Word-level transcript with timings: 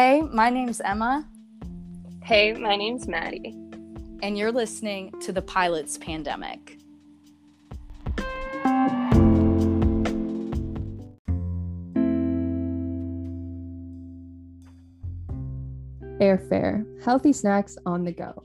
Hey, 0.00 0.22
my 0.22 0.48
name's 0.48 0.80
Emma. 0.80 1.28
Hey, 2.22 2.52
my 2.52 2.76
name's 2.76 3.08
Maddie. 3.08 3.56
And 4.22 4.38
you're 4.38 4.52
listening 4.52 5.10
to 5.22 5.32
The 5.32 5.42
Pilot's 5.42 5.98
Pandemic. 5.98 6.78
Airfare, 16.20 17.02
healthy 17.02 17.32
snacks 17.32 17.76
on 17.84 18.04
the 18.04 18.12
go. 18.12 18.44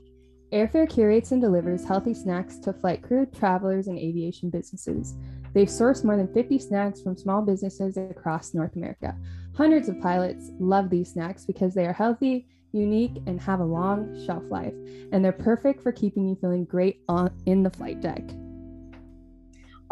Airfare 0.52 0.90
curates 0.90 1.30
and 1.30 1.40
delivers 1.40 1.84
healthy 1.84 2.14
snacks 2.14 2.58
to 2.58 2.72
flight 2.72 3.00
crew, 3.00 3.26
travelers, 3.26 3.86
and 3.86 3.96
aviation 3.96 4.50
businesses. 4.50 5.14
They've 5.54 5.68
sourced 5.68 6.04
more 6.04 6.16
than 6.16 6.32
50 6.34 6.58
snacks 6.58 7.00
from 7.00 7.16
small 7.16 7.40
businesses 7.40 7.96
across 7.96 8.54
North 8.54 8.74
America. 8.76 9.16
Hundreds 9.56 9.88
of 9.88 10.00
pilots 10.00 10.50
love 10.58 10.90
these 10.90 11.12
snacks 11.12 11.44
because 11.44 11.74
they 11.74 11.86
are 11.86 11.92
healthy, 11.92 12.48
unique, 12.72 13.22
and 13.26 13.40
have 13.40 13.60
a 13.60 13.64
long 13.64 14.20
shelf 14.26 14.42
life, 14.50 14.74
and 15.12 15.24
they're 15.24 15.32
perfect 15.32 15.80
for 15.80 15.92
keeping 15.92 16.28
you 16.28 16.36
feeling 16.40 16.64
great 16.64 17.00
on 17.08 17.30
in 17.46 17.62
the 17.62 17.70
flight 17.70 18.00
deck 18.00 18.22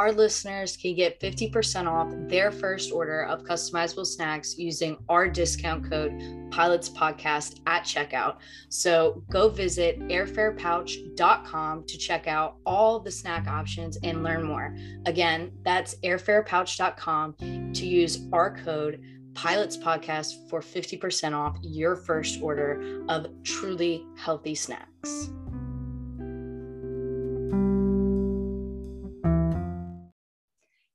our 0.02 0.10
listeners 0.10 0.76
can 0.76 0.96
get 0.96 1.20
50% 1.20 1.86
off 1.86 2.12
their 2.28 2.50
first 2.50 2.90
order 2.90 3.24
of 3.26 3.44
customizable 3.44 4.04
snacks 4.04 4.58
using 4.58 4.96
our 5.08 5.28
discount 5.28 5.88
code 5.88 6.50
pilots 6.50 6.90
podcast 6.90 7.60
at 7.68 7.84
checkout. 7.84 8.38
So 8.68 9.22
go 9.30 9.48
visit 9.48 10.00
airfarepouch.com 10.00 11.84
to 11.86 11.98
check 11.98 12.26
out 12.26 12.56
all 12.66 12.98
the 12.98 13.12
snack 13.12 13.46
options 13.46 13.96
and 14.02 14.24
learn 14.24 14.42
more. 14.42 14.76
Again 15.06 15.52
that's 15.62 15.94
airfarepouch.com 16.02 17.36
to 17.72 17.86
use 17.86 18.26
our 18.32 18.56
code 18.56 19.00
pilots 19.34 19.76
podcast 19.76 20.50
for 20.50 20.60
50% 20.60 21.32
off 21.32 21.56
your 21.62 21.94
first 21.94 22.42
order 22.42 23.04
of 23.08 23.28
truly 23.44 24.04
healthy 24.16 24.56
snacks 24.56 25.30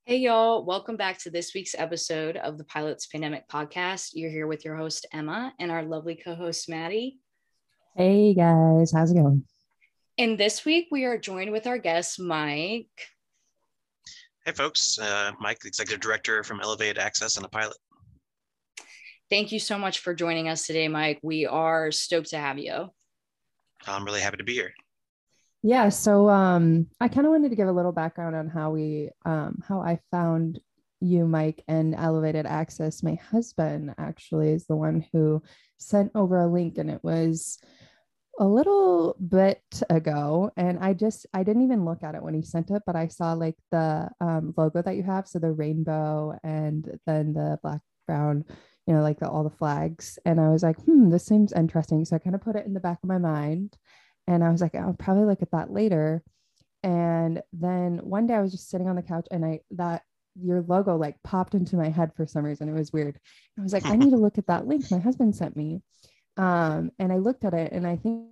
Hey, 0.10 0.20
y'all. 0.20 0.64
Welcome 0.64 0.96
back 0.96 1.18
to 1.24 1.30
this 1.30 1.54
week's 1.54 1.76
episode 1.78 2.38
of 2.38 2.58
the 2.58 2.64
Pilots 2.64 3.08
Pandemic 3.08 3.46
Podcast. 3.50 4.12
You're 4.14 4.30
here 4.30 4.48
with 4.48 4.64
your 4.64 4.78
host, 4.78 5.06
Emma, 5.12 5.54
and 5.60 5.70
our 5.70 5.84
lovely 5.84 6.16
co 6.16 6.34
host, 6.34 6.70
Maddie. 6.70 7.20
Hey, 7.94 8.34
guys. 8.34 8.94
How's 8.94 9.12
it 9.12 9.16
going? 9.16 9.44
And 10.18 10.38
this 10.38 10.64
week, 10.64 10.88
we 10.92 11.04
are 11.04 11.18
joined 11.18 11.52
with 11.52 11.68
our 11.68 11.78
guest, 11.78 12.22
Mike. 12.22 12.88
Hey, 14.46 14.54
folks. 14.54 14.98
Uh, 14.98 15.34
Mike, 15.42 15.66
Executive 15.66 16.00
Director 16.00 16.42
from 16.42 16.62
Elevated 16.62 16.98
Access 16.98 17.36
and 17.36 17.46
a 17.46 17.50
pilot. 17.50 17.76
Thank 19.30 19.52
you 19.52 19.60
so 19.60 19.78
much 19.78 20.00
for 20.00 20.16
joining 20.16 20.48
us 20.48 20.66
today, 20.66 20.88
Mike. 20.88 21.20
We 21.22 21.48
are 21.48 21.92
stoked 21.92 22.30
to 22.30 22.38
have 22.38 22.58
you. 22.58 22.92
I'm 23.86 24.06
really 24.06 24.22
happy 24.22 24.38
to 24.38 24.46
be 24.46 24.54
here. 24.54 24.72
Yeah, 25.64 25.90
so 25.90 26.30
um, 26.30 26.88
I 27.02 27.08
kind 27.08 27.26
of 27.26 27.32
wanted 27.32 27.50
to 27.50 27.56
give 27.56 27.68
a 27.68 27.72
little 27.72 27.92
background 27.92 28.36
on 28.36 28.48
how 28.48 28.72
we, 28.72 29.10
um, 29.26 29.62
how 29.68 29.82
I 29.82 30.00
found 30.12 30.60
you, 31.02 31.26
Mike, 31.28 31.64
and 31.68 31.96
Elevated 31.96 32.46
Access. 32.46 33.04
My 33.04 33.16
husband 33.16 33.94
actually 33.98 34.52
is 34.52 34.66
the 34.68 34.76
one 34.76 35.06
who 35.12 35.42
sent 35.78 36.12
over 36.16 36.40
a 36.40 36.48
link, 36.48 36.78
and 36.78 36.90
it 36.90 37.04
was 37.04 37.60
a 38.40 38.46
little 38.48 39.16
bit 39.28 39.64
ago 39.90 40.52
and 40.58 40.78
i 40.80 40.94
just 40.94 41.26
i 41.34 41.42
didn't 41.44 41.64
even 41.64 41.86
look 41.86 42.04
at 42.04 42.16
it 42.16 42.22
when 42.22 42.36
he 42.36 42.42
sent 42.44 42.70
it 42.70 42.84
but 42.86 42.96
i 42.96 43.08
saw 43.08 43.34
like 43.34 43.56
the 43.72 44.08
um, 44.22 44.54
logo 44.58 44.82
that 44.82 44.96
you 44.96 45.04
have 45.04 45.28
so 45.28 45.40
the 45.40 45.52
rainbow 45.52 46.38
and 46.44 47.00
then 47.08 47.34
the 47.34 47.58
black 47.64 47.82
brown 48.06 48.46
you 48.86 48.94
know 48.94 49.02
like 49.02 49.20
the, 49.20 49.28
all 49.28 49.44
the 49.44 49.50
flags 49.58 50.20
and 50.24 50.40
i 50.40 50.50
was 50.50 50.62
like 50.64 50.78
hmm 50.86 51.10
this 51.10 51.26
seems 51.26 51.52
interesting 51.54 52.06
so 52.06 52.16
i 52.16 52.20
kind 52.20 52.36
of 52.36 52.42
put 52.42 52.56
it 52.56 52.66
in 52.66 52.74
the 52.76 52.80
back 52.80 53.00
of 53.02 53.10
my 53.10 53.18
mind 53.18 53.76
and 54.28 54.44
I 54.44 54.50
was 54.50 54.62
like, 54.62 54.76
I'll 54.76 54.94
probably 54.94 55.26
look 55.26 55.42
at 55.42 55.52
that 55.52 55.72
later. 55.72 56.24
And 56.84 57.42
then 57.54 58.00
one 58.04 58.28
day 58.28 58.36
I 58.36 58.42
was 58.42 58.52
just 58.52 58.70
sitting 58.70 58.88
on 58.88 58.96
the 58.96 59.02
couch 59.02 59.28
and 59.32 59.46
I 59.46 59.62
that 59.72 60.04
your 60.40 60.62
logo 60.62 60.96
like 60.96 61.16
popped 61.24 61.56
into 61.56 61.76
my 61.76 61.90
head 61.90 62.12
for 62.16 62.28
some 62.28 62.46
reason. 62.46 62.70
It 62.70 62.74
was 62.74 62.94
weird. 62.94 63.20
I 63.58 63.62
was 63.64 63.74
like, 63.74 63.86
I 63.86 63.96
need 63.96 64.12
to 64.12 64.18
look 64.18 64.38
at 64.38 64.48
that 64.48 64.68
link 64.68 64.90
my 64.92 65.00
husband 65.00 65.36
sent 65.36 65.56
me. 65.56 65.82
Um, 66.38 66.92
and 67.00 67.12
I 67.12 67.18
looked 67.18 67.44
at 67.46 67.54
it 67.54 67.72
and 67.72 67.88
I 67.88 67.96
think 67.96 68.28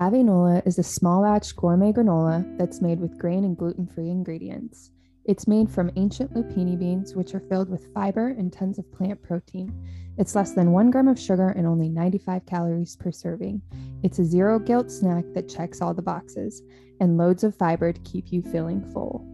Avinola 0.00 0.66
is 0.66 0.78
a 0.78 0.82
small 0.82 1.22
batch 1.22 1.54
gourmet 1.56 1.92
granola 1.92 2.58
that's 2.58 2.80
made 2.80 3.00
with 3.00 3.18
grain 3.18 3.44
and 3.44 3.56
gluten 3.56 3.86
free 3.86 4.10
ingredients. 4.10 4.90
It's 5.24 5.46
made 5.46 5.70
from 5.70 5.92
ancient 5.94 6.34
lupini 6.34 6.76
beans, 6.76 7.14
which 7.14 7.34
are 7.34 7.40
filled 7.40 7.68
with 7.70 7.92
fiber 7.94 8.28
and 8.28 8.52
tons 8.52 8.78
of 8.78 8.90
plant 8.90 9.22
protein. 9.22 9.72
It's 10.18 10.34
less 10.34 10.52
than 10.52 10.72
one 10.72 10.90
gram 10.90 11.06
of 11.06 11.18
sugar 11.18 11.50
and 11.50 11.66
only 11.66 11.88
95 11.88 12.44
calories 12.44 12.96
per 12.96 13.12
serving. 13.12 13.62
It's 14.02 14.18
a 14.18 14.24
zero 14.24 14.58
guilt 14.58 14.90
snack 14.90 15.24
that 15.34 15.48
checks 15.48 15.80
all 15.80 15.94
the 15.94 16.02
boxes 16.02 16.62
and 17.00 17.16
loads 17.16 17.44
of 17.44 17.56
fiber 17.56 17.92
to 17.92 18.00
keep 18.00 18.32
you 18.32 18.42
feeling 18.42 18.82
full. 18.92 19.24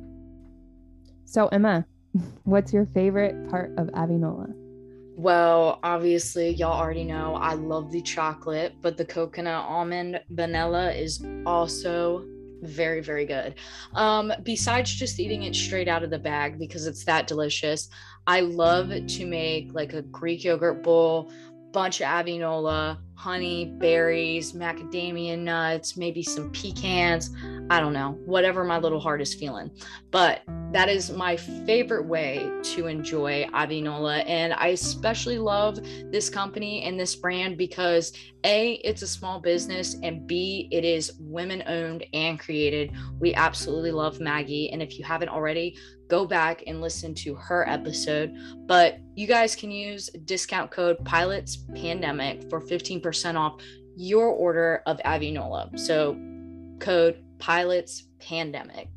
So, 1.24 1.48
Emma, 1.48 1.86
what's 2.44 2.72
your 2.72 2.84
favorite 2.84 3.48
part 3.48 3.72
of 3.78 3.86
Avinola? 3.88 4.52
Well, 5.16 5.80
obviously, 5.82 6.50
y'all 6.50 6.78
already 6.78 7.02
know 7.02 7.34
I 7.34 7.54
love 7.54 7.90
the 7.90 8.02
chocolate, 8.02 8.74
but 8.82 8.96
the 8.96 9.04
coconut 9.04 9.64
almond 9.64 10.20
vanilla 10.28 10.92
is 10.92 11.24
also 11.44 12.24
very 12.62 13.00
very 13.00 13.24
good. 13.24 13.54
Um 13.94 14.32
besides 14.42 14.90
just 14.92 15.20
eating 15.20 15.44
it 15.44 15.54
straight 15.54 15.88
out 15.88 16.02
of 16.02 16.10
the 16.10 16.18
bag 16.18 16.58
because 16.58 16.86
it's 16.86 17.04
that 17.04 17.26
delicious 17.26 17.88
i 18.26 18.40
love 18.40 18.90
to 19.06 19.26
make 19.26 19.72
like 19.72 19.94
a 19.94 20.02
greek 20.02 20.44
yogurt 20.44 20.82
bowl 20.82 21.32
bunch 21.72 22.00
of 22.00 22.06
avinola 22.06 22.98
honey 23.18 23.64
berries 23.78 24.52
macadamia 24.52 25.36
nuts 25.36 25.96
maybe 25.96 26.22
some 26.22 26.48
pecans. 26.52 27.34
I 27.68 27.80
don't 27.80 27.92
know 27.92 28.12
whatever 28.24 28.62
my 28.62 28.78
little 28.78 29.00
heart 29.00 29.20
is 29.20 29.34
feeling. 29.34 29.72
But 30.12 30.42
that 30.72 30.88
is 30.88 31.10
my 31.10 31.36
favorite 31.36 32.06
way 32.06 32.48
to 32.62 32.86
enjoy 32.86 33.44
avinola. 33.52 34.22
And 34.28 34.54
i 34.54 34.68
especially 34.68 35.36
love 35.36 35.80
this 36.12 36.30
company 36.30 36.84
and 36.84 36.98
this 36.98 37.16
brand 37.16 37.58
because 37.58 38.12
a 38.44 38.74
it's 38.84 39.02
a 39.02 39.08
small 39.08 39.40
business 39.40 39.96
and 40.04 40.24
b 40.28 40.68
it 40.70 40.84
is 40.84 41.14
women 41.18 41.64
owned 41.66 42.04
and 42.12 42.38
created. 42.38 42.92
We 43.18 43.34
absolutely 43.34 43.90
love 43.90 44.20
maggie. 44.20 44.70
And 44.70 44.80
if 44.80 44.96
you 44.96 45.04
haven't 45.04 45.30
already 45.30 45.76
go 46.08 46.26
back 46.26 46.64
and 46.66 46.80
listen 46.80 47.14
to 47.14 47.34
her 47.34 47.68
episode. 47.68 48.34
But 48.66 48.98
you 49.14 49.26
guys 49.26 49.54
can 49.54 49.70
use 49.70 50.08
discount 50.24 50.70
code 50.70 51.04
pilots 51.04 51.64
pandemic 51.74 52.48
for 52.48 52.60
15% 52.60 53.02
off 53.36 53.60
your 53.96 54.28
order 54.28 54.82
of 54.86 54.98
avinola 54.98 55.78
so 55.78 56.16
code 56.78 57.22
pilots 57.38 58.04
pandemic 58.18 58.88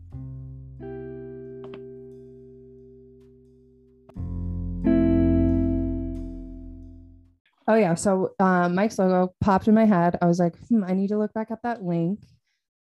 Oh 7.68 7.76
yeah. 7.76 7.96
So 7.96 8.32
um, 8.40 8.76
Mike's 8.76 9.00
logo 9.00 9.34
popped 9.40 9.70
in 9.70 9.74
my 9.74 9.86
head. 9.86 10.18
I 10.22 10.26
was 10.26 10.40
like, 10.40 10.58
hmm, 10.68 10.84
I 10.84 10.92
need 10.94 11.08
to 11.08 11.18
look 11.18 11.32
back 11.32 11.52
at 11.52 11.62
that 11.64 11.82
link 11.82 12.20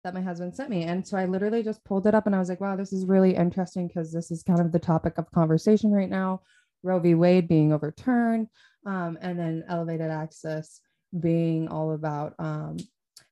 that 0.04 0.14
my 0.14 0.20
husband 0.20 0.54
sent 0.54 0.70
me. 0.70 0.84
And 0.84 1.06
so 1.06 1.16
I 1.16 1.26
literally 1.26 1.62
just 1.62 1.84
pulled 1.84 2.06
it 2.06 2.14
up 2.14 2.26
and 2.26 2.34
I 2.34 2.38
was 2.38 2.48
like, 2.48 2.60
wow, 2.60 2.76
this 2.76 2.92
is 2.92 3.06
really 3.06 3.34
interesting 3.34 3.86
because 3.86 4.12
this 4.12 4.30
is 4.30 4.42
kind 4.42 4.60
of 4.60 4.72
the 4.72 4.78
topic 4.78 5.18
of 5.18 5.30
conversation 5.30 5.92
right 5.92 6.08
now. 6.08 6.40
Roe 6.82 6.98
v. 6.98 7.14
Wade 7.14 7.46
being 7.46 7.72
overturned, 7.74 8.48
um, 8.86 9.18
and 9.20 9.38
then 9.38 9.64
elevated 9.68 10.10
access 10.10 10.80
being 11.18 11.68
all 11.68 11.92
about 11.92 12.34
um, 12.38 12.76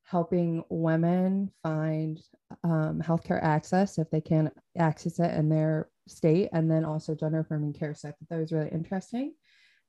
helping 0.04 0.64
women 0.70 1.50
find 1.62 2.20
um, 2.64 3.02
healthcare 3.04 3.42
access 3.42 3.98
if 3.98 4.10
they 4.10 4.20
can 4.20 4.50
access 4.78 5.18
it 5.20 5.34
in 5.34 5.48
their 5.48 5.88
state, 6.06 6.48
and 6.52 6.70
then 6.70 6.84
also 6.84 7.14
gender 7.14 7.40
affirming 7.40 7.72
care. 7.72 7.94
So 7.94 8.08
I 8.08 8.12
thought 8.12 8.28
that 8.30 8.38
was 8.38 8.52
really 8.52 8.70
interesting. 8.70 9.34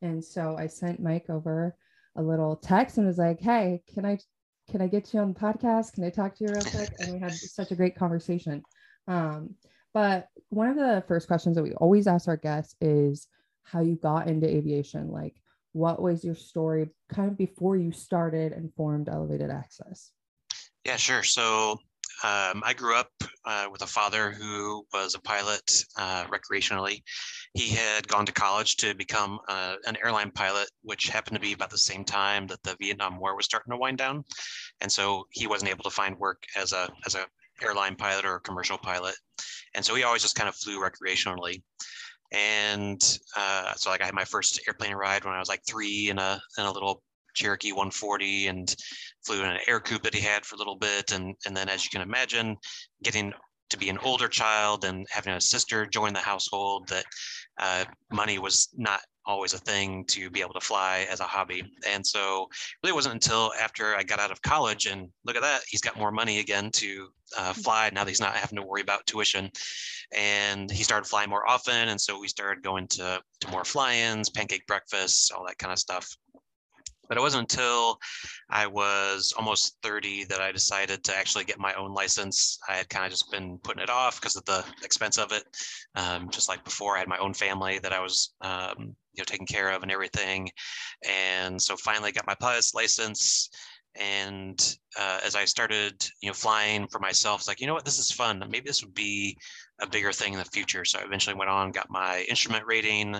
And 0.02 0.24
so 0.24 0.56
I 0.58 0.68
sent 0.68 1.02
Mike 1.02 1.30
over 1.30 1.76
a 2.16 2.22
little 2.22 2.56
text 2.56 2.98
and 2.98 3.08
was 3.08 3.18
like, 3.18 3.40
"Hey, 3.40 3.82
can 3.94 4.06
I 4.06 4.20
can 4.70 4.82
I 4.82 4.88
get 4.88 5.14
you 5.14 5.20
on 5.20 5.34
the 5.34 5.40
podcast? 5.40 5.94
Can 5.94 6.04
I 6.04 6.10
talk 6.10 6.36
to 6.36 6.44
you 6.44 6.52
real 6.52 6.62
quick?" 6.62 6.90
And 7.00 7.14
we 7.14 7.20
had 7.20 7.34
such 7.34 7.72
a 7.72 7.76
great 7.76 7.96
conversation. 7.96 8.64
Um, 9.08 9.56
but 9.94 10.28
one 10.50 10.68
of 10.68 10.76
the 10.76 11.04
first 11.08 11.28
questions 11.28 11.56
that 11.56 11.64
we 11.64 11.74
always 11.74 12.08
ask 12.08 12.28
our 12.28 12.38
guests 12.38 12.76
is 12.82 13.28
how 13.64 13.82
you 13.82 13.96
got 13.96 14.28
into 14.28 14.48
aviation. 14.48 15.10
Like, 15.12 15.36
what 15.74 16.02
was 16.02 16.24
your 16.24 16.36
story 16.36 16.90
kind 17.10 17.30
of 17.30 17.38
before 17.38 17.78
you 17.78 17.92
started 17.92 18.54
and 18.54 18.74
formed 18.76 19.10
Elevated 19.10 19.50
Access? 19.50 20.12
Yeah, 20.86 20.96
sure. 20.96 21.24
So 21.24 21.80
um, 22.24 22.64
I 22.66 22.74
grew 22.76 22.96
up 22.96 23.12
uh, 23.46 23.68
with 23.72 23.82
a 23.82 23.88
father 23.88 24.32
who 24.32 24.86
was 24.94 25.16
a 25.16 25.22
pilot 25.22 25.86
uh, 25.98 26.26
recreationally. 26.26 27.02
He 27.54 27.70
had 27.70 28.08
gone 28.08 28.26
to 28.26 28.32
college 28.32 28.78
to 28.78 28.94
become 28.94 29.40
uh, 29.48 29.76
an 29.86 29.98
airline 30.04 30.32
pilot, 30.32 30.70
which 30.82 31.08
happened 31.08 31.36
to 31.36 31.42
be 31.42 31.54
about 31.54 31.70
the 31.70 31.78
same 31.78 32.04
time 32.04 32.48
that 32.48 32.62
the 32.64 32.76
Vietnam 32.80 33.20
War 33.20 33.36
was 33.36 33.46
starting 33.46 33.72
to 33.72 33.78
wind 33.78 33.98
down, 33.98 34.24
and 34.82 34.92
so 34.92 35.26
he 35.32 35.48
wasn't 35.48 35.72
able 35.72 35.84
to 35.84 35.90
find 35.90 36.18
work 36.18 36.44
as 36.58 36.74
a 36.74 36.90
as 37.06 37.16
a 37.16 37.26
airline 37.62 37.96
pilot 37.96 38.26
or 38.26 38.36
a 38.36 38.42
commercial 38.42 38.78
pilot. 38.78 39.16
and 39.76 39.86
so 39.86 39.96
he 39.96 40.04
always 40.04 40.22
just 40.22 40.36
kind 40.36 40.50
of 40.50 40.56
flew 40.56 40.80
recreationally. 40.80 41.62
And 42.32 43.02
uh, 43.36 43.74
so 43.76 43.90
like 43.90 44.02
I 44.02 44.06
had 44.06 44.14
my 44.14 44.26
first 44.26 44.62
airplane 44.68 44.96
ride 44.96 45.26
when 45.26 45.34
I 45.34 45.40
was 45.40 45.50
like 45.50 45.62
three 45.68 46.10
in 46.10 46.20
a 46.20 46.40
in 46.58 46.66
a 46.66 46.72
little 46.72 47.02
Cherokee 47.34 47.72
140 47.72 48.48
and 48.48 48.76
flew 49.26 49.44
in 49.44 49.50
an 49.50 49.60
Ercoupe 49.68 50.04
that 50.04 50.14
he 50.14 50.22
had 50.22 50.46
for 50.46 50.56
a 50.56 50.58
little 50.58 50.76
bit. 50.76 51.12
And, 51.12 51.36
and 51.46 51.56
then 51.56 51.70
as 51.70 51.84
you 51.84 51.90
can 51.92 52.02
imagine, 52.02 52.58
getting 53.04 53.34
to 53.70 53.78
be 53.78 53.90
an 53.90 54.00
older 54.00 54.28
child 54.28 54.84
and 54.84 55.06
having 55.10 55.34
a 55.34 55.42
sister 55.42 55.86
join 55.86 56.14
the 56.14 56.20
household 56.20 56.88
that 56.90 57.06
uh, 57.60 57.86
money 58.12 58.40
was 58.40 58.70
not 58.76 59.02
always 59.30 59.54
a 59.54 59.60
thing 59.60 60.04
to 60.06 60.28
be 60.32 60.42
able 60.42 60.54
to 60.54 60.60
fly 60.60 61.06
as 61.08 61.20
a 61.20 61.24
hobby. 61.24 61.64
And 61.88 62.06
so 62.06 62.50
really 62.84 62.96
wasn't 62.96 63.14
until 63.14 63.54
after 63.62 63.96
I 63.96 64.02
got 64.02 64.20
out 64.20 64.32
of 64.32 64.42
college 64.42 64.88
and 64.88 65.08
look 65.24 65.36
at 65.36 65.44
that, 65.44 65.62
he's 65.68 65.82
got 65.82 65.96
more 65.98 66.12
money 66.12 66.40
again 66.40 66.72
to 66.72 67.10
uh, 67.38 67.54
fly. 67.54 67.92
Now 67.94 68.04
that 68.04 68.10
he's 68.10 68.20
not 68.20 68.36
having 68.36 68.56
to 68.56 68.66
worry 68.66 68.82
about 68.82 69.06
tuition 69.06 69.52
and 70.18 70.72
he 70.72 70.84
started 70.84 71.08
flying 71.08 71.30
more 71.30 71.48
often. 71.48 71.90
And 71.90 72.02
so 72.02 72.20
we 72.20 72.28
started 72.28 72.64
going 72.64 72.88
to, 72.88 73.22
to 73.42 73.52
more 73.52 73.64
fly-ins, 73.64 74.32
pancake 74.32 74.66
breakfasts, 74.66 75.30
all 75.30 75.46
that 75.46 75.60
kind 75.60 75.72
of 75.72 75.78
stuff. 75.78 76.10
But 77.08 77.18
it 77.18 77.22
wasn't 77.22 77.52
until 77.52 78.00
I 78.50 78.66
was 78.66 79.34
almost 79.38 79.78
30 79.84 80.26
that 80.26 80.42
I 80.42 80.52
decided 80.52 81.04
to 81.04 81.16
actually 81.16 81.44
get 81.44 81.60
my 81.60 81.74
own 81.74 81.94
license. 81.94 82.60
I 82.68 82.76
had 82.76 82.90
kind 82.90 83.06
of 83.06 83.12
just 83.12 83.32
been 83.32 83.60
putting 83.64 83.84
it 83.84 83.90
off 83.92 84.20
because 84.20 84.36
of 84.36 84.46
the 84.46 84.64
expense 84.84 85.18
of 85.18 85.32
it. 85.32 85.44
Um, 85.96 86.30
just 86.30 86.50
like 86.50 86.64
before, 86.64 86.96
I 86.96 87.00
had 87.00 87.08
my 87.08 87.18
own 87.18 87.34
family 87.34 87.80
that 87.80 87.94
I 87.94 88.00
was, 88.00 88.34
um, 88.42 88.96
you 89.20 89.22
know, 89.22 89.26
taking 89.28 89.46
care 89.46 89.70
of 89.72 89.84
and 89.84 89.92
everything. 89.92 90.50
And 91.08 91.62
so 91.62 91.76
finally 91.76 92.12
got 92.12 92.26
my 92.26 92.36
pilot's 92.40 92.74
license 92.74 93.50
and 94.00 94.78
uh, 94.98 95.20
as 95.26 95.36
I 95.36 95.46
started, 95.46 96.08
you 96.22 96.30
know, 96.30 96.34
flying 96.34 96.88
for 96.88 97.00
myself, 97.00 97.42
it's 97.42 97.48
like, 97.48 97.60
you 97.60 97.68
know 97.68 97.74
what, 97.74 97.86
this 97.86 98.00
is 98.00 98.12
fun. 98.12 98.44
Maybe 98.50 98.68
this 98.68 98.84
would 98.84 98.94
be 98.94 99.38
a 99.82 99.88
bigger 99.88 100.12
thing 100.12 100.34
in 100.34 100.40
the 100.40 100.46
future. 100.46 100.86
So 100.86 101.00
I 101.00 101.04
eventually 101.04 101.36
went 101.36 101.50
on, 101.50 101.72
got 101.72 101.90
my 101.90 102.26
instrument 102.30 102.66
rating, 102.66 103.16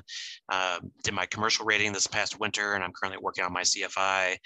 uh, 0.50 0.80
did 1.04 1.14
my 1.14 1.26
commercial 1.26 1.66
rating 1.66 1.92
this 1.92 2.08
past 2.08 2.40
winter, 2.40 2.74
and 2.74 2.84
I'm 2.84 2.92
currently 2.94 3.22
working 3.22 3.44
on 3.44 3.54
my 3.54 3.62
CFI. 3.62 4.38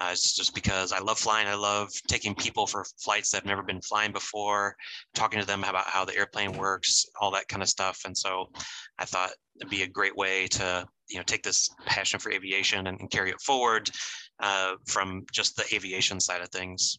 Uh, 0.00 0.08
it's 0.12 0.34
just 0.34 0.54
because 0.54 0.92
I 0.92 0.98
love 0.98 1.18
flying. 1.18 1.46
I 1.46 1.54
love 1.54 1.90
taking 2.08 2.34
people 2.34 2.66
for 2.66 2.86
flights 2.98 3.30
that 3.30 3.38
have 3.38 3.46
never 3.46 3.62
been 3.62 3.82
flying 3.82 4.12
before, 4.12 4.74
talking 5.14 5.38
to 5.38 5.46
them 5.46 5.62
about 5.62 5.86
how 5.86 6.06
the 6.06 6.16
airplane 6.16 6.52
works, 6.52 7.04
all 7.20 7.30
that 7.32 7.48
kind 7.48 7.62
of 7.62 7.68
stuff. 7.68 8.00
And 8.06 8.16
so 8.16 8.48
I 8.98 9.04
thought 9.04 9.30
it'd 9.56 9.68
be 9.68 9.82
a 9.82 9.88
great 9.88 10.16
way 10.16 10.46
to, 10.48 10.86
you 11.10 11.18
know, 11.18 11.22
take 11.24 11.42
this 11.42 11.68
passion 11.84 12.18
for 12.18 12.32
aviation 12.32 12.86
and, 12.86 12.98
and 12.98 13.10
carry 13.10 13.28
it 13.28 13.40
forward 13.42 13.90
uh, 14.40 14.76
from 14.86 15.26
just 15.32 15.54
the 15.56 15.66
aviation 15.74 16.18
side 16.18 16.40
of 16.40 16.48
things. 16.48 16.98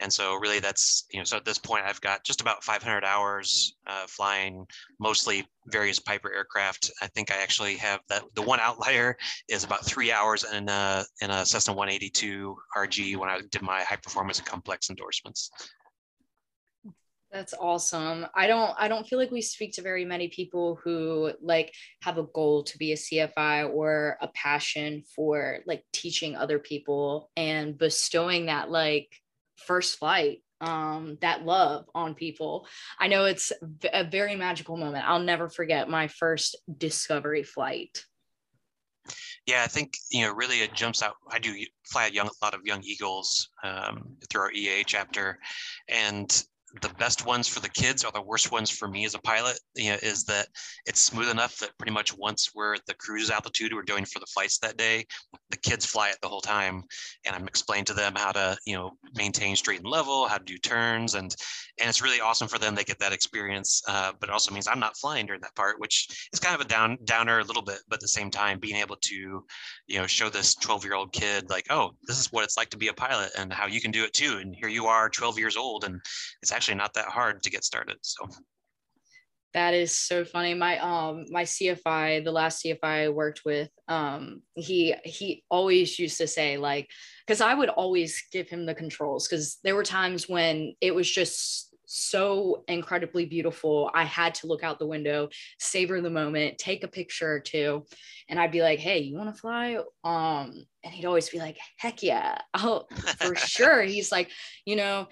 And 0.00 0.12
so 0.12 0.34
really 0.34 0.60
that's, 0.60 1.06
you 1.12 1.18
know, 1.18 1.24
so 1.24 1.36
at 1.36 1.44
this 1.44 1.58
point 1.58 1.84
I've 1.86 2.00
got 2.00 2.24
just 2.24 2.40
about 2.40 2.64
500 2.64 3.04
hours 3.04 3.76
uh, 3.86 4.06
flying 4.08 4.66
mostly 5.00 5.46
various 5.68 5.98
Piper 5.98 6.32
aircraft. 6.32 6.90
I 7.02 7.08
think 7.08 7.30
I 7.30 7.42
actually 7.42 7.76
have 7.76 8.00
that. 8.08 8.24
The 8.34 8.42
one 8.42 8.60
outlier 8.60 9.16
is 9.48 9.64
about 9.64 9.84
three 9.84 10.12
hours 10.12 10.44
in 10.44 10.68
a, 10.68 11.04
in 11.20 11.30
a 11.30 11.44
Cessna 11.44 11.74
182 11.74 12.56
RG 12.76 13.16
when 13.16 13.28
I 13.28 13.40
did 13.50 13.62
my 13.62 13.82
high 13.82 13.96
performance 13.96 14.38
and 14.38 14.46
complex 14.46 14.90
endorsements. 14.90 15.50
That's 17.36 17.54
awesome. 17.60 18.26
I 18.34 18.46
don't 18.46 18.74
I 18.78 18.88
don't 18.88 19.06
feel 19.06 19.18
like 19.18 19.30
we 19.30 19.42
speak 19.42 19.74
to 19.74 19.82
very 19.82 20.04
many 20.04 20.28
people 20.28 20.78
who 20.82 21.32
like 21.42 21.74
have 22.02 22.18
a 22.18 22.22
goal 22.22 22.62
to 22.64 22.78
be 22.78 22.92
a 22.92 22.96
CFI 22.96 23.74
or 23.74 24.16
a 24.20 24.28
passion 24.28 25.02
for 25.14 25.58
like 25.66 25.84
teaching 25.92 26.36
other 26.36 26.58
people 26.58 27.30
and 27.36 27.76
bestowing 27.76 28.46
that 28.46 28.70
like 28.70 29.08
first 29.56 29.98
flight 29.98 30.42
um 30.60 31.18
that 31.20 31.44
love 31.44 31.84
on 31.94 32.14
people. 32.14 32.66
I 32.98 33.08
know 33.08 33.26
it's 33.26 33.52
a 33.92 34.04
very 34.04 34.36
magical 34.36 34.76
moment. 34.76 35.06
I'll 35.06 35.20
never 35.20 35.48
forget 35.48 35.88
my 35.88 36.08
first 36.08 36.56
discovery 36.78 37.42
flight. 37.42 38.04
Yeah, 39.46 39.62
I 39.62 39.68
think 39.68 39.96
you 40.10 40.26
know 40.26 40.32
really 40.32 40.62
it 40.62 40.74
jumps 40.74 41.02
out. 41.02 41.14
I 41.30 41.38
do 41.38 41.54
fly 41.84 42.06
a 42.06 42.10
young 42.10 42.26
a 42.26 42.44
lot 42.44 42.54
of 42.54 42.62
young 42.64 42.82
eagles 42.82 43.48
um, 43.62 44.16
through 44.28 44.42
our 44.42 44.52
EAA 44.52 44.84
chapter, 44.86 45.38
and 45.88 46.44
the 46.82 46.88
best 46.98 47.24
ones 47.24 47.46
for 47.46 47.60
the 47.60 47.68
kids 47.68 48.04
are 48.04 48.12
the 48.12 48.20
worst 48.20 48.50
ones 48.50 48.70
for 48.70 48.88
me 48.88 49.04
as 49.04 49.14
a 49.14 49.20
pilot 49.20 49.58
you 49.76 49.90
know, 49.90 49.98
is 50.02 50.24
that 50.24 50.48
it's 50.84 51.00
smooth 51.00 51.30
enough 51.30 51.56
that 51.58 51.70
pretty 51.78 51.92
much 51.92 52.16
once 52.16 52.50
we're 52.54 52.74
at 52.74 52.84
the 52.86 52.94
cruise 52.94 53.30
altitude 53.30 53.72
we're 53.72 53.82
doing 53.82 54.04
for 54.04 54.18
the 54.18 54.26
flights 54.26 54.58
that 54.58 54.76
day 54.76 55.04
the 55.50 55.56
kids 55.56 55.86
fly 55.86 56.08
it 56.08 56.16
the 56.22 56.28
whole 56.28 56.40
time. 56.40 56.82
And 57.24 57.34
i'm 57.34 57.46
explaining 57.46 57.84
to 57.86 57.94
them 57.94 58.14
how 58.16 58.32
to 58.32 58.58
you 58.66 58.74
know 58.74 58.92
maintain 59.14 59.56
straight 59.56 59.80
and 59.80 59.88
level 59.88 60.28
how 60.28 60.38
to 60.38 60.44
do 60.44 60.58
turns. 60.58 61.14
And 61.14 61.34
and 61.78 61.88
it's 61.88 62.02
really 62.02 62.20
awesome 62.20 62.48
for 62.48 62.58
them. 62.58 62.74
They 62.74 62.84
get 62.84 62.98
that 62.98 63.12
experience 63.12 63.82
uh, 63.88 64.12
but 64.18 64.28
it 64.28 64.32
also 64.32 64.52
means 64.52 64.66
i'm 64.66 64.80
not 64.80 64.96
flying 64.96 65.26
during 65.26 65.40
that 65.40 65.54
part 65.54 65.80
which 65.80 66.28
is 66.32 66.40
kind 66.40 66.54
of 66.54 66.60
a 66.60 66.68
down 66.68 66.98
downer 67.04 67.38
a 67.38 67.44
little 67.44 67.62
bit 67.62 67.78
but 67.88 67.96
at 67.96 68.00
the 68.00 68.08
same 68.08 68.30
time 68.30 68.58
being 68.58 68.76
able 68.76 68.96
to 68.96 69.44
you 69.86 69.98
know 69.98 70.06
show 70.06 70.28
this 70.28 70.54
12 70.56 70.84
year 70.84 70.94
old 70.94 71.12
kid 71.12 71.48
like 71.48 71.66
oh 71.70 71.92
this 72.06 72.18
is 72.18 72.32
what 72.32 72.44
it's 72.44 72.56
like 72.56 72.70
to 72.70 72.76
be 72.76 72.88
a 72.88 72.92
pilot 72.92 73.30
and 73.38 73.52
how 73.52 73.66
you 73.66 73.80
can 73.80 73.90
do 73.90 74.04
it 74.04 74.12
too. 74.12 74.38
And 74.40 74.54
here 74.54 74.68
you 74.68 74.86
are 74.86 75.08
12 75.08 75.38
years 75.38 75.56
old 75.56 75.84
and 75.84 76.00
it's 76.42 76.52
actually 76.52 76.65
not 76.74 76.94
that 76.94 77.06
hard 77.06 77.42
to 77.42 77.50
get 77.50 77.64
started. 77.64 77.96
So 78.02 78.28
that 79.56 79.72
is 79.72 79.90
so 79.90 80.22
funny. 80.22 80.52
My 80.52 80.78
um 80.80 81.24
my 81.30 81.44
CFI, 81.44 82.22
the 82.22 82.30
last 82.30 82.62
CFI 82.62 82.78
I 82.82 83.08
worked 83.08 83.42
with, 83.46 83.70
um, 83.88 84.42
he 84.54 84.94
he 85.02 85.44
always 85.50 85.98
used 85.98 86.18
to 86.18 86.26
say 86.26 86.58
like, 86.58 86.90
because 87.26 87.40
I 87.40 87.54
would 87.54 87.70
always 87.70 88.22
give 88.30 88.50
him 88.50 88.66
the 88.66 88.74
controls 88.74 89.26
because 89.26 89.56
there 89.64 89.74
were 89.74 89.82
times 89.82 90.28
when 90.28 90.74
it 90.82 90.94
was 90.94 91.10
just 91.10 91.74
so 91.86 92.64
incredibly 92.68 93.24
beautiful. 93.24 93.90
I 93.94 94.04
had 94.04 94.34
to 94.36 94.46
look 94.46 94.62
out 94.62 94.78
the 94.78 94.86
window, 94.86 95.30
savor 95.58 96.02
the 96.02 96.10
moment, 96.10 96.58
take 96.58 96.84
a 96.84 96.88
picture 96.88 97.32
or 97.32 97.40
two, 97.40 97.84
and 98.28 98.38
I'd 98.38 98.52
be 98.52 98.60
like, 98.60 98.78
"Hey, 98.78 98.98
you 98.98 99.16
want 99.16 99.34
to 99.34 99.40
fly?" 99.40 99.76
Um, 100.04 100.66
and 100.84 100.92
he'd 100.92 101.06
always 101.06 101.30
be 101.30 101.38
like, 101.38 101.56
"Heck 101.78 102.02
yeah, 102.02 102.38
oh 102.54 102.84
for 103.20 103.34
sure." 103.36 103.82
He's 103.82 104.12
like, 104.12 104.30
you 104.66 104.76
know, 104.76 105.08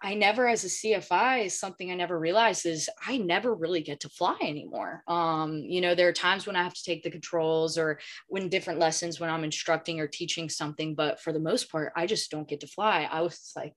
I 0.00 0.14
never, 0.14 0.46
as 0.46 0.64
a 0.64 0.68
CFI, 0.68 1.50
something 1.50 1.90
I 1.90 1.94
never 1.94 2.18
realized 2.18 2.66
is 2.66 2.88
I 3.04 3.18
never 3.18 3.52
really 3.52 3.80
get 3.80 4.00
to 4.00 4.08
fly 4.08 4.36
anymore. 4.40 5.02
Um, 5.08 5.58
you 5.58 5.80
know, 5.80 5.94
there 5.94 6.08
are 6.08 6.12
times 6.12 6.46
when 6.46 6.54
I 6.54 6.62
have 6.62 6.74
to 6.74 6.84
take 6.84 7.02
the 7.02 7.10
controls 7.10 7.76
or 7.76 7.98
when 8.28 8.48
different 8.48 8.78
lessons 8.78 9.18
when 9.18 9.28
I'm 9.28 9.42
instructing 9.42 9.98
or 9.98 10.06
teaching 10.06 10.48
something, 10.48 10.94
but 10.94 11.20
for 11.20 11.32
the 11.32 11.40
most 11.40 11.70
part, 11.70 11.92
I 11.96 12.06
just 12.06 12.30
don't 12.30 12.48
get 12.48 12.60
to 12.60 12.68
fly. 12.68 13.08
I 13.10 13.22
was 13.22 13.52
like, 13.56 13.74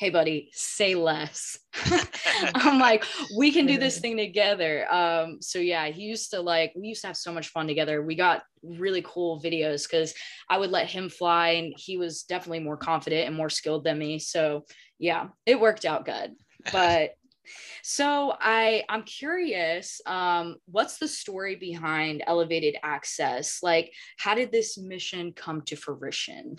hey, 0.00 0.08
buddy, 0.08 0.48
say 0.54 0.94
less. 0.94 1.58
I'm 2.54 2.78
like, 2.78 3.04
we 3.36 3.52
can 3.52 3.66
do 3.66 3.76
this 3.76 3.98
thing 3.98 4.16
together. 4.16 4.90
Um, 4.90 5.42
so 5.42 5.58
yeah, 5.58 5.88
he 5.88 6.04
used 6.04 6.30
to 6.30 6.40
like, 6.40 6.72
we 6.74 6.88
used 6.88 7.02
to 7.02 7.08
have 7.08 7.18
so 7.18 7.30
much 7.30 7.48
fun 7.48 7.66
together. 7.66 8.02
We 8.02 8.14
got 8.14 8.42
really 8.62 9.02
cool 9.04 9.42
videos 9.42 9.86
because 9.86 10.14
I 10.48 10.56
would 10.56 10.70
let 10.70 10.88
him 10.88 11.10
fly 11.10 11.50
and 11.50 11.74
he 11.76 11.98
was 11.98 12.22
definitely 12.22 12.60
more 12.60 12.78
confident 12.78 13.26
and 13.26 13.36
more 13.36 13.50
skilled 13.50 13.84
than 13.84 13.98
me. 13.98 14.18
So 14.18 14.64
yeah, 14.98 15.28
it 15.44 15.60
worked 15.60 15.84
out 15.84 16.06
good. 16.06 16.34
But 16.72 17.10
so 17.82 18.34
I 18.40 18.84
I'm 18.88 19.02
curious, 19.02 20.00
um, 20.06 20.56
what's 20.64 20.96
the 20.96 21.08
story 21.08 21.56
behind 21.56 22.22
elevated 22.26 22.76
access? 22.82 23.62
Like, 23.62 23.92
how 24.16 24.34
did 24.34 24.50
this 24.50 24.78
mission 24.78 25.34
come 25.34 25.60
to 25.66 25.76
fruition? 25.76 26.56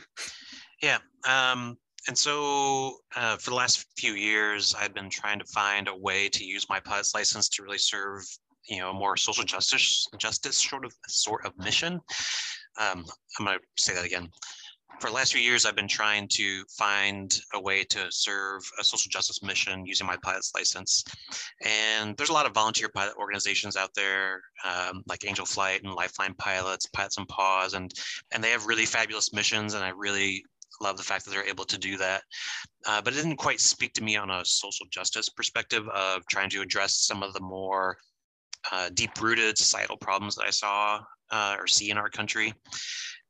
Yeah. 0.83 0.99
Um, 1.27 1.77
and 2.07 2.17
so 2.17 2.97
uh, 3.15 3.37
for 3.37 3.51
the 3.51 3.55
last 3.55 3.85
few 3.97 4.13
years, 4.13 4.75
I've 4.79 4.93
been 4.93 5.09
trying 5.09 5.39
to 5.39 5.45
find 5.45 5.87
a 5.87 5.95
way 5.95 6.29
to 6.29 6.43
use 6.43 6.67
my 6.69 6.79
pilot's 6.79 7.13
license 7.13 7.47
to 7.49 7.63
really 7.63 7.77
serve, 7.77 8.23
you 8.67 8.79
know, 8.79 8.89
a 8.89 8.93
more 8.93 9.17
social 9.17 9.43
justice 9.43 10.07
justice 10.17 10.57
sort 10.57 10.85
of 10.85 10.93
sort 11.07 11.45
of 11.45 11.57
mission. 11.57 11.93
Um, 12.79 13.05
I'm 13.39 13.45
going 13.45 13.59
to 13.59 13.83
say 13.83 13.93
that 13.93 14.05
again 14.05 14.29
for 15.01 15.09
the 15.09 15.15
last 15.15 15.33
few 15.33 15.41
years, 15.41 15.65
I've 15.65 15.75
been 15.75 15.87
trying 15.87 16.27
to 16.33 16.63
find 16.77 17.35
a 17.55 17.59
way 17.59 17.83
to 17.85 18.11
serve 18.11 18.61
a 18.79 18.83
social 18.83 19.09
justice 19.09 19.41
mission 19.41 19.83
using 19.83 20.05
my 20.05 20.15
pilot's 20.17 20.51
license. 20.53 21.03
And 21.65 22.15
there's 22.15 22.29
a 22.29 22.33
lot 22.33 22.45
of 22.45 22.53
volunteer 22.53 22.87
pilot 22.87 23.15
organizations 23.17 23.75
out 23.75 23.89
there, 23.95 24.41
um, 24.63 25.01
like 25.07 25.25
Angel 25.25 25.45
Flight 25.45 25.81
and 25.83 25.93
Lifeline 25.93 26.35
Pilots, 26.35 26.85
Pilots 26.85 27.17
and 27.17 27.27
Paws, 27.27 27.73
and 27.73 27.91
and 28.31 28.43
they 28.43 28.51
have 28.51 28.67
really 28.67 28.85
fabulous 28.85 29.33
missions. 29.33 29.73
And 29.73 29.83
I 29.83 29.89
really 29.89 30.43
love 30.81 30.97
the 30.97 31.03
fact 31.03 31.25
that 31.25 31.31
they're 31.31 31.47
able 31.47 31.65
to 31.65 31.77
do 31.77 31.97
that. 31.97 32.23
Uh, 32.87 33.01
but 33.01 33.13
it 33.13 33.17
didn't 33.17 33.37
quite 33.37 33.59
speak 33.59 33.93
to 33.93 34.03
me 34.03 34.15
on 34.15 34.29
a 34.29 34.43
social 34.43 34.85
justice 34.91 35.29
perspective 35.29 35.87
of 35.89 36.25
trying 36.27 36.49
to 36.49 36.61
address 36.61 36.95
some 36.95 37.23
of 37.23 37.33
the 37.33 37.41
more 37.41 37.97
uh, 38.71 38.89
deep-rooted 38.93 39.57
societal 39.57 39.97
problems 39.97 40.35
that 40.35 40.45
I 40.45 40.51
saw 40.51 40.99
uh, 41.31 41.55
or 41.57 41.67
see 41.67 41.89
in 41.89 41.97
our 41.97 42.09
country. 42.09 42.53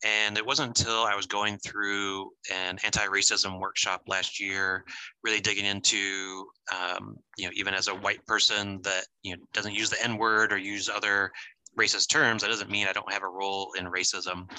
And 0.03 0.35
it 0.35 0.45
wasn't 0.45 0.79
until 0.79 1.03
I 1.03 1.15
was 1.15 1.27
going 1.27 1.59
through 1.59 2.31
an 2.51 2.79
anti-racism 2.83 3.59
workshop 3.59 4.01
last 4.07 4.39
year, 4.39 4.83
really 5.23 5.39
digging 5.39 5.65
into, 5.65 6.45
um, 6.73 7.17
you 7.37 7.45
know, 7.45 7.51
even 7.53 7.75
as 7.75 7.87
a 7.87 7.93
white 7.93 8.25
person 8.25 8.81
that 8.81 9.05
you 9.21 9.35
know 9.35 9.43
doesn't 9.53 9.75
use 9.75 9.91
the 9.91 10.03
N-word 10.03 10.53
or 10.53 10.57
use 10.57 10.89
other 10.89 11.31
racist 11.79 12.09
terms, 12.09 12.41
that 12.41 12.49
doesn't 12.49 12.69
mean 12.69 12.87
I 12.87 12.93
don't 12.93 13.11
have 13.11 13.23
a 13.23 13.29
role 13.29 13.71
in 13.77 13.85
racism 13.85 14.49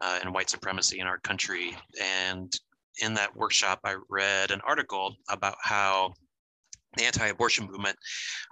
uh, 0.00 0.18
and 0.22 0.34
white 0.34 0.50
supremacy 0.50 1.00
in 1.00 1.06
our 1.06 1.18
country. 1.18 1.76
And 2.00 2.52
in 3.00 3.14
that 3.14 3.34
workshop, 3.36 3.80
I 3.84 3.96
read 4.08 4.50
an 4.50 4.60
article 4.66 5.14
about 5.28 5.56
how 5.60 6.14
the 6.96 7.04
anti-abortion 7.04 7.66
movement 7.70 7.96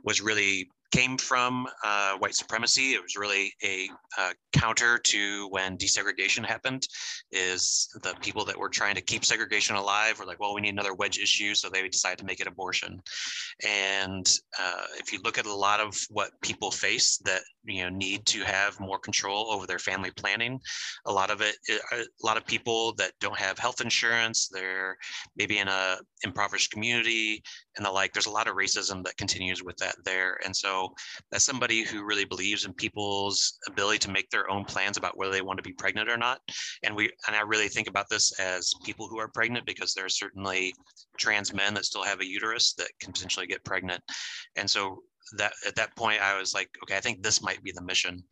was 0.05 0.21
really 0.21 0.71
came 0.91 1.17
from 1.17 1.67
uh, 1.85 2.17
white 2.19 2.35
supremacy. 2.35 2.95
It 2.95 3.03
was 3.03 3.17
really 3.17 3.53
a 3.63 3.89
uh, 4.19 4.33
counter 4.53 4.99
to 4.99 5.49
when 5.49 5.77
desegregation 5.77 6.45
happened. 6.45 6.87
Is 7.31 7.89
the 8.03 8.15
people 8.21 8.45
that 8.47 8.59
were 8.59 8.69
trying 8.69 8.97
to 8.97 9.01
keep 9.01 9.25
segregation 9.25 9.77
alive 9.77 10.19
were 10.19 10.27
like, 10.27 10.41
well, 10.41 10.55
we 10.55 10.61
need 10.61 10.75
another 10.75 10.95
wedge 10.95 11.19
issue, 11.19 11.55
so 11.55 11.69
they 11.69 11.87
decided 11.89 12.19
to 12.19 12.25
make 12.25 12.41
it 12.41 12.47
abortion. 12.47 13.01
And 13.65 14.29
uh, 14.59 14.85
if 14.99 15.13
you 15.13 15.21
look 15.23 15.39
at 15.39 15.47
a 15.47 15.55
lot 15.55 15.81
of 15.81 15.97
what 16.11 16.31
people 16.43 16.71
face 16.71 17.19
that 17.19 17.43
you 17.65 17.83
know 17.83 17.89
need 17.89 18.27
to 18.27 18.41
have 18.41 18.81
more 18.81 18.99
control 18.99 19.51
over 19.51 19.67
their 19.67 19.79
family 19.79 20.11
planning, 20.11 20.61
a 21.07 21.13
lot 21.13 21.31
of 21.31 21.41
it, 21.41 21.57
a 21.93 22.05
lot 22.23 22.37
of 22.37 22.47
people 22.47 22.95
that 22.95 23.13
don't 23.21 23.39
have 23.39 23.59
health 23.59 23.81
insurance, 23.81 24.49
they're 24.49 24.97
maybe 25.37 25.59
in 25.59 25.69
a 25.69 25.99
impoverished 26.25 26.73
community 26.73 27.43
and 27.77 27.87
the 27.87 27.91
like. 27.91 28.13
There's 28.13 28.27
a 28.27 28.31
lot 28.31 28.49
of 28.49 28.57
racism 28.57 29.05
that 29.05 29.17
continues 29.17 29.63
with 29.63 29.77
that 29.79 29.97
there, 30.05 30.39
and 30.45 30.55
so 30.55 30.95
as 31.33 31.45
somebody 31.45 31.83
who 31.83 32.05
really 32.05 32.25
believes 32.25 32.65
in 32.65 32.73
people's 32.73 33.59
ability 33.69 33.99
to 34.01 34.11
make 34.11 34.31
their 34.31 34.51
own 34.51 34.65
plans 34.65 34.97
about 34.97 35.17
whether 35.17 35.33
they 35.33 35.43
want 35.43 35.59
to 35.59 35.63
be 35.63 35.73
pregnant 35.73 36.11
or 36.11 36.17
not. 36.17 36.41
And 36.83 36.95
we 36.95 37.11
and 37.27 37.37
I 37.37 37.43
really 37.43 37.69
think 37.69 37.89
about 37.89 38.09
this 38.09 38.39
as 38.41 38.73
people 38.85 39.09
who 39.09 39.19
are 39.19 39.29
pregnant 39.29 39.67
because 39.67 39.95
there 39.95 40.05
are 40.05 40.11
certainly 40.11 40.75
trans 41.19 41.53
men 41.53 41.75
that 41.75 41.85
still 41.85 42.05
have 42.05 42.21
a 42.21 42.27
uterus 42.27 42.75
that 42.75 42.89
can 43.01 43.13
potentially 43.13 43.47
get 43.47 43.65
pregnant. 43.65 44.03
And 44.57 44.69
so 44.69 45.03
that 45.37 45.53
at 45.67 45.77
that 45.77 45.95
point 45.97 46.23
I 46.23 46.39
was 46.39 46.55
like, 46.55 46.71
okay, 46.83 46.97
I 46.97 47.01
think 47.01 47.23
this 47.23 47.43
might 47.43 47.63
be 47.63 47.73
the 47.73 47.83
mission. 47.83 48.23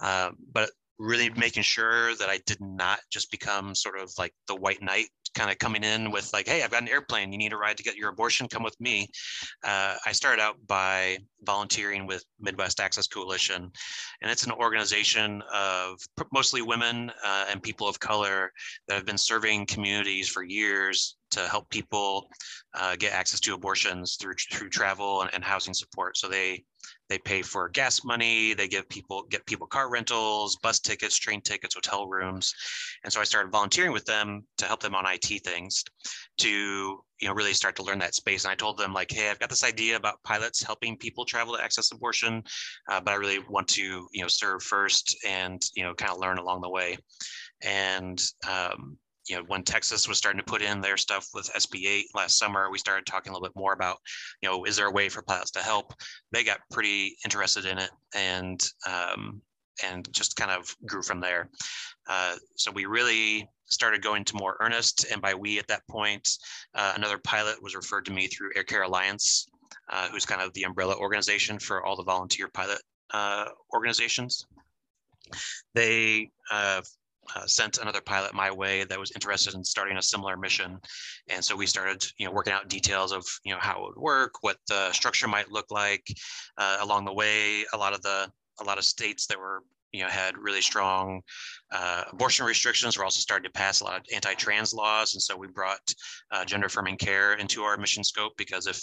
Uh, 0.00 0.30
but 0.52 0.70
really 0.98 1.30
making 1.30 1.62
sure 1.62 2.14
that 2.16 2.28
I 2.28 2.40
did 2.46 2.60
not 2.60 3.00
just 3.10 3.30
become 3.30 3.74
sort 3.74 3.98
of 3.98 4.12
like 4.18 4.34
the 4.46 4.54
white 4.54 4.82
knight 4.82 5.08
kind 5.34 5.50
of 5.50 5.58
coming 5.58 5.84
in 5.84 6.10
with 6.10 6.32
like, 6.32 6.48
hey, 6.48 6.62
I've 6.62 6.70
got 6.70 6.82
an 6.82 6.88
airplane. 6.88 7.32
You 7.32 7.38
need 7.38 7.52
a 7.52 7.56
ride 7.56 7.76
to 7.76 7.82
get 7.82 7.96
your 7.96 8.10
abortion? 8.10 8.48
Come 8.48 8.62
with 8.62 8.78
me. 8.80 9.08
Uh, 9.64 9.96
I 10.04 10.12
started 10.12 10.42
out 10.42 10.56
by 10.66 11.18
volunteering 11.42 12.06
with 12.06 12.24
Midwest 12.40 12.80
Access 12.80 13.06
Coalition, 13.06 13.70
and 14.22 14.30
it's 14.30 14.44
an 14.44 14.52
organization 14.52 15.42
of 15.52 15.98
mostly 16.32 16.62
women 16.62 17.10
uh, 17.24 17.46
and 17.50 17.62
people 17.62 17.88
of 17.88 18.00
color 18.00 18.52
that 18.88 18.94
have 18.94 19.06
been 19.06 19.18
serving 19.18 19.66
communities 19.66 20.28
for 20.28 20.42
years 20.42 21.16
to 21.30 21.40
help 21.48 21.68
people 21.70 22.28
uh, 22.74 22.96
get 22.96 23.12
access 23.12 23.40
to 23.40 23.54
abortions 23.54 24.16
through 24.20 24.34
through 24.52 24.68
travel 24.68 25.22
and, 25.22 25.30
and 25.34 25.44
housing 25.44 25.74
support. 25.74 26.16
So 26.16 26.28
they 26.28 26.64
they 27.08 27.18
pay 27.18 27.42
for 27.42 27.68
gas 27.68 28.04
money 28.04 28.54
they 28.54 28.68
give 28.68 28.88
people 28.88 29.24
get 29.30 29.44
people 29.44 29.66
car 29.66 29.90
rentals 29.90 30.56
bus 30.62 30.80
tickets 30.80 31.18
train 31.18 31.40
tickets 31.40 31.74
hotel 31.74 32.06
rooms. 32.06 32.54
And 33.04 33.12
so 33.12 33.20
i 33.20 33.24
started 33.24 33.52
volunteering 33.52 33.92
with 33.92 34.04
them 34.04 34.46
to 34.58 34.64
help 34.66 34.80
them 34.80 34.94
on 34.94 35.04
it 35.06 35.44
things 35.44 35.84
to 36.38 36.48
you 36.48 37.28
know 37.28 37.34
really 37.34 37.52
start 37.52 37.76
to 37.76 37.82
learn 37.82 37.98
that 37.98 38.14
space. 38.14 38.44
And 38.44 38.52
i 38.52 38.54
told 38.54 38.78
them 38.78 38.92
like 38.92 39.10
hey 39.10 39.28
i've 39.28 39.38
got 39.38 39.50
this 39.50 39.64
idea 39.64 39.96
about 39.96 40.22
pilots 40.24 40.62
helping 40.62 40.96
people 40.96 41.24
travel 41.24 41.54
to 41.56 41.62
access 41.62 41.92
abortion 41.92 42.42
uh, 42.90 43.00
but 43.00 43.12
i 43.12 43.16
really 43.16 43.40
want 43.50 43.68
to 43.68 44.06
you 44.12 44.22
know 44.22 44.28
serve 44.28 44.62
first 44.62 45.16
and 45.26 45.60
you 45.74 45.82
know 45.82 45.94
kind 45.94 46.12
of 46.12 46.18
learn 46.18 46.38
along 46.38 46.60
the 46.60 46.70
way. 46.70 46.96
And 47.62 48.20
um, 48.48 48.96
you 49.30 49.36
know, 49.36 49.44
when 49.46 49.62
Texas 49.62 50.08
was 50.08 50.18
starting 50.18 50.40
to 50.40 50.44
put 50.44 50.60
in 50.60 50.80
their 50.80 50.96
stuff 50.96 51.28
with 51.32 51.52
SB8 51.54 52.02
last 52.14 52.36
summer, 52.36 52.68
we 52.68 52.78
started 52.78 53.06
talking 53.06 53.30
a 53.30 53.32
little 53.32 53.46
bit 53.46 53.54
more 53.54 53.72
about, 53.72 53.98
you 54.42 54.48
know, 54.48 54.64
is 54.64 54.76
there 54.76 54.88
a 54.88 54.92
way 54.92 55.08
for 55.08 55.22
pilots 55.22 55.52
to 55.52 55.60
help? 55.60 55.94
They 56.32 56.42
got 56.42 56.58
pretty 56.72 57.16
interested 57.24 57.64
in 57.64 57.78
it 57.78 57.90
and 58.14 58.60
um, 58.90 59.40
and 59.84 60.12
just 60.12 60.34
kind 60.34 60.50
of 60.50 60.74
grew 60.84 61.02
from 61.02 61.20
there. 61.20 61.48
Uh, 62.08 62.34
so 62.56 62.72
we 62.72 62.86
really 62.86 63.48
started 63.66 64.02
going 64.02 64.24
to 64.24 64.36
more 64.36 64.56
earnest. 64.60 65.06
And 65.12 65.22
by 65.22 65.32
we 65.32 65.60
at 65.60 65.68
that 65.68 65.86
point, 65.88 66.28
uh, 66.74 66.92
another 66.96 67.18
pilot 67.18 67.62
was 67.62 67.76
referred 67.76 68.04
to 68.06 68.12
me 68.12 68.26
through 68.26 68.50
Air 68.56 68.64
Care 68.64 68.82
Alliance, 68.82 69.46
uh, 69.90 70.08
who's 70.08 70.26
kind 70.26 70.42
of 70.42 70.52
the 70.54 70.64
umbrella 70.64 70.96
organization 70.96 71.58
for 71.60 71.86
all 71.86 71.94
the 71.94 72.02
volunteer 72.02 72.48
pilot 72.52 72.82
uh, 73.12 73.46
organizations. 73.72 74.44
They 75.74 76.32
uh, 77.36 77.46
sent 77.46 77.78
another 77.78 78.00
pilot 78.00 78.34
my 78.34 78.50
way 78.50 78.84
that 78.84 78.98
was 78.98 79.12
interested 79.12 79.54
in 79.54 79.64
starting 79.64 79.96
a 79.96 80.02
similar 80.02 80.36
mission. 80.36 80.78
And 81.28 81.44
so 81.44 81.54
we 81.56 81.66
started, 81.66 82.04
you 82.18 82.26
know, 82.26 82.32
working 82.32 82.52
out 82.52 82.68
details 82.68 83.12
of, 83.12 83.24
you 83.44 83.52
know, 83.52 83.60
how 83.60 83.78
it 83.78 83.82
would 83.82 84.02
work, 84.02 84.42
what 84.42 84.56
the 84.68 84.92
structure 84.92 85.28
might 85.28 85.50
look 85.50 85.70
like. 85.70 86.06
Uh, 86.58 86.78
along 86.80 87.04
the 87.04 87.12
way, 87.12 87.64
a 87.72 87.76
lot 87.76 87.92
of 87.92 88.02
the, 88.02 88.30
a 88.60 88.64
lot 88.64 88.78
of 88.78 88.84
states 88.84 89.26
that 89.26 89.38
were, 89.38 89.62
you 89.92 90.02
know, 90.02 90.08
had 90.08 90.36
really 90.36 90.60
strong 90.60 91.20
uh, 91.72 92.04
abortion 92.12 92.46
restrictions 92.46 92.96
were 92.96 93.04
also 93.04 93.20
starting 93.20 93.44
to 93.44 93.52
pass 93.52 93.80
a 93.80 93.84
lot 93.84 93.96
of 93.96 94.06
anti-trans 94.14 94.72
laws. 94.72 95.14
And 95.14 95.22
so 95.22 95.36
we 95.36 95.48
brought 95.48 95.80
uh, 96.30 96.44
gender 96.44 96.66
affirming 96.66 96.96
care 96.96 97.34
into 97.34 97.62
our 97.62 97.76
mission 97.76 98.04
scope 98.04 98.32
because 98.36 98.66
if 98.66 98.80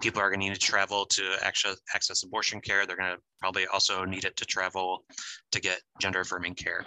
people 0.00 0.20
are 0.20 0.28
going 0.28 0.40
to 0.40 0.48
need 0.48 0.54
to 0.54 0.60
travel 0.60 1.06
to 1.06 1.36
access, 1.42 1.76
access 1.94 2.24
abortion 2.24 2.60
care, 2.60 2.86
they're 2.86 2.96
going 2.96 3.14
to 3.14 3.20
probably 3.38 3.66
also 3.66 4.04
need 4.04 4.24
it 4.24 4.36
to 4.36 4.44
travel 4.44 5.04
to 5.52 5.60
get 5.60 5.80
gender 5.98 6.20
affirming 6.20 6.54
care. 6.54 6.84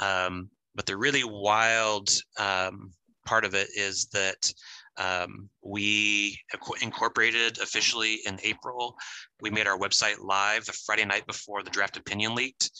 Um, 0.00 0.50
but 0.74 0.86
the 0.86 0.96
really 0.96 1.24
wild 1.24 2.08
um, 2.38 2.92
part 3.26 3.44
of 3.44 3.54
it 3.54 3.68
is 3.74 4.06
that 4.12 4.52
um, 4.96 5.48
we 5.62 6.38
incorporated 6.82 7.58
officially 7.58 8.20
in 8.26 8.38
April. 8.42 8.96
We 9.40 9.50
made 9.50 9.66
our 9.66 9.78
website 9.78 10.20
live 10.20 10.64
the 10.64 10.72
Friday 10.72 11.04
night 11.04 11.26
before 11.26 11.62
the 11.62 11.70
draft 11.70 11.96
opinion 11.96 12.34
leaked. 12.34 12.70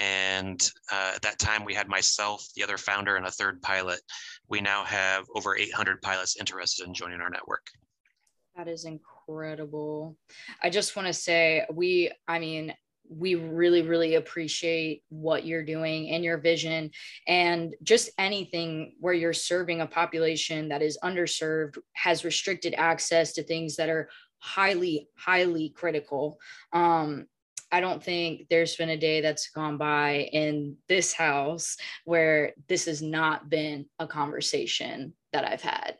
And 0.00 0.60
uh, 0.90 1.12
at 1.16 1.22
that 1.22 1.38
time, 1.38 1.64
we 1.64 1.74
had 1.74 1.88
myself, 1.88 2.46
the 2.56 2.62
other 2.62 2.78
founder, 2.78 3.16
and 3.16 3.26
a 3.26 3.30
third 3.30 3.60
pilot. 3.62 4.00
We 4.48 4.60
now 4.60 4.84
have 4.84 5.24
over 5.34 5.56
800 5.56 6.02
pilots 6.02 6.36
interested 6.38 6.86
in 6.86 6.94
joining 6.94 7.20
our 7.20 7.30
network. 7.30 7.66
That 8.56 8.68
is 8.68 8.84
incredible. 8.84 10.16
I 10.62 10.68
just 10.68 10.94
want 10.94 11.08
to 11.08 11.14
say, 11.14 11.64
we, 11.72 12.12
I 12.28 12.38
mean, 12.38 12.74
we 13.18 13.34
really 13.34 13.82
really 13.82 14.14
appreciate 14.14 15.02
what 15.08 15.44
you're 15.44 15.64
doing 15.64 16.10
and 16.10 16.24
your 16.24 16.38
vision 16.38 16.90
and 17.26 17.74
just 17.82 18.10
anything 18.18 18.94
where 19.00 19.14
you're 19.14 19.32
serving 19.32 19.80
a 19.80 19.86
population 19.86 20.68
that 20.68 20.82
is 20.82 20.98
underserved 21.02 21.78
has 21.94 22.24
restricted 22.24 22.74
access 22.76 23.32
to 23.32 23.42
things 23.42 23.76
that 23.76 23.88
are 23.88 24.08
highly 24.38 25.08
highly 25.16 25.70
critical 25.70 26.38
um, 26.72 27.26
I 27.74 27.80
don't 27.80 28.04
think 28.04 28.48
there's 28.50 28.76
been 28.76 28.90
a 28.90 28.98
day 28.98 29.22
that's 29.22 29.48
gone 29.48 29.78
by 29.78 30.28
in 30.32 30.76
this 30.88 31.14
house 31.14 31.78
where 32.04 32.52
this 32.68 32.84
has 32.84 33.00
not 33.00 33.48
been 33.48 33.86
a 33.98 34.06
conversation 34.06 35.14
that 35.32 35.46
I've 35.46 35.62
had 35.62 35.96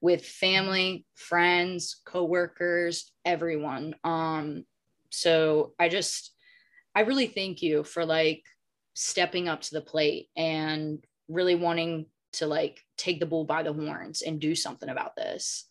with 0.00 0.24
family, 0.24 1.06
friends, 1.14 2.00
coworkers, 2.04 3.10
everyone. 3.24 3.94
Um, 4.04 4.64
so 5.10 5.72
I 5.78 5.88
just 5.88 6.32
I 6.98 7.02
really 7.02 7.28
thank 7.28 7.62
you 7.62 7.84
for 7.84 8.04
like 8.04 8.42
stepping 8.94 9.48
up 9.48 9.60
to 9.60 9.70
the 9.72 9.80
plate 9.80 10.26
and 10.36 10.98
really 11.28 11.54
wanting 11.54 12.06
to 12.32 12.48
like 12.48 12.80
take 12.96 13.20
the 13.20 13.26
bull 13.26 13.44
by 13.44 13.62
the 13.62 13.72
horns 13.72 14.22
and 14.22 14.40
do 14.40 14.56
something 14.56 14.88
about 14.88 15.14
this. 15.14 15.66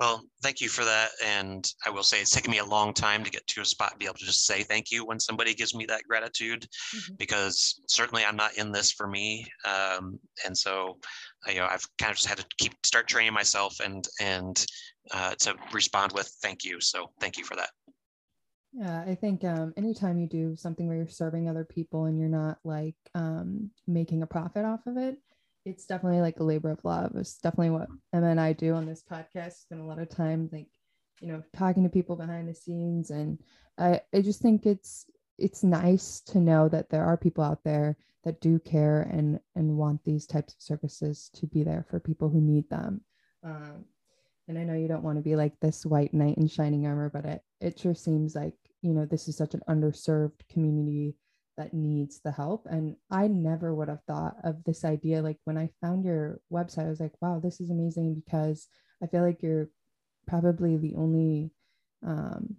Well, 0.00 0.24
thank 0.42 0.60
you 0.60 0.68
for 0.68 0.84
that. 0.84 1.10
And 1.24 1.72
I 1.86 1.90
will 1.90 2.02
say 2.02 2.20
it's 2.20 2.32
taken 2.32 2.50
me 2.50 2.58
a 2.58 2.64
long 2.64 2.92
time 2.92 3.22
to 3.22 3.30
get 3.30 3.46
to 3.46 3.60
a 3.60 3.64
spot 3.64 3.92
to 3.92 3.96
be 3.96 4.06
able 4.06 4.16
to 4.16 4.24
just 4.24 4.44
say 4.44 4.64
thank 4.64 4.90
you 4.90 5.06
when 5.06 5.20
somebody 5.20 5.54
gives 5.54 5.72
me 5.72 5.86
that 5.86 6.02
gratitude, 6.02 6.62
mm-hmm. 6.96 7.14
because 7.16 7.80
certainly 7.86 8.24
I'm 8.24 8.36
not 8.36 8.58
in 8.58 8.72
this 8.72 8.90
for 8.90 9.06
me. 9.06 9.46
Um, 9.64 10.18
and 10.44 10.58
so, 10.58 10.98
you 11.46 11.60
know, 11.60 11.68
I've 11.70 11.86
kind 11.98 12.10
of 12.10 12.16
just 12.16 12.28
had 12.28 12.38
to 12.38 12.46
keep 12.58 12.74
start 12.84 13.06
training 13.06 13.34
myself 13.34 13.78
and 13.78 14.04
and 14.20 14.66
uh, 15.12 15.36
to 15.42 15.54
respond 15.72 16.10
with 16.12 16.26
thank 16.42 16.64
you. 16.64 16.80
So 16.80 17.12
thank 17.20 17.38
you 17.38 17.44
for 17.44 17.54
that. 17.54 17.70
Yeah, 18.72 19.02
I 19.06 19.14
think 19.14 19.44
um, 19.44 19.72
anytime 19.76 20.18
you 20.18 20.26
do 20.26 20.54
something 20.54 20.86
where 20.86 20.96
you're 20.96 21.08
serving 21.08 21.48
other 21.48 21.64
people 21.64 22.04
and 22.04 22.18
you're 22.18 22.28
not 22.28 22.58
like 22.64 22.96
um, 23.14 23.70
making 23.86 24.22
a 24.22 24.26
profit 24.26 24.64
off 24.64 24.86
of 24.86 24.96
it, 24.96 25.18
it's 25.64 25.86
definitely 25.86 26.20
like 26.20 26.40
a 26.40 26.44
labor 26.44 26.70
of 26.70 26.84
love. 26.84 27.12
It's 27.16 27.38
definitely 27.38 27.70
what 27.70 27.88
Emma 28.12 28.28
and 28.28 28.40
I 28.40 28.52
do 28.52 28.74
on 28.74 28.86
this 28.86 29.02
podcast. 29.10 29.62
Spend 29.62 29.80
a 29.80 29.84
lot 29.84 29.98
of 29.98 30.08
time 30.08 30.48
like, 30.52 30.68
you 31.20 31.28
know, 31.28 31.42
talking 31.56 31.82
to 31.84 31.88
people 31.88 32.16
behind 32.16 32.48
the 32.48 32.54
scenes, 32.54 33.10
and 33.10 33.38
I 33.78 34.00
I 34.14 34.20
just 34.20 34.40
think 34.40 34.66
it's 34.66 35.06
it's 35.38 35.62
nice 35.64 36.20
to 36.26 36.38
know 36.38 36.68
that 36.68 36.90
there 36.90 37.04
are 37.04 37.16
people 37.16 37.44
out 37.44 37.64
there 37.64 37.96
that 38.24 38.40
do 38.40 38.58
care 38.58 39.02
and 39.02 39.40
and 39.56 39.76
want 39.76 40.04
these 40.04 40.26
types 40.26 40.54
of 40.54 40.60
services 40.60 41.30
to 41.34 41.46
be 41.46 41.62
there 41.64 41.86
for 41.90 42.00
people 42.00 42.28
who 42.28 42.40
need 42.40 42.68
them. 42.70 43.00
Um, 43.42 43.84
and 44.48 44.58
I 44.58 44.64
know 44.64 44.74
you 44.74 44.88
don't 44.88 45.04
want 45.04 45.18
to 45.18 45.22
be 45.22 45.36
like 45.36 45.52
this 45.60 45.84
white 45.84 46.14
knight 46.14 46.38
in 46.38 46.48
shining 46.48 46.86
armor, 46.86 47.10
but 47.10 47.26
it, 47.26 47.42
it 47.60 47.78
sure 47.78 47.94
seems 47.94 48.34
like, 48.34 48.54
you 48.80 48.94
know, 48.94 49.04
this 49.04 49.28
is 49.28 49.36
such 49.36 49.54
an 49.54 49.62
underserved 49.68 50.40
community 50.50 51.14
that 51.58 51.74
needs 51.74 52.20
the 52.20 52.32
help. 52.32 52.66
And 52.70 52.96
I 53.10 53.26
never 53.26 53.74
would 53.74 53.88
have 53.88 54.02
thought 54.06 54.36
of 54.44 54.64
this 54.64 54.84
idea. 54.84 55.20
Like 55.20 55.38
when 55.44 55.58
I 55.58 55.68
found 55.82 56.04
your 56.04 56.40
website, 56.50 56.86
I 56.86 56.88
was 56.88 57.00
like, 57.00 57.20
wow, 57.20 57.40
this 57.42 57.60
is 57.60 57.70
amazing 57.70 58.22
because 58.24 58.68
I 59.02 59.06
feel 59.06 59.22
like 59.22 59.42
you're 59.42 59.68
probably 60.26 60.76
the 60.76 60.94
only 60.94 61.50
um, 62.06 62.56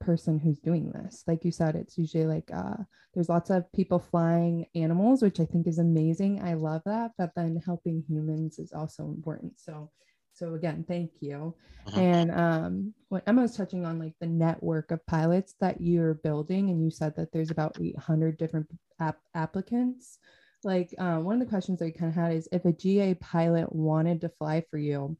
person 0.00 0.38
who's 0.38 0.60
doing 0.60 0.92
this. 0.92 1.24
Like 1.26 1.44
you 1.44 1.50
said, 1.50 1.74
it's 1.74 1.98
usually 1.98 2.26
like 2.26 2.50
uh, 2.54 2.76
there's 3.12 3.28
lots 3.28 3.50
of 3.50 3.70
people 3.72 3.98
flying 3.98 4.66
animals, 4.74 5.20
which 5.20 5.40
I 5.40 5.44
think 5.44 5.66
is 5.66 5.78
amazing. 5.78 6.42
I 6.42 6.54
love 6.54 6.82
that. 6.86 7.10
But 7.18 7.32
then 7.36 7.60
helping 7.64 8.04
humans 8.08 8.58
is 8.58 8.72
also 8.72 9.04
important. 9.04 9.54
So 9.58 9.90
so 10.32 10.54
again, 10.54 10.84
thank 10.86 11.10
you. 11.20 11.54
Mhm. 11.86 11.98
And 11.98 12.30
um, 12.30 12.94
when 13.08 13.22
Emma 13.26 13.42
was 13.42 13.56
touching 13.56 13.84
on 13.84 13.98
like 13.98 14.14
the 14.20 14.26
network 14.26 14.90
of 14.90 15.04
pilots 15.06 15.54
that 15.60 15.80
you're 15.80 16.14
building, 16.14 16.70
and 16.70 16.82
you 16.82 16.90
said 16.90 17.14
that 17.16 17.32
there's 17.32 17.50
about 17.50 17.76
800 17.80 18.38
different 18.38 18.68
app- 19.00 19.20
applicants. 19.34 20.18
Like 20.64 20.94
uh, 20.98 21.16
one 21.16 21.34
of 21.34 21.40
the 21.40 21.50
questions 21.50 21.78
that 21.78 21.86
we 21.86 21.92
kind 21.92 22.10
of 22.10 22.14
had 22.14 22.32
is 22.32 22.48
if 22.52 22.64
a 22.64 22.72
GA 22.72 23.14
pilot 23.14 23.72
wanted 23.74 24.20
to 24.20 24.28
fly 24.28 24.64
for 24.70 24.78
you 24.78 25.16